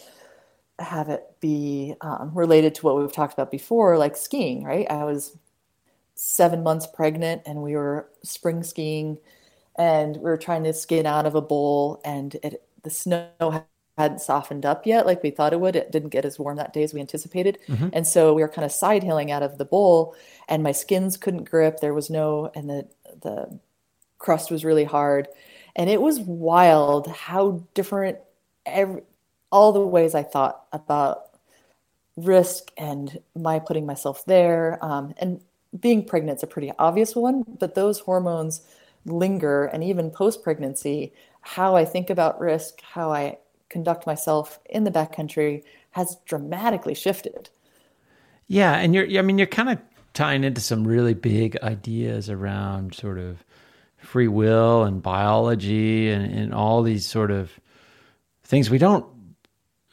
have 0.79 1.09
it 1.09 1.25
be 1.41 1.95
um, 2.03 2.31
related 2.35 2.75
to 2.75 2.85
what 2.85 2.97
we've 2.99 3.13
talked 3.13 3.33
about 3.33 3.51
before, 3.51 3.97
like 3.97 4.17
skiing, 4.17 4.65
right? 4.65 4.91
I 4.91 5.05
was 5.05 5.37
seven 6.15 6.63
months 6.63 6.87
pregnant 6.87 7.43
and 7.47 7.63
we 7.63 7.77
were 7.77 8.09
spring 8.23 8.63
skiing 8.63 9.19
and 9.77 10.17
we 10.17 10.23
were 10.23 10.37
trying 10.37 10.65
to 10.65 10.73
skin 10.73 11.07
out 11.07 11.27
of 11.27 11.35
a 11.35 11.41
bowl 11.41 12.01
and 12.05 12.35
it, 12.43 12.63
the 12.83 12.91
snow 12.91 13.65
hadn't 13.97 14.21
softened 14.21 14.67
up 14.67 14.87
yet 14.87 15.07
like 15.07 15.23
we 15.23 15.31
thought 15.31 15.53
it 15.53 15.61
would. 15.61 15.75
It 15.75 15.91
didn't 15.91 16.11
get 16.11 16.25
as 16.25 16.39
warm 16.39 16.57
that 16.57 16.73
day 16.73 16.83
as 16.83 16.93
we 16.93 17.01
anticipated. 17.01 17.59
Mm-hmm. 17.67 17.89
And 17.93 18.07
so 18.07 18.35
we 18.35 18.43
were 18.43 18.49
kind 18.49 18.65
of 18.65 18.73
side 18.73 19.03
hilling 19.03 19.31
out 19.31 19.43
of 19.43 19.59
the 19.59 19.65
bowl 19.65 20.15
and 20.49 20.63
my 20.63 20.73
skins 20.73 21.17
couldn't 21.17 21.49
grip. 21.49 21.81
There 21.81 21.95
was 21.95 22.11
no, 22.11 22.51
and 22.55 22.69
the, 22.69 22.89
the 23.23 23.59
crust 24.19 24.51
was 24.51 24.65
really 24.65 24.85
hard. 24.85 25.29
And 25.75 25.89
it 25.89 26.01
was 26.01 26.21
wild 26.21 27.09
how 27.09 27.65
different 27.75 28.19
every, 28.67 29.03
all 29.51 29.73
the 29.73 29.81
ways 29.81 30.15
I 30.15 30.23
thought 30.23 30.65
about 30.73 31.23
risk 32.17 32.71
and 32.77 33.19
my 33.35 33.59
putting 33.59 33.87
myself 33.87 34.25
there. 34.27 34.79
Um, 34.85 35.15
and 35.19 35.41
being 35.79 36.05
pregnant 36.05 36.39
is 36.39 36.43
a 36.43 36.47
pretty 36.47 36.73
obvious 36.79 37.15
one, 37.15 37.45
but 37.59 37.75
those 37.75 38.01
hormones 38.01 38.61
linger. 39.07 39.65
And 39.67 39.83
even 39.83 40.11
post 40.11 40.43
pregnancy, 40.43 41.13
how 41.41 41.77
I 41.77 41.85
think 41.85 42.11
about 42.11 42.41
risk, 42.41 42.81
how 42.83 43.13
I 43.13 43.39
conduct 43.69 44.07
myself 44.07 44.59
in 44.67 44.85
the 44.85 44.91
backcountry 44.91 45.63
has 45.93 46.17
dramatically 46.25 46.95
shifted. 46.95 47.51
Yeah. 48.49 48.75
And 48.75 48.95
you're, 48.95 49.19
I 49.19 49.23
mean, 49.23 49.39
you're 49.39 49.47
kind 49.47 49.71
of 49.71 49.79
tying 50.15 50.45
into 50.45 50.61
some 50.61 50.87
really 50.87 51.15
big 51.15 51.57
ideas 51.63 52.31
around 52.31 52.95
sort 52.95 53.19
of 53.19 53.45
free 53.99 54.29
will 54.29 54.85
and 54.85 55.03
biology 55.03 56.11
and, 56.11 56.33
and 56.33 56.55
all 56.55 56.83
these 56.83 57.05
sort 57.05 57.31
of 57.31 57.51
things 58.45 58.71
we 58.71 58.79
don't 58.79 59.07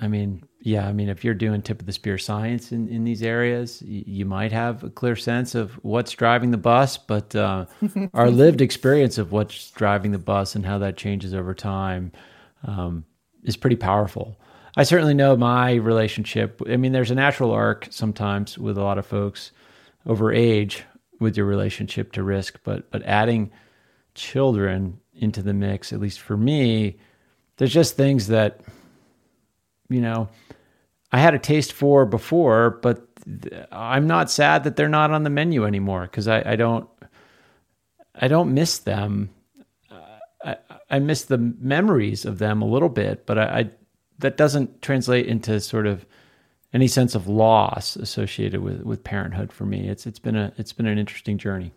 I 0.04 0.08
mean, 0.10 0.44
yeah, 0.60 0.86
I 0.86 0.92
mean, 0.92 1.08
if 1.08 1.24
you're 1.24 1.34
doing 1.34 1.62
tip 1.62 1.80
of 1.80 1.86
the 1.86 1.94
spear 1.94 2.18
science 2.18 2.74
in, 2.74 2.90
in 2.90 3.06
these 3.06 3.24
areas, 3.24 3.82
you, 3.82 4.04
you 4.06 4.26
might 4.26 4.52
have 4.52 4.84
a 4.84 4.90
clear 4.90 5.16
sense 5.16 5.56
of 5.56 5.72
what's 5.84 6.12
driving 6.12 6.52
the 6.52 6.58
bus, 6.58 6.98
but 6.98 7.34
uh, 7.36 7.68
our 8.14 8.30
lived 8.30 8.60
experience 8.60 9.18
of 9.18 9.32
what's 9.32 9.72
driving 9.72 10.12
the 10.12 10.20
bus 10.20 10.56
and 10.56 10.66
how 10.66 10.78
that 10.80 10.98
changes 10.98 11.34
over 11.34 11.54
time 11.54 12.12
um, 12.66 13.06
is 13.44 13.58
pretty 13.58 13.76
powerful. 13.76 14.38
I 14.76 14.84
certainly 14.84 15.14
know 15.14 15.38
my 15.38 15.76
relationship. 15.76 16.62
I 16.68 16.78
mean, 16.78 16.94
there's 16.94 17.12
a 17.12 17.16
natural 17.16 17.52
arc 17.52 17.88
sometimes 17.92 18.58
with 18.58 18.78
a 18.78 18.84
lot 18.84 18.98
of 18.98 19.06
folks 19.06 19.52
over 20.06 20.32
age 20.32 20.84
with 21.20 21.38
your 21.38 21.46
relationship 21.46 22.12
to 22.14 22.24
risk, 22.24 22.60
but 22.64 22.90
but 22.92 23.04
adding 23.04 23.52
children 24.16 25.00
into 25.14 25.42
the 25.42 25.54
mix, 25.54 25.94
at 25.94 26.00
least 26.00 26.20
for 26.20 26.36
me, 26.36 26.98
there's 27.58 27.74
just 27.74 27.96
things 27.96 28.28
that 28.28 28.62
you 29.90 30.02
know, 30.02 30.30
I 31.12 31.20
had 31.20 31.36
a 31.36 31.40
taste 31.40 31.74
for 31.74 32.06
before, 32.06 32.72
but 32.82 33.08
I'm 33.72 34.08
not 34.08 34.32
sad 34.32 34.64
that 34.64 34.76
they're 34.76 34.90
not 34.90 35.12
on 35.12 35.24
the 35.24 35.30
menu 35.30 35.66
anymore 35.66 36.04
because 36.04 36.28
I, 36.28 36.42
I, 36.54 36.56
don't, 36.56 36.90
I 38.16 38.28
don't 38.28 38.54
miss 38.54 38.80
them. 38.80 39.30
I, 40.44 40.58
I 40.90 41.00
miss 41.00 41.24
the 41.24 41.38
memories 41.38 42.26
of 42.26 42.40
them 42.40 42.62
a 42.62 42.68
little 42.68 42.90
bit, 42.90 43.26
but 43.26 43.38
I, 43.38 43.44
I 43.44 43.70
that 44.20 44.38
doesn't 44.38 44.82
translate 44.82 45.28
into 45.28 45.60
sort 45.60 45.88
of 45.88 46.06
any 46.74 46.88
sense 46.88 47.14
of 47.16 47.28
loss 47.28 47.96
associated 47.96 48.62
with 48.62 48.82
with 48.82 49.04
parenthood 49.04 49.52
for 49.52 49.66
me. 49.66 49.88
It's 49.88 50.06
it's 50.06 50.20
been 50.20 50.36
a 50.36 50.54
it's 50.58 50.74
been 50.74 50.88
an 50.88 50.98
interesting 50.98 51.38
journey. 51.38 51.74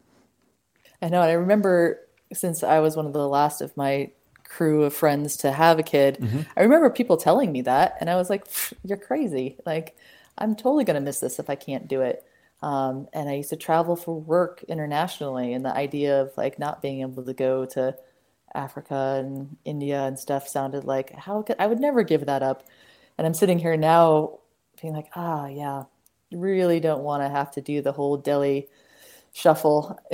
I 1.02 1.08
know. 1.08 1.20
and 1.22 1.30
I 1.30 1.34
remember 1.34 2.00
since 2.32 2.62
I 2.62 2.80
was 2.80 2.96
one 2.96 3.06
of 3.06 3.12
the 3.12 3.28
last 3.28 3.60
of 3.60 3.76
my 3.76 4.10
crew 4.44 4.84
of 4.84 4.94
friends 4.94 5.36
to 5.38 5.52
have 5.52 5.78
a 5.78 5.82
kid. 5.82 6.18
Mm-hmm. 6.20 6.40
I 6.56 6.62
remember 6.62 6.88
people 6.90 7.16
telling 7.16 7.52
me 7.52 7.62
that, 7.62 7.96
and 8.00 8.08
I 8.08 8.16
was 8.16 8.30
like, 8.30 8.46
"You're 8.82 8.98
crazy! 8.98 9.56
Like, 9.66 9.96
I'm 10.38 10.56
totally 10.56 10.84
going 10.84 10.94
to 10.94 11.00
miss 11.00 11.20
this 11.20 11.38
if 11.38 11.50
I 11.50 11.54
can't 11.54 11.88
do 11.88 12.00
it." 12.00 12.24
Um, 12.62 13.06
and 13.12 13.28
I 13.28 13.34
used 13.34 13.50
to 13.50 13.56
travel 13.56 13.96
for 13.96 14.18
work 14.18 14.64
internationally, 14.66 15.52
and 15.52 15.64
the 15.64 15.74
idea 15.74 16.22
of 16.22 16.32
like 16.36 16.58
not 16.58 16.80
being 16.80 17.02
able 17.02 17.24
to 17.24 17.34
go 17.34 17.66
to 17.66 17.96
Africa 18.54 19.22
and 19.24 19.56
India 19.64 20.02
and 20.02 20.18
stuff 20.18 20.48
sounded 20.48 20.84
like 20.84 21.14
how 21.14 21.42
could 21.42 21.56
I 21.58 21.66
would 21.66 21.80
never 21.80 22.02
give 22.02 22.26
that 22.26 22.42
up. 22.42 22.64
And 23.18 23.26
I'm 23.26 23.34
sitting 23.34 23.58
here 23.58 23.76
now, 23.76 24.38
being 24.80 24.94
like, 24.94 25.08
"Ah, 25.14 25.46
yeah, 25.46 25.84
really 26.32 26.80
don't 26.80 27.02
want 27.02 27.22
to 27.22 27.28
have 27.28 27.50
to 27.52 27.60
do 27.60 27.82
the 27.82 27.92
whole 27.92 28.16
Delhi." 28.16 28.68
shuffle. 29.36 29.98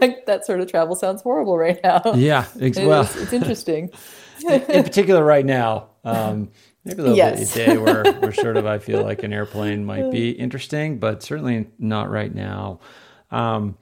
like 0.00 0.26
that 0.26 0.44
sort 0.44 0.60
of 0.60 0.70
travel 0.70 0.94
sounds 0.94 1.22
horrible 1.22 1.56
right 1.56 1.80
now. 1.82 2.02
Yeah, 2.14 2.46
it's, 2.60 2.78
well, 2.78 3.02
it's, 3.02 3.16
it's 3.16 3.32
interesting. 3.32 3.90
in 4.48 4.82
particular, 4.84 5.24
right 5.24 5.46
now, 5.46 5.88
um, 6.04 6.50
maybe 6.84 6.98
a 6.98 7.02
little 7.02 7.16
yes. 7.16 7.56
a 7.56 7.66
day 7.66 7.76
where, 7.78 8.04
where 8.04 8.32
sort 8.32 8.58
of 8.58 8.66
I 8.66 8.78
feel 8.78 9.02
like 9.02 9.22
an 9.22 9.32
airplane 9.32 9.86
might 9.86 10.10
be 10.10 10.30
interesting, 10.30 10.98
but 10.98 11.22
certainly 11.22 11.68
not 11.78 12.10
right 12.10 12.34
now. 12.34 12.80
Um, 13.30 13.78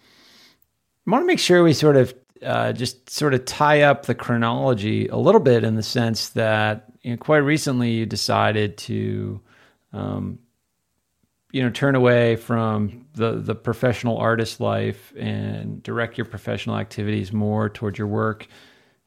I 1.06 1.10
want 1.10 1.22
to 1.22 1.26
make 1.26 1.40
sure 1.40 1.64
we 1.64 1.72
sort 1.72 1.96
of 1.96 2.14
uh, 2.44 2.72
just 2.72 3.10
sort 3.10 3.34
of 3.34 3.44
tie 3.44 3.82
up 3.82 4.06
the 4.06 4.14
chronology 4.14 5.08
a 5.08 5.16
little 5.16 5.40
bit 5.40 5.64
in 5.64 5.76
the 5.76 5.82
sense 5.82 6.30
that 6.30 6.86
you 7.02 7.12
know, 7.12 7.16
quite 7.16 7.38
recently 7.38 7.90
you 7.92 8.06
decided 8.06 8.76
to 8.78 9.40
um, 9.92 10.38
you 11.50 11.62
know 11.62 11.70
turn 11.70 11.94
away 11.94 12.36
from 12.36 13.06
the 13.14 13.32
the 13.32 13.54
professional 13.54 14.18
artist 14.18 14.60
life 14.60 15.12
and 15.16 15.82
direct 15.82 16.18
your 16.18 16.24
professional 16.24 16.76
activities 16.76 17.32
more 17.32 17.68
towards 17.68 17.98
your 17.98 18.08
work 18.08 18.46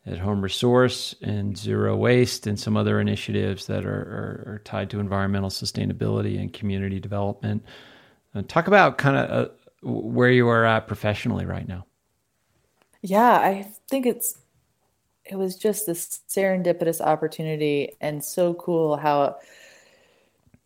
at 0.05 0.19
Home 0.19 0.41
Resource 0.41 1.15
and 1.21 1.57
Zero 1.57 1.95
Waste 1.95 2.45
and 2.45 2.59
some 2.59 2.77
other 2.77 2.99
initiatives 2.99 3.65
that 3.65 3.85
are, 3.85 3.89
are, 3.89 4.53
are 4.53 4.61
tied 4.63 4.91
to 4.91 4.99
environmental 4.99 5.49
sustainability 5.49 6.39
and 6.39 6.53
community 6.53 6.99
development. 6.99 7.65
Uh, 8.35 8.43
talk 8.47 8.67
about 8.67 8.99
kind 8.99 9.17
of 9.17 9.47
uh, 9.47 9.51
where 9.81 10.29
you 10.29 10.47
are 10.47 10.63
at 10.63 10.87
professionally 10.87 11.45
right 11.45 11.67
now. 11.67 11.85
Yeah, 13.05 13.33
I 13.33 13.67
think 13.87 14.07
it's 14.07 14.37
it 15.25 15.35
was 15.35 15.55
just 15.55 15.85
this 15.85 16.21
serendipitous 16.29 17.01
opportunity 17.01 17.95
and 18.01 18.23
so 18.23 18.53
cool 18.55 18.97
how 18.97 19.37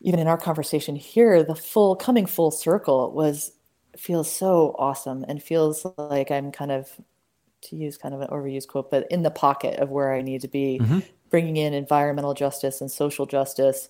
even 0.02 0.20
in 0.20 0.28
our 0.28 0.38
conversation 0.38 0.96
here 0.96 1.44
the 1.44 1.56
full 1.56 1.96
coming 1.96 2.26
full 2.26 2.52
circle 2.52 3.12
was 3.12 3.54
feels 3.98 4.32
so 4.32 4.74
awesome 4.80 5.26
and 5.28 5.44
feels 5.44 5.86
like 5.98 6.32
I'm 6.32 6.52
kind 6.52 6.72
of 6.72 6.90
to 7.62 7.76
use 7.76 7.98
kind 7.98 8.16
of 8.16 8.22
an 8.22 8.30
overused 8.30 8.68
quote, 8.68 8.90
but 8.90 9.06
in 9.12 9.24
the 9.24 9.32
pocket 9.32 9.78
of 9.80 9.90
where 9.90 10.14
I 10.14 10.22
need 10.22 10.40
to 10.42 10.48
be, 10.48 10.80
mm-hmm. 10.82 11.00
bringing 11.30 11.58
in 11.58 11.74
environmental 11.74 12.34
justice 12.34 12.80
and 12.80 12.90
social 12.90 13.26
justice 13.26 13.90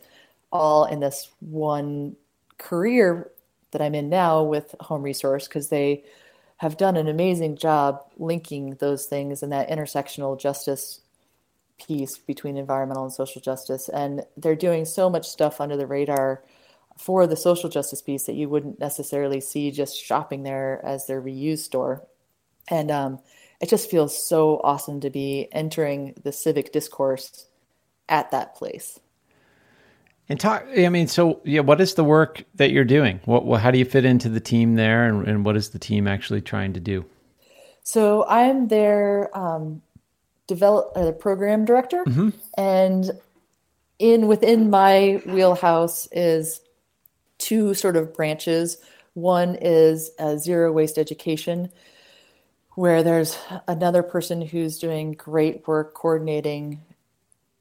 all 0.52 0.86
in 0.86 1.00
this 1.00 1.30
one 1.40 2.16
career 2.58 3.30
that 3.72 3.82
I'm 3.82 3.94
in 3.94 4.10
now 4.10 4.42
with 4.42 4.74
Home 4.80 5.04
Resource 5.04 5.48
because 5.48 5.70
they 5.70 6.04
have 6.60 6.78
done 6.78 6.98
an 6.98 7.08
amazing 7.08 7.56
job 7.56 8.04
linking 8.18 8.76
those 8.76 9.06
things 9.06 9.42
and 9.42 9.52
that 9.52 9.70
intersectional 9.70 10.40
justice 10.40 11.02
piece 11.86 12.18
between 12.18 12.58
environmental 12.58 13.06
and 13.06 13.14
social 13.14 13.42
justice. 13.42 13.88
And 13.90 14.26
they're 14.36 14.56
doing 14.56 14.84
so 14.84 15.10
much 15.10 15.28
stuff 15.28 15.62
under 15.62 15.78
the 15.78 15.88
radar 15.88 16.44
for 16.98 17.26
the 17.26 17.38
social 17.38 17.70
justice 17.70 18.02
piece 18.02 18.26
that 18.26 18.36
you 18.36 18.50
wouldn't 18.50 18.78
necessarily 18.78 19.40
see 19.40 19.72
just 19.72 19.96
shopping 19.98 20.44
there 20.44 20.82
as 20.84 21.08
their 21.08 21.22
reuse 21.22 21.60
store. 21.60 22.06
And 22.68 22.92
um, 22.92 23.20
it 23.62 23.70
just 23.70 23.90
feels 23.90 24.28
so 24.28 24.60
awesome 24.62 25.00
to 25.00 25.10
be 25.10 25.48
entering 25.54 26.14
the 26.24 26.34
civic 26.34 26.74
discourse 26.74 27.48
at 28.10 28.32
that 28.32 28.56
place. 28.56 29.00
And 30.30 30.40
talk, 30.40 30.64
I 30.78 30.90
mean, 30.90 31.08
so 31.08 31.42
yeah, 31.44 31.62
what 31.62 31.82
is 31.82 31.96
the 31.96 32.04
work 32.04 32.44
that 32.56 32.70
you're 32.70 32.86
doing? 32.86 33.20
What, 33.26 33.46
what 33.46 33.62
how 33.62 33.72
do 33.72 33.80
you 33.80 33.86
fit 33.86 34.06
into 34.06 34.30
the 34.30 34.40
team 34.40 34.76
there, 34.76 35.06
and, 35.06 35.28
and 35.28 35.44
what 35.44 35.58
is 35.58 35.70
the 35.70 35.80
team 35.80 36.08
actually 36.08 36.42
trying 36.42 36.74
to 36.74 36.80
do? 36.80 37.04
So 37.82 38.26
I'm 38.28 38.68
their 38.68 39.36
um, 39.36 39.82
develop 40.46 40.92
uh, 40.96 41.14
program 41.14 41.66
director, 41.66 42.04
mm-hmm. 42.06 42.30
and 42.58 43.12
in 43.98 44.28
within 44.28 44.70
my 44.70 45.22
wheelhouse 45.26 46.08
is 46.12 46.62
two 47.40 47.74
sort 47.74 47.96
of 47.96 48.14
branches. 48.14 48.78
One 49.16 49.58
is 49.60 50.12
zero 50.38 50.72
waste 50.72 51.00
education, 51.00 51.72
where 52.76 53.02
there's 53.02 53.36
another 53.68 54.04
person 54.04 54.44
who's 54.44 54.78
doing 54.78 55.14
great 55.14 55.68
work 55.68 55.96
coordinating 55.96 56.82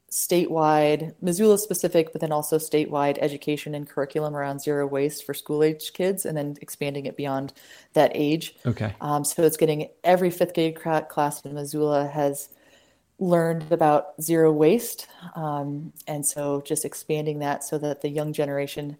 statewide, 0.09 1.13
Missoula 1.21 1.57
specific, 1.57 2.11
but 2.11 2.21
then 2.21 2.31
also 2.31 2.57
statewide 2.57 3.17
education 3.19 3.75
and 3.75 3.87
curriculum 3.87 4.35
around 4.35 4.59
zero 4.61 4.87
waste 4.87 5.25
for 5.25 5.33
school 5.33 5.63
age 5.63 5.93
kids, 5.93 6.25
and 6.25 6.37
then 6.37 6.57
expanding 6.61 7.05
it 7.05 7.15
beyond 7.15 7.53
that 7.93 8.11
age. 8.13 8.55
Okay. 8.65 8.95
Um, 9.01 9.23
so 9.23 9.43
it's 9.43 9.57
getting 9.57 9.89
every 10.03 10.31
fifth 10.31 10.53
grade 10.53 10.75
class 10.75 11.41
in 11.41 11.53
Missoula 11.53 12.07
has 12.07 12.49
learned 13.19 13.71
about 13.71 14.21
zero 14.21 14.51
waste, 14.51 15.07
um, 15.35 15.93
and 16.07 16.25
so 16.25 16.61
just 16.61 16.85
expanding 16.85 17.39
that 17.39 17.63
so 17.63 17.77
that 17.77 18.01
the 18.01 18.09
young 18.09 18.33
generation 18.33 18.97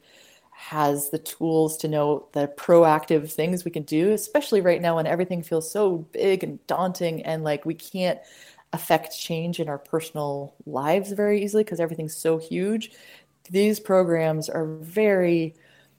has 0.52 1.10
the 1.10 1.18
tools 1.18 1.78
to 1.78 1.88
know 1.88 2.28
the 2.34 2.46
proactive 2.58 3.32
things 3.32 3.64
we 3.64 3.72
can 3.72 3.84
do, 3.84 4.12
especially 4.12 4.60
right 4.60 4.82
now 4.82 4.98
when 4.98 5.08
everything 5.08 5.42
feels 5.42 5.72
so 5.72 6.00
big 6.12 6.44
and 6.44 6.66
daunting 6.68 7.24
and 7.24 7.46
like 7.46 7.66
we 7.66 7.74
can't 7.74 8.20
affect 8.74 9.18
change 9.20 9.60
in 9.60 9.68
our 9.68 9.78
personal 9.78 10.56
lives 10.66 11.12
very 11.12 11.44
easily 11.44 11.64
because 11.64 11.80
everything's 11.80 12.16
so 12.16 12.38
huge. 12.38 12.92
These 13.50 13.80
programs 13.80 14.50
are 14.50 14.66
very 14.66 15.56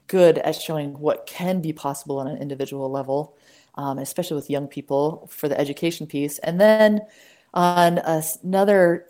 good 0.06 0.38
at 0.38 0.54
showing 0.54 0.98
what 0.98 1.26
can 1.26 1.60
be 1.60 1.72
possible 1.72 2.18
on 2.18 2.26
an 2.26 2.38
individual 2.38 2.90
level, 2.90 3.36
um, 3.76 3.98
especially 3.98 4.36
with 4.36 4.50
young 4.50 4.68
people 4.68 5.28
for 5.30 5.48
the 5.48 5.58
education 5.58 6.06
piece. 6.06 6.38
And 6.38 6.60
then 6.60 7.00
on 7.54 7.98
a, 7.98 8.22
another 8.42 9.06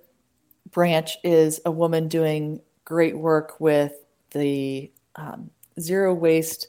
branch 0.71 1.17
is 1.25 1.61
a 1.65 1.71
woman 1.71 2.09
doing 2.09 2.61
great 2.85 3.17
work 3.17 3.61
with 3.61 3.93
the 4.31 4.91
um, 5.17 5.51
zero 5.79 6.15
waste 6.15 6.69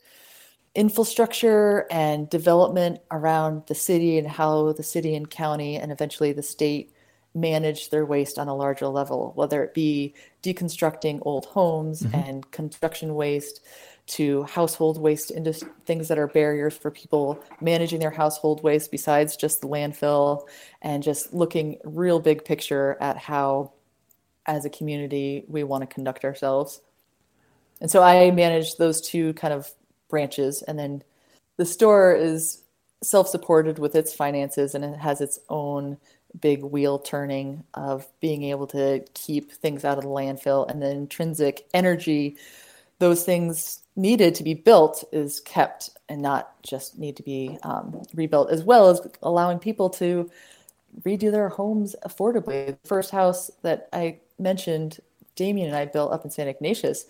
infrastructure 0.73 1.85
and 1.91 2.29
development 2.29 2.99
around 3.11 3.63
the 3.67 3.75
city 3.75 4.17
and 4.17 4.27
how 4.27 4.71
the 4.73 4.83
city 4.83 5.15
and 5.15 5.29
county 5.29 5.75
and 5.75 5.91
eventually 5.91 6.31
the 6.31 6.43
state 6.43 6.93
manage 7.33 7.89
their 7.89 8.05
waste 8.05 8.37
on 8.37 8.47
a 8.47 8.55
larger 8.55 8.87
level, 8.87 9.31
whether 9.35 9.63
it 9.63 9.73
be 9.73 10.13
deconstructing 10.43 11.19
old 11.23 11.45
homes 11.45 12.03
mm-hmm. 12.03 12.15
and 12.15 12.51
construction 12.51 13.15
waste 13.15 13.61
to 14.07 14.43
household 14.43 14.99
waste 14.99 15.31
into 15.31 15.53
things 15.85 16.07
that 16.07 16.19
are 16.19 16.27
barriers 16.27 16.75
for 16.75 16.91
people 16.91 17.41
managing 17.61 17.99
their 17.99 18.11
household 18.11 18.61
waste 18.63 18.91
besides 18.91 19.37
just 19.37 19.61
the 19.61 19.67
landfill 19.67 20.45
and 20.81 21.03
just 21.03 21.33
looking 21.33 21.77
real 21.85 22.19
big 22.19 22.43
picture 22.43 22.97
at 22.99 23.17
how 23.17 23.71
as 24.45 24.65
a 24.65 24.69
community 24.69 25.45
we 25.47 25.63
want 25.63 25.81
to 25.81 25.87
conduct 25.87 26.25
ourselves. 26.25 26.81
And 27.79 27.89
so 27.89 28.03
I 28.03 28.31
manage 28.31 28.75
those 28.75 28.99
two 29.01 29.33
kind 29.33 29.53
of 29.53 29.71
branches 30.11 30.61
and 30.61 30.77
then 30.77 31.01
the 31.57 31.65
store 31.65 32.13
is 32.13 32.61
self-supported 33.01 33.79
with 33.79 33.95
its 33.95 34.13
finances 34.13 34.75
and 34.75 34.85
it 34.85 34.97
has 34.97 35.21
its 35.21 35.39
own 35.49 35.97
big 36.39 36.63
wheel 36.63 36.99
turning 36.99 37.63
of 37.73 38.07
being 38.19 38.43
able 38.43 38.67
to 38.67 39.03
keep 39.13 39.51
things 39.51 39.83
out 39.83 39.97
of 39.97 40.03
the 40.03 40.09
landfill 40.09 40.69
and 40.69 40.81
the 40.81 40.89
intrinsic 40.89 41.65
energy 41.73 42.37
those 42.99 43.25
things 43.25 43.79
needed 43.95 44.35
to 44.35 44.43
be 44.43 44.53
built 44.53 45.03
is 45.11 45.39
kept 45.39 45.89
and 46.07 46.21
not 46.21 46.61
just 46.61 46.99
need 46.99 47.17
to 47.17 47.23
be 47.23 47.57
um, 47.63 48.03
rebuilt 48.13 48.51
as 48.51 48.63
well 48.63 48.89
as 48.89 49.01
allowing 49.23 49.57
people 49.57 49.89
to 49.89 50.29
redo 51.01 51.31
their 51.31 51.49
homes 51.49 51.95
affordably. 52.05 52.67
The 52.67 52.87
first 52.87 53.11
house 53.11 53.49
that 53.63 53.89
i 53.91 54.19
mentioned 54.37 54.99
damien 55.35 55.67
and 55.67 55.75
i 55.75 55.85
built 55.85 56.11
up 56.11 56.23
in 56.25 56.31
st 56.31 56.47
ignatius 56.47 57.05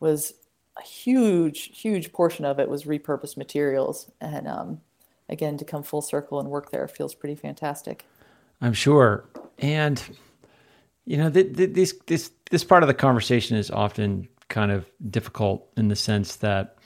was 0.00 0.34
a 0.76 0.82
huge 0.82 1.70
huge 1.78 2.12
portion 2.12 2.44
of 2.44 2.58
it 2.58 2.68
was 2.68 2.84
repurposed 2.84 3.36
materials 3.36 4.10
and 4.20 4.46
um, 4.46 4.80
again 5.28 5.56
to 5.56 5.64
come 5.64 5.82
full 5.82 6.02
circle 6.02 6.38
and 6.38 6.50
work 6.50 6.70
there 6.70 6.86
feels 6.86 7.14
pretty 7.14 7.34
fantastic 7.34 8.04
I'm 8.60 8.72
sure. 8.72 9.24
And 9.58 10.02
you 11.04 11.16
know, 11.16 11.30
th- 11.30 11.56
th- 11.56 11.72
this 11.72 11.94
this 12.06 12.30
this 12.50 12.64
part 12.64 12.82
of 12.82 12.88
the 12.88 12.94
conversation 12.94 13.56
is 13.56 13.70
often 13.70 14.28
kind 14.48 14.70
of 14.70 14.86
difficult 15.10 15.68
in 15.76 15.88
the 15.88 15.96
sense 15.96 16.36
that, 16.36 16.76
I 16.78 16.82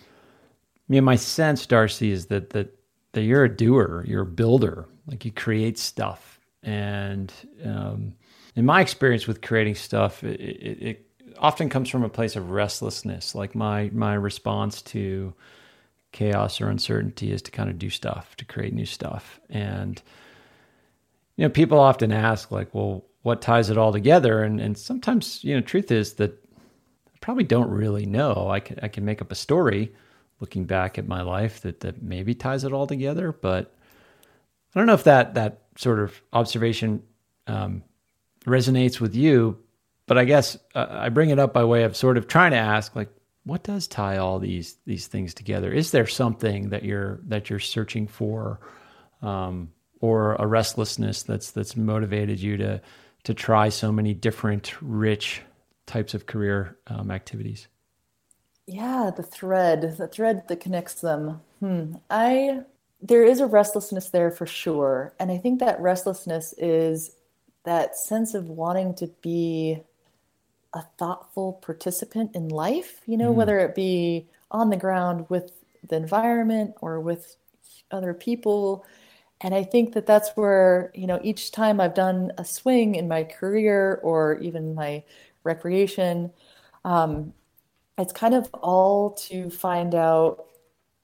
mean, 0.88 1.04
my 1.04 1.16
sense, 1.16 1.66
Darcy, 1.66 2.10
is 2.10 2.26
that 2.26 2.50
that 2.50 2.76
that 3.12 3.22
you're 3.22 3.44
a 3.44 3.54
doer, 3.54 4.04
you're 4.06 4.22
a 4.22 4.26
builder, 4.26 4.86
like 5.06 5.24
you 5.24 5.32
create 5.32 5.78
stuff. 5.78 6.38
And 6.62 7.32
um, 7.64 8.14
in 8.54 8.66
my 8.66 8.80
experience 8.80 9.26
with 9.26 9.40
creating 9.40 9.74
stuff, 9.76 10.22
it, 10.22 10.40
it, 10.40 10.82
it 10.82 11.09
often 11.40 11.68
comes 11.68 11.88
from 11.88 12.04
a 12.04 12.08
place 12.08 12.36
of 12.36 12.50
restlessness. 12.50 13.34
Like 13.34 13.54
my 13.54 13.90
my 13.92 14.14
response 14.14 14.82
to 14.82 15.34
chaos 16.12 16.60
or 16.60 16.68
uncertainty 16.68 17.32
is 17.32 17.42
to 17.42 17.50
kind 17.50 17.70
of 17.70 17.78
do 17.78 17.90
stuff, 17.90 18.36
to 18.36 18.44
create 18.44 18.74
new 18.74 18.86
stuff, 18.86 19.40
and 19.48 20.00
you 21.40 21.46
know, 21.46 21.50
people 21.50 21.80
often 21.80 22.12
ask, 22.12 22.50
like, 22.50 22.74
well, 22.74 23.06
what 23.22 23.40
ties 23.40 23.70
it 23.70 23.78
all 23.78 23.92
together? 23.92 24.42
And 24.42 24.60
and 24.60 24.76
sometimes, 24.76 25.42
you 25.42 25.54
know, 25.54 25.62
truth 25.62 25.90
is 25.90 26.14
that 26.14 26.32
I 26.32 27.18
probably 27.22 27.44
don't 27.44 27.70
really 27.70 28.04
know. 28.04 28.48
I 28.50 28.60
can 28.60 28.78
I 28.82 28.88
can 28.88 29.06
make 29.06 29.22
up 29.22 29.32
a 29.32 29.34
story 29.36 29.92
looking 30.40 30.66
back 30.66 30.98
at 30.98 31.08
my 31.08 31.22
life 31.22 31.62
that 31.62 31.80
that 31.80 32.02
maybe 32.02 32.34
ties 32.34 32.64
it 32.64 32.74
all 32.74 32.86
together, 32.86 33.32
but 33.32 33.74
I 34.74 34.80
don't 34.80 34.86
know 34.86 34.92
if 34.92 35.04
that 35.04 35.34
that 35.34 35.62
sort 35.76 35.98
of 36.00 36.20
observation 36.32 37.02
um, 37.46 37.82
resonates 38.44 39.00
with 39.00 39.14
you. 39.14 39.58
But 40.10 40.18
I 40.18 40.24
guess 40.24 40.58
uh, 40.74 40.86
I 40.90 41.08
bring 41.08 41.30
it 41.30 41.38
up 41.38 41.52
by 41.52 41.62
way 41.62 41.84
of 41.84 41.96
sort 41.96 42.18
of 42.18 42.26
trying 42.26 42.50
to 42.50 42.56
ask, 42.56 42.96
like, 42.96 43.10
what 43.44 43.62
does 43.62 43.86
tie 43.86 44.16
all 44.16 44.40
these 44.40 44.76
these 44.84 45.06
things 45.06 45.34
together? 45.34 45.72
Is 45.72 45.92
there 45.92 46.08
something 46.08 46.70
that 46.70 46.82
you're 46.82 47.20
that 47.28 47.48
you're 47.48 47.60
searching 47.60 48.08
for? 48.08 48.58
Um, 49.22 49.70
or 50.00 50.34
a 50.34 50.46
restlessness 50.46 51.22
that's 51.22 51.52
that's 51.52 51.76
motivated 51.76 52.40
you 52.40 52.56
to 52.56 52.80
to 53.24 53.34
try 53.34 53.68
so 53.68 53.92
many 53.92 54.14
different 54.14 54.74
rich 54.80 55.42
types 55.86 56.14
of 56.14 56.26
career 56.26 56.78
um, 56.86 57.10
activities 57.10 57.68
yeah 58.66 59.10
the 59.14 59.22
thread 59.22 59.96
the 59.98 60.08
thread 60.08 60.42
that 60.48 60.60
connects 60.60 61.00
them 61.00 61.40
hmm. 61.60 61.94
i 62.08 62.60
there 63.02 63.24
is 63.24 63.40
a 63.40 63.46
restlessness 63.46 64.10
there 64.10 64.30
for 64.30 64.46
sure 64.46 65.14
and 65.18 65.30
i 65.30 65.36
think 65.36 65.60
that 65.60 65.80
restlessness 65.80 66.54
is 66.58 67.12
that 67.64 67.96
sense 67.96 68.34
of 68.34 68.48
wanting 68.48 68.94
to 68.94 69.06
be 69.20 69.82
a 70.74 70.82
thoughtful 70.98 71.54
participant 71.54 72.34
in 72.34 72.48
life 72.48 73.00
you 73.06 73.16
know 73.16 73.32
mm. 73.32 73.34
whether 73.34 73.58
it 73.58 73.74
be 73.74 74.26
on 74.50 74.70
the 74.70 74.76
ground 74.76 75.26
with 75.28 75.52
the 75.88 75.96
environment 75.96 76.74
or 76.80 77.00
with 77.00 77.36
other 77.90 78.14
people 78.14 78.84
and 79.42 79.54
I 79.54 79.64
think 79.64 79.94
that 79.94 80.06
that's 80.06 80.30
where, 80.34 80.92
you 80.94 81.06
know, 81.06 81.18
each 81.22 81.50
time 81.50 81.80
I've 81.80 81.94
done 81.94 82.32
a 82.36 82.44
swing 82.44 82.94
in 82.94 83.08
my 83.08 83.24
career 83.24 83.98
or 84.02 84.38
even 84.40 84.74
my 84.74 85.02
recreation, 85.44 86.30
um, 86.84 87.32
it's 87.96 88.12
kind 88.12 88.34
of 88.34 88.50
all 88.54 89.12
to 89.12 89.48
find 89.48 89.94
out 89.94 90.44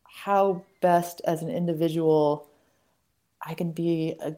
how 0.04 0.62
best 0.82 1.22
as 1.24 1.42
an 1.42 1.48
individual 1.50 2.48
I 3.44 3.54
can 3.54 3.72
be 3.72 4.16
a, 4.20 4.36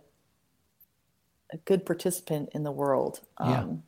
a 1.52 1.56
good 1.64 1.84
participant 1.84 2.50
in 2.52 2.62
the 2.62 2.72
world. 2.72 3.20
Yeah. 3.40 3.62
Um, 3.62 3.82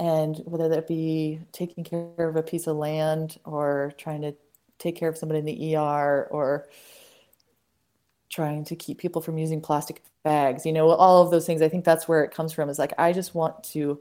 and 0.00 0.38
whether 0.46 0.68
that 0.70 0.88
be 0.88 1.38
taking 1.52 1.84
care 1.84 2.28
of 2.28 2.34
a 2.34 2.42
piece 2.42 2.66
of 2.66 2.76
land 2.76 3.38
or 3.44 3.92
trying 3.98 4.22
to 4.22 4.34
take 4.78 4.96
care 4.96 5.10
of 5.10 5.18
somebody 5.18 5.38
in 5.38 5.44
the 5.44 5.76
ER 5.76 6.26
or 6.30 6.66
trying 8.30 8.64
to 8.64 8.74
keep 8.74 8.96
people 8.96 9.20
from 9.20 9.36
using 9.36 9.60
plastic 9.60 10.02
bags, 10.24 10.64
you 10.64 10.72
know, 10.72 10.88
all 10.88 11.22
of 11.22 11.30
those 11.30 11.44
things. 11.44 11.60
I 11.60 11.68
think 11.68 11.84
that's 11.84 12.08
where 12.08 12.24
it 12.24 12.30
comes 12.30 12.52
from 12.52 12.70
is 12.70 12.78
like, 12.78 12.94
I 12.96 13.12
just 13.12 13.34
want 13.34 13.62
to 13.64 14.00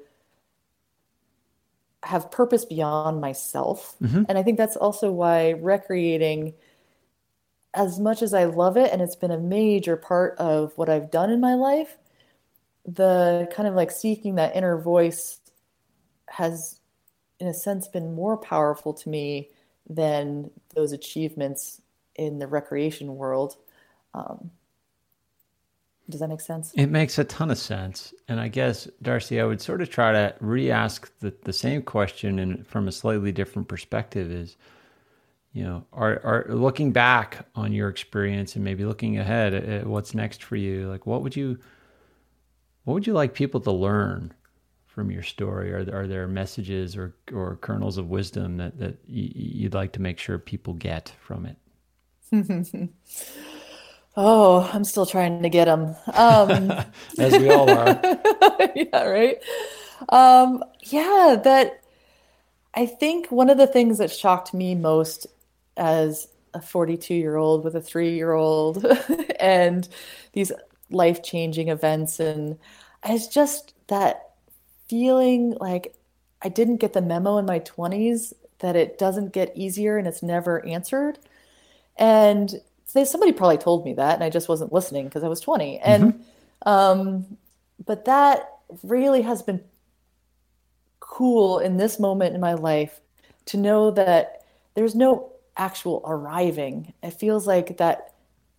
have 2.04 2.32
purpose 2.32 2.64
beyond 2.64 3.20
myself. 3.20 3.98
Mhm. 4.02 4.26
And 4.30 4.38
I 4.38 4.44
think 4.44 4.58
that's 4.58 4.78
also 4.78 5.12
why 5.12 5.50
recreating, 5.50 6.54
as 7.74 8.00
much 8.00 8.22
as 8.22 8.34
I 8.34 8.46
love 8.46 8.78
it, 8.78 8.94
and 8.94 9.02
it's 9.02 9.18
been 9.18 9.32
a 9.32 9.38
major 9.38 9.98
part 9.98 10.38
of 10.38 10.78
what 10.78 10.90
I've 10.90 11.12
done 11.12 11.30
in 11.30 11.42
my 11.42 11.56
life, 11.56 11.98
the 12.86 13.50
kind 13.52 13.68
of 13.68 13.76
like 13.76 13.92
seeking 13.92 14.36
that 14.36 14.56
inner 14.56 14.78
voice 14.78 15.39
has, 16.30 16.80
in 17.40 17.48
a 17.48 17.54
sense, 17.54 17.88
been 17.88 18.14
more 18.14 18.38
powerful 18.38 18.94
to 18.94 19.10
me 19.10 19.50
than 19.90 20.52
those 20.76 20.92
achievements 20.92 21.82
in 22.16 22.40
the 22.40 22.48
recreation 22.48 23.16
world. 23.16 23.58
Um, 24.14 24.52
does 26.10 26.20
that 26.22 26.30
make 26.30 26.42
sense? 26.42 26.74
It 26.76 26.88
makes 26.88 27.20
a 27.20 27.24
ton 27.24 27.52
of 27.52 27.58
sense. 27.58 28.14
And 28.28 28.40
I 28.40 28.48
guess, 28.48 28.88
Darcy, 29.02 29.40
I 29.40 29.46
would 29.46 29.62
sort 29.62 29.82
of 29.82 29.90
try 29.90 30.12
to 30.12 30.36
re 30.40 30.72
ask 30.72 31.12
the, 31.20 31.34
the 31.44 31.54
same 31.54 31.84
question 31.84 32.40
and 32.40 32.66
from 32.66 32.88
a 32.88 32.92
slightly 32.92 33.32
different 33.32 33.68
perspective 33.68 34.32
is, 34.32 34.58
you 35.54 35.64
know, 35.64 35.86
are, 35.94 36.20
are 36.24 36.46
looking 36.50 36.92
back 36.92 37.46
on 37.56 37.74
your 37.74 37.90
experience 37.90 38.56
and 38.56 38.66
maybe 38.66 38.86
looking 38.86 39.20
ahead 39.20 39.54
at, 39.54 39.64
at 39.66 39.88
what's 39.88 40.16
next 40.16 40.44
for 40.44 40.56
you, 40.56 40.88
like 40.90 41.06
what 41.06 41.22
would 41.22 41.36
you, 41.36 41.60
what 42.86 42.96
would 42.96 43.06
you 43.06 43.14
like 43.14 43.34
people 43.36 43.60
to 43.62 43.72
learn 43.72 44.34
from 44.94 45.12
your 45.12 45.24
story? 45.24 45.72
Are 45.72 45.86
there, 45.86 46.02
are 46.02 46.08
there 46.08 46.28
messages 46.28 46.98
or, 46.98 47.16
or 47.34 47.58
kernels 47.58 47.98
of 47.98 48.10
wisdom 48.10 48.58
that, 48.58 48.78
that 48.80 48.98
you'd 49.08 49.74
like 49.74 49.94
to 49.94 50.02
make 50.02 50.20
sure 50.20 50.38
people 50.38 50.74
get 50.74 51.14
from 51.22 51.46
it? 51.46 51.58
Oh, 54.22 54.70
I'm 54.74 54.84
still 54.84 55.06
trying 55.06 55.44
to 55.44 55.50
get 55.50 55.66
them. 55.66 55.96
Um, 56.14 56.72
As 57.18 57.32
we 57.38 57.50
all 57.50 57.70
are. 57.70 58.02
yeah, 58.76 59.04
right. 59.04 59.38
Um, 60.10 60.62
yeah, 60.84 61.40
that 61.42 61.82
I 62.74 62.86
think 62.86 63.32
one 63.32 63.50
of 63.50 63.58
the 63.58 63.68
things 63.68 63.98
that 64.00 64.12
shocked 64.12 64.54
me 64.54 64.76
most 64.76 65.28
as 65.78 66.28
a 66.54 66.62
42 66.62 67.14
year 67.14 67.38
old 67.38 67.64
with 67.64 67.76
a 67.76 67.82
three 67.82 68.16
year 68.16 68.34
old 68.34 68.86
and 69.40 69.88
these 70.34 70.52
life 70.90 71.24
changing 71.24 71.70
events, 71.70 72.20
and 72.20 72.58
it's 73.06 73.28
just 73.28 73.74
that 73.88 74.29
feeling 74.90 75.56
like 75.60 75.96
I 76.42 76.50
didn't 76.50 76.78
get 76.78 76.94
the 76.94 77.02
memo 77.02 77.38
in 77.38 77.46
my 77.46 77.60
20s 77.60 78.34
that 78.60 78.76
it 78.76 78.98
doesn't 78.98 79.34
get 79.34 79.56
easier 79.56 79.98
and 79.98 80.08
it's 80.08 80.24
never 80.24 80.66
answered. 80.66 81.20
And 81.98 82.54
they, 82.94 83.06
somebody 83.06 83.32
probably 83.32 83.58
told 83.58 83.86
me 83.86 83.94
that, 83.94 84.16
and 84.16 84.24
I 84.24 84.30
just 84.30 84.50
wasn't 84.50 84.74
listening 84.74 85.06
because 85.06 85.24
I 85.24 85.28
was 85.28 85.40
20. 85.40 85.80
And 85.80 86.26
um, 86.66 87.38
but 87.86 88.06
that 88.06 88.50
really 88.84 89.22
has 89.22 89.42
been 89.42 89.64
cool 91.00 91.60
in 91.60 91.78
this 91.78 92.00
moment 92.00 92.36
in 92.36 92.42
my 92.42 92.54
life 92.54 93.00
to 93.46 93.58
know 93.58 93.92
that 93.92 94.44
there's 94.76 94.96
no 94.96 95.32
actual 95.58 96.02
arriving. 96.06 96.94
It 97.04 97.12
feels 97.12 97.48
like 97.48 97.78
that 97.78 98.14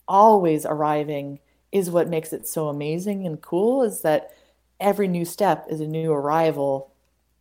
always 0.08 0.66
arriving 0.66 1.38
is 1.72 1.90
what 1.90 2.08
makes 2.08 2.32
it 2.32 2.46
so 2.46 2.68
amazing 2.68 3.26
and 3.26 3.40
cool 3.40 3.84
is 3.84 4.02
that 4.02 4.34
every 4.80 5.08
new 5.08 5.24
step 5.24 5.66
is 5.68 5.80
a 5.80 5.86
new 5.86 6.12
arrival 6.12 6.92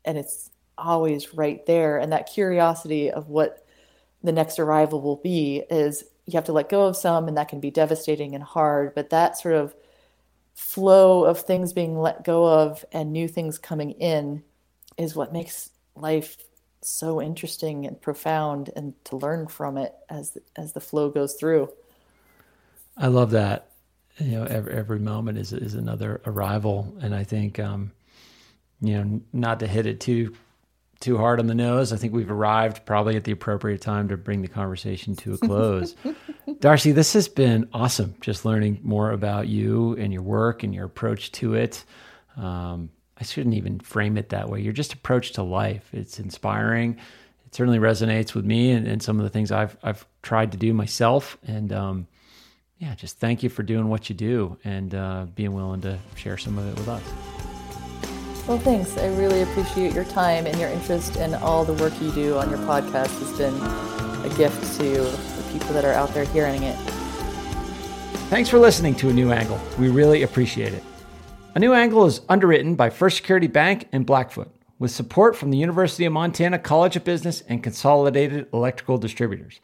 and 0.05 0.17
it's 0.17 0.51
always 0.77 1.33
right 1.33 1.65
there 1.65 1.97
and 1.97 2.11
that 2.11 2.31
curiosity 2.31 3.11
of 3.11 3.27
what 3.27 3.65
the 4.23 4.31
next 4.31 4.59
arrival 4.59 5.01
will 5.01 5.17
be 5.17 5.63
is 5.69 6.03
you 6.25 6.33
have 6.33 6.45
to 6.45 6.53
let 6.53 6.69
go 6.69 6.85
of 6.85 6.95
some 6.95 7.27
and 7.27 7.37
that 7.37 7.49
can 7.49 7.59
be 7.59 7.71
devastating 7.71 8.35
and 8.35 8.43
hard 8.43 8.93
but 8.95 9.09
that 9.09 9.37
sort 9.37 9.55
of 9.55 9.75
flow 10.53 11.23
of 11.23 11.39
things 11.39 11.73
being 11.73 11.97
let 11.97 12.23
go 12.23 12.45
of 12.47 12.83
and 12.91 13.11
new 13.11 13.27
things 13.27 13.57
coming 13.57 13.91
in 13.91 14.43
is 14.97 15.15
what 15.15 15.33
makes 15.33 15.71
life 15.95 16.37
so 16.81 17.21
interesting 17.21 17.85
and 17.85 18.01
profound 18.01 18.69
and 18.75 18.93
to 19.03 19.17
learn 19.17 19.47
from 19.47 19.77
it 19.77 19.93
as 20.09 20.37
as 20.55 20.73
the 20.73 20.79
flow 20.79 21.09
goes 21.09 21.33
through 21.33 21.69
I 22.99 23.07
love 23.07 23.31
that. 23.31 23.68
You 24.19 24.39
know, 24.39 24.43
every, 24.43 24.73
every 24.73 24.99
moment 24.99 25.37
is 25.37 25.53
is 25.53 25.75
another 25.75 26.21
arrival, 26.25 26.95
and 27.01 27.15
I 27.15 27.23
think, 27.23 27.59
um, 27.59 27.91
you 28.81 28.97
know, 28.97 29.21
not 29.31 29.59
to 29.61 29.67
hit 29.67 29.85
it 29.85 29.99
too 29.99 30.35
too 30.99 31.17
hard 31.17 31.39
on 31.39 31.47
the 31.47 31.55
nose. 31.55 31.93
I 31.93 31.97
think 31.97 32.13
we've 32.13 32.29
arrived 32.29 32.85
probably 32.85 33.15
at 33.15 33.23
the 33.23 33.31
appropriate 33.31 33.81
time 33.81 34.09
to 34.09 34.17
bring 34.17 34.41
the 34.41 34.47
conversation 34.47 35.15
to 35.17 35.33
a 35.33 35.37
close. 35.37 35.95
Darcy, 36.59 36.91
this 36.91 37.13
has 37.13 37.27
been 37.29 37.69
awesome. 37.73 38.15
Just 38.19 38.43
learning 38.43 38.79
more 38.83 39.11
about 39.11 39.47
you 39.47 39.95
and 39.97 40.11
your 40.11 40.21
work 40.21 40.63
and 40.63 40.75
your 40.75 40.85
approach 40.85 41.31
to 41.33 41.53
it. 41.53 41.85
Um, 42.35 42.89
I 43.17 43.23
shouldn't 43.23 43.55
even 43.55 43.79
frame 43.79 44.17
it 44.17 44.29
that 44.29 44.49
way. 44.49 44.61
Your 44.61 44.73
just 44.73 44.93
approach 44.93 45.33
to 45.33 45.43
life. 45.43 45.89
It's 45.93 46.19
inspiring. 46.19 46.97
It 47.45 47.55
certainly 47.55 47.79
resonates 47.79 48.33
with 48.33 48.45
me 48.45 48.71
and, 48.71 48.85
and 48.85 49.01
some 49.01 49.19
of 49.19 49.23
the 49.23 49.29
things 49.29 49.51
I've 49.51 49.77
I've 49.81 50.05
tried 50.21 50.51
to 50.51 50.57
do 50.57 50.73
myself. 50.73 51.37
And 51.45 51.71
um, 51.71 52.07
yeah, 52.79 52.95
just 52.95 53.19
thank 53.19 53.43
you 53.43 53.49
for 53.49 53.61
doing 53.63 53.89
what 53.89 54.09
you 54.09 54.15
do 54.15 54.57
and 54.63 54.95
uh, 54.95 55.25
being 55.35 55.53
willing 55.53 55.81
to 55.81 55.99
share 56.15 56.37
some 56.37 56.57
of 56.57 56.67
it 56.67 56.75
with 56.77 56.87
us. 56.87 57.03
well 58.47 58.57
thanks 58.57 58.97
i 58.97 59.07
really 59.15 59.41
appreciate 59.41 59.93
your 59.93 60.05
time 60.05 60.47
and 60.47 60.57
your 60.59 60.69
interest 60.69 61.17
in 61.17 61.33
all 61.35 61.63
the 61.65 61.73
work 61.73 61.93
you 62.01 62.11
do 62.13 62.37
on 62.37 62.49
your 62.49 62.59
podcast 62.59 63.19
has 63.19 63.37
been 63.37 63.53
a 64.25 64.35
gift 64.37 64.79
to 64.79 64.83
the 64.83 65.49
people 65.51 65.69
that 65.73 65.85
are 65.85 65.93
out 65.93 66.13
there 66.13 66.25
hearing 66.25 66.63
it 66.63 66.77
Thanks 68.29 68.47
for 68.47 68.59
listening 68.59 68.93
to 68.97 69.09
A 69.09 69.13
New 69.13 69.31
Angle. 69.31 69.59
We 69.79 69.89
really 69.89 70.21
appreciate 70.21 70.71
it. 70.71 70.83
A 71.55 71.59
New 71.59 71.73
Angle 71.73 72.05
is 72.05 72.21
underwritten 72.29 72.75
by 72.75 72.91
First 72.91 73.17
Security 73.17 73.47
Bank 73.47 73.87
and 73.91 74.05
Blackfoot 74.05 74.53
with 74.77 74.91
support 74.91 75.35
from 75.35 75.49
the 75.49 75.57
University 75.57 76.05
of 76.05 76.13
Montana 76.13 76.59
College 76.59 76.95
of 76.95 77.03
Business 77.03 77.41
and 77.49 77.63
Consolidated 77.63 78.47
Electrical 78.53 78.99
Distributors. 78.99 79.59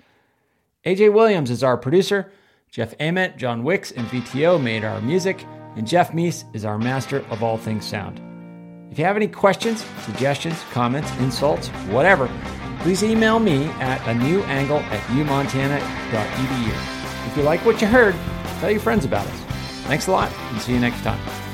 AJ 0.84 1.14
Williams 1.14 1.52
is 1.52 1.64
our 1.64 1.78
producer. 1.78 2.32
Jeff 2.76 2.94
Ament, 3.00 3.38
John 3.38 3.64
Wicks, 3.64 3.92
and 3.92 4.06
VTO 4.08 4.62
made 4.62 4.84
our 4.84 5.00
music, 5.00 5.46
and 5.78 5.88
Jeff 5.88 6.12
Meese 6.12 6.44
is 6.54 6.66
our 6.66 6.78
master 6.78 7.20
of 7.30 7.42
all 7.42 7.58
things 7.58 7.86
sound. 7.86 8.20
If 8.92 9.00
you 9.00 9.06
have 9.06 9.16
any 9.16 9.30
questions, 9.30 9.86
suggestions, 10.02 10.62
comments, 10.74 11.10
insults, 11.20 11.70
whatever, 11.88 12.30
please 12.80 13.02
email 13.02 13.40
me 13.40 13.68
at 13.80 14.06
a 14.10 14.16
new 14.16 14.44
angle 14.44 14.80
at 14.80 15.00
umontana.edu. 15.12 17.32
If 17.32 17.38
you 17.38 17.44
like 17.44 17.66
what 17.66 17.80
you 17.80 17.88
heard, 17.88 18.14
tell 18.60 18.70
your 18.70 18.82
friends 18.82 19.06
about 19.06 19.26
us. 19.26 19.40
Thanks 19.86 20.08
a 20.08 20.12
lot, 20.12 20.30
and 20.52 20.60
see 20.60 20.74
you 20.74 20.80
next 20.82 21.02
time. 21.02 21.45